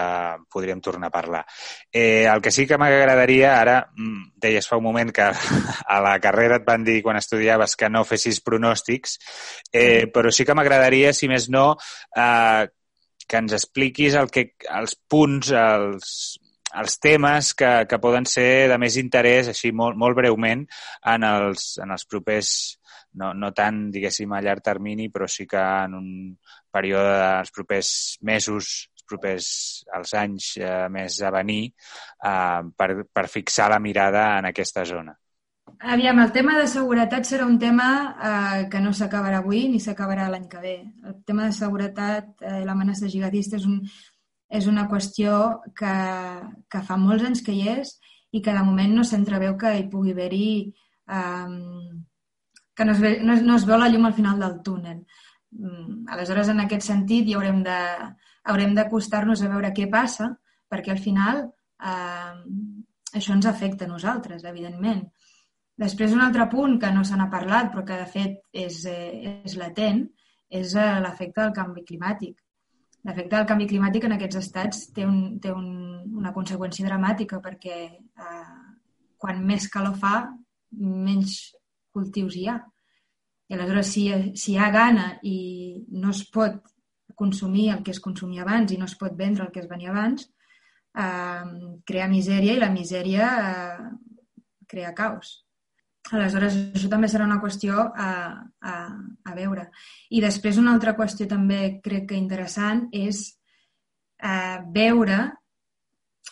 podríem 0.52 0.82
tornar 0.84 1.08
a 1.08 1.16
parlar. 1.16 1.44
Eh, 1.92 2.28
el 2.28 2.44
que 2.44 2.52
sí 2.52 2.68
que 2.68 2.78
m'agradaria, 2.82 3.56
ara, 3.58 3.80
mm, 3.96 4.36
deies 4.44 4.68
fa 4.68 4.80
un 4.80 4.88
moment 4.90 5.14
que 5.16 5.30
a 5.96 6.00
la 6.04 6.18
carrera 6.20 6.60
et 6.60 6.68
van 6.68 6.84
dir 6.84 7.02
quan 7.06 7.18
estudiaves 7.18 7.76
que 7.80 7.90
no 7.90 8.04
fessis 8.04 8.42
pronòstics, 8.44 9.20
eh, 9.72 10.08
però 10.12 10.32
sí 10.32 10.46
que 10.46 10.56
m'agradaria, 10.58 11.14
si 11.14 11.32
més 11.32 11.50
no, 11.50 11.72
eh, 12.16 12.66
que 13.26 13.42
ens 13.42 13.56
expliquis 13.58 14.16
el 14.20 14.30
que, 14.30 14.52
els 14.70 15.00
punts, 15.10 15.50
els, 15.56 16.12
els 16.82 16.98
temes 17.02 17.54
que, 17.58 17.72
que 17.90 18.00
poden 18.02 18.28
ser 18.30 18.68
de 18.72 18.78
més 18.82 18.98
interès, 19.02 19.50
així 19.52 19.72
molt, 19.72 19.98
molt 20.00 20.18
breument, 20.18 20.66
en 21.14 21.28
els, 21.28 21.76
en 21.84 21.94
els 21.96 22.06
propers, 22.10 22.52
no, 23.22 23.34
no 23.34 23.52
tant, 23.56 23.86
diguéssim, 23.94 24.34
a 24.34 24.42
llarg 24.44 24.64
termini, 24.66 25.10
però 25.14 25.28
sí 25.32 25.48
que 25.48 25.62
en 25.62 25.98
un 26.00 26.10
període 26.76 27.18
dels 27.20 27.54
propers 27.56 27.92
mesos, 28.28 28.72
els 28.96 29.06
propers 29.10 29.50
els 29.96 30.16
anys 30.18 30.56
eh, 30.62 30.88
més 30.92 31.22
a 31.22 31.32
venir, 31.36 31.62
eh, 31.70 32.64
per, 32.76 32.90
per 33.12 33.30
fixar 33.32 33.70
la 33.72 33.84
mirada 33.84 34.32
en 34.40 34.52
aquesta 34.52 34.86
zona. 34.88 35.16
Aviam, 35.92 36.20
el 36.22 36.32
tema 36.32 36.56
de 36.60 36.68
seguretat 36.72 37.26
serà 37.28 37.46
un 37.50 37.58
tema 37.60 37.88
eh, 38.16 38.60
que 38.72 38.80
no 38.80 38.94
s'acabarà 38.96 39.42
avui 39.42 39.66
ni 39.68 39.80
s'acabarà 39.82 40.28
l'any 40.32 40.46
que 40.50 40.62
ve. 40.62 40.76
El 41.04 41.16
tema 41.28 41.48
de 41.50 41.56
seguretat, 41.58 42.30
eh, 42.42 42.62
l'amenaça 42.68 43.10
jihadista 43.12 43.58
és 43.60 43.66
un, 43.68 43.82
és 44.50 44.68
una 44.70 44.88
qüestió 44.90 45.62
que, 45.78 45.96
que 46.70 46.82
fa 46.86 46.98
molts 47.02 47.26
anys 47.26 47.42
que 47.46 47.56
hi 47.56 47.68
és 47.80 47.96
i 48.32 48.42
que 48.46 48.54
de 48.54 48.64
moment 48.68 48.94
no 48.94 49.06
s'entreveu 49.08 49.56
que 49.58 49.74
hi 49.78 49.88
pugui 49.90 50.14
haver-hi 50.14 50.50
um, 51.10 52.04
que 52.76 52.86
no 52.86 52.92
es, 52.92 53.00
ve, 53.00 53.20
no, 53.24 53.34
es, 53.34 53.44
no 53.44 53.56
es 53.56 53.66
veu 53.66 53.80
la 53.80 53.90
llum 53.90 54.06
al 54.06 54.14
final 54.14 54.40
del 54.40 54.60
túnel. 54.62 55.06
Um, 55.56 56.04
aleshores, 56.12 56.50
en 56.52 56.60
aquest 56.66 56.84
sentit, 56.90 57.28
hi 57.28 57.38
haurem 57.38 57.62
de, 57.64 57.78
haurem 58.52 58.76
d'acostar-nos 58.76 59.42
a 59.42 59.52
veure 59.54 59.72
què 59.74 59.88
passa, 59.92 60.34
perquè 60.70 60.92
al 60.92 61.00
final 61.00 61.46
uh, 61.46 62.34
això 63.16 63.36
ens 63.36 63.48
afecta 63.48 63.88
a 63.88 63.92
nosaltres, 63.92 64.44
evidentment. 64.44 65.06
Després, 65.80 66.14
un 66.16 66.24
altre 66.24 66.48
punt 66.52 66.78
que 66.80 66.92
no 66.96 67.04
se 67.08 67.18
n'ha 67.20 67.32
parlat, 67.32 67.72
però 67.72 67.84
que 67.88 67.98
de 68.00 68.08
fet 68.12 68.38
és, 68.66 68.84
eh, 68.88 69.42
és 69.44 69.56
latent, 69.60 70.06
és 70.48 70.76
eh, 70.76 70.92
l'efecte 71.04 71.42
del 71.42 71.56
canvi 71.56 71.84
climàtic. 71.88 72.38
L'efecte 73.06 73.36
del 73.36 73.48
canvi 73.50 73.68
climàtic 73.70 74.08
en 74.08 74.16
aquests 74.16 74.40
estats 74.40 74.86
té, 74.96 75.06
un, 75.06 75.38
té 75.42 75.52
un, 75.54 75.66
una 76.18 76.32
conseqüència 76.34 76.88
dramàtica 76.88 77.38
perquè 77.44 77.76
eh, 77.86 78.56
quan 79.22 79.44
més 79.46 79.68
calor 79.74 79.94
fa, 80.02 80.16
menys 80.80 81.36
cultius 81.94 82.38
hi 82.40 82.48
ha. 82.50 82.58
I 83.46 83.54
aleshores, 83.54 83.92
si, 83.94 84.08
si 84.34 84.56
hi 84.56 84.58
ha 84.58 84.72
gana 84.74 85.12
i 85.22 85.38
no 85.94 86.10
es 86.16 86.24
pot 86.34 86.58
consumir 87.16 87.70
el 87.76 87.84
que 87.86 87.94
es 87.94 88.02
consumia 88.02 88.42
abans 88.44 88.74
i 88.74 88.80
no 88.82 88.90
es 88.90 88.98
pot 89.00 89.14
vendre 89.16 89.46
el 89.46 89.54
que 89.54 89.62
es 89.62 89.70
venia 89.70 89.94
abans, 89.94 90.26
eh, 90.98 91.46
crea 91.86 92.10
misèria 92.12 92.58
i 92.58 92.64
la 92.64 92.74
misèria 92.74 93.32
eh, 93.46 93.90
crea 94.68 94.96
caos. 94.98 95.45
Aleshores, 96.14 96.58
això 96.76 96.90
també 96.90 97.08
serà 97.10 97.26
una 97.26 97.40
qüestió 97.42 97.82
a, 97.82 98.10
a, 98.62 98.74
a 99.26 99.38
veure. 99.38 99.70
I 100.14 100.22
després 100.22 100.60
una 100.62 100.76
altra 100.76 100.94
qüestió 100.98 101.26
també 101.30 101.80
crec 101.86 102.12
que 102.12 102.20
interessant 102.20 102.86
és 102.94 103.26
eh, 104.22 104.60
veure 104.76 105.24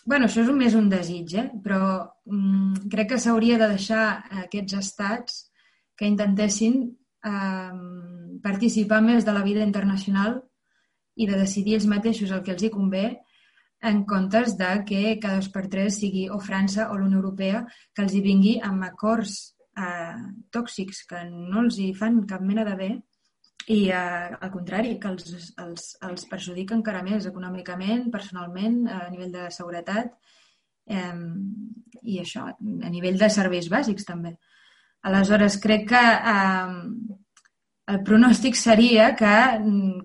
bueno, 0.06 0.28
això 0.28 0.44
és 0.44 0.52
més 0.54 0.76
un 0.76 0.90
desig, 0.92 1.36
eh? 1.40 1.50
però 1.64 1.82
mm, 2.26 2.90
crec 2.92 3.14
que 3.14 3.20
s'hauria 3.22 3.60
de 3.62 3.70
deixar 3.72 4.06
aquests 4.44 4.78
estats 4.80 5.38
que 5.98 6.10
intentessin 6.10 6.80
eh, 7.24 7.76
participar 8.44 9.02
més 9.06 9.26
de 9.26 9.36
la 9.36 9.44
vida 9.46 9.64
internacional 9.64 10.42
i 11.16 11.30
de 11.30 11.38
decidir 11.38 11.78
ells 11.78 11.88
mateixos 11.88 12.34
el 12.34 12.44
que 12.44 12.56
els 12.56 12.66
hi 12.66 12.74
convé 12.74 13.06
en 13.84 14.04
comptes 14.08 14.58
de 14.58 14.72
que 14.88 15.18
cada 15.22 15.40
dos 15.42 15.50
per 15.54 15.68
tres 15.72 16.00
sigui 16.02 16.28
o 16.32 16.40
França 16.40 16.90
o 16.90 16.98
la 16.98 17.06
Unió 17.06 17.20
Europea 17.20 17.66
que 17.94 18.04
els 18.04 18.16
hi 18.16 18.24
vingui 18.26 18.58
amb 18.64 18.84
acords 18.88 19.53
eh, 19.78 20.22
tòxics 20.54 21.04
que 21.10 21.24
no 21.30 21.64
els 21.64 21.80
hi 21.80 21.92
fan 21.98 22.24
cap 22.30 22.44
mena 22.46 22.66
de 22.68 22.76
bé 22.80 22.92
i 23.74 23.88
eh, 23.90 24.36
al 24.36 24.52
contrari, 24.52 24.98
que 25.00 25.12
els, 25.14 25.52
els, 25.64 25.90
els 26.04 26.26
perjudica 26.30 26.76
encara 26.76 27.04
més 27.06 27.28
econòmicament, 27.30 28.10
personalment, 28.12 28.82
a 28.92 29.08
nivell 29.12 29.32
de 29.32 29.50
seguretat 29.56 30.12
eh, 30.88 31.20
i 32.04 32.20
això, 32.20 32.50
a 32.52 32.92
nivell 32.92 33.20
de 33.20 33.30
serveis 33.32 33.70
bàsics 33.72 34.08
també. 34.08 34.36
Aleshores, 35.08 35.60
crec 35.64 35.88
que 35.92 36.02
eh, 36.34 37.22
el 37.94 38.00
pronòstic 38.08 38.56
seria 38.56 39.10
que 39.20 39.36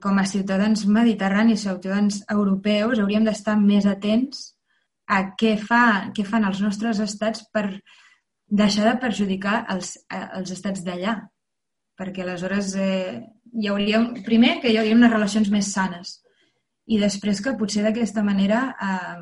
com 0.03 0.19
a 0.19 0.27
ciutadans 0.27 0.85
mediterranis, 0.91 1.63
ciutadans 1.67 2.23
europeus, 2.31 2.99
hauríem 2.99 3.27
d'estar 3.27 3.55
més 3.61 3.87
atents 3.87 4.53
a 5.09 5.23
què, 5.39 5.55
fa, 5.59 6.11
què 6.15 6.25
fan 6.27 6.47
els 6.49 6.61
nostres 6.63 7.01
estats 7.01 7.45
per 7.55 7.69
deixar 8.49 8.87
de 8.89 8.97
perjudicar 9.01 9.67
els, 9.75 9.99
els 10.11 10.51
estats 10.55 10.85
d'allà. 10.87 11.19
Perquè 11.99 12.23
aleshores 12.23 12.75
eh, 12.79 13.21
hi 13.59 13.69
hauria, 13.69 13.99
primer, 14.25 14.61
que 14.63 14.71
hi 14.71 14.79
hauria 14.79 14.97
unes 14.97 15.13
relacions 15.13 15.51
més 15.51 15.73
sanes 15.75 16.21
i 16.89 16.97
després 17.01 17.41
que 17.45 17.57
potser 17.59 17.83
d'aquesta 17.85 18.23
manera 18.25 18.75
eh, 18.81 19.19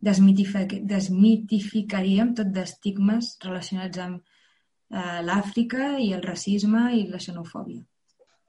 desmitificaríem 0.00 2.34
tot 2.38 2.46
d'estigmes 2.54 3.36
relacionats 3.44 3.98
amb 4.04 4.16
eh, 4.22 5.20
l'Àfrica 5.26 5.98
i 6.00 6.12
el 6.16 6.22
racisme 6.24 6.82
i 6.96 6.98
la 7.10 7.20
xenofòbia. 7.20 7.82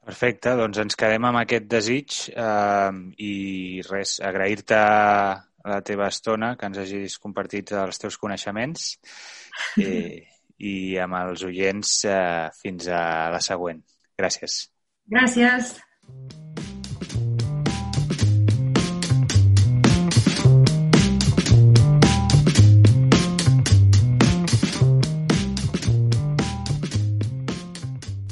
Perfecte, 0.00 0.56
doncs 0.56 0.78
ens 0.80 0.96
quedem 0.96 1.24
amb 1.28 1.38
aquest 1.42 1.66
desig 1.68 2.32
eh, 2.32 2.92
i 3.20 3.82
res, 3.90 4.16
agrair-te 4.24 4.80
la 5.60 5.84
teva 5.84 6.08
estona, 6.08 6.56
que 6.56 6.64
ens 6.70 6.78
hagis 6.80 7.20
compartit 7.20 7.68
els 7.76 8.00
teus 8.00 8.16
coneixements 8.16 8.96
i, 9.80 9.92
i 10.58 10.74
amb 11.02 11.18
els 11.22 11.44
oients 11.48 11.94
eh, 12.08 12.48
fins 12.62 12.88
a 12.88 13.30
la 13.34 13.40
següent. 13.44 13.82
Gràcies. 14.20 14.64
Gràcies. 15.10 15.76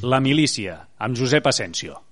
La 0.09 0.21
milícia, 0.25 0.79
amb 1.05 1.19
Josep 1.19 1.49
Asensio. 1.51 2.08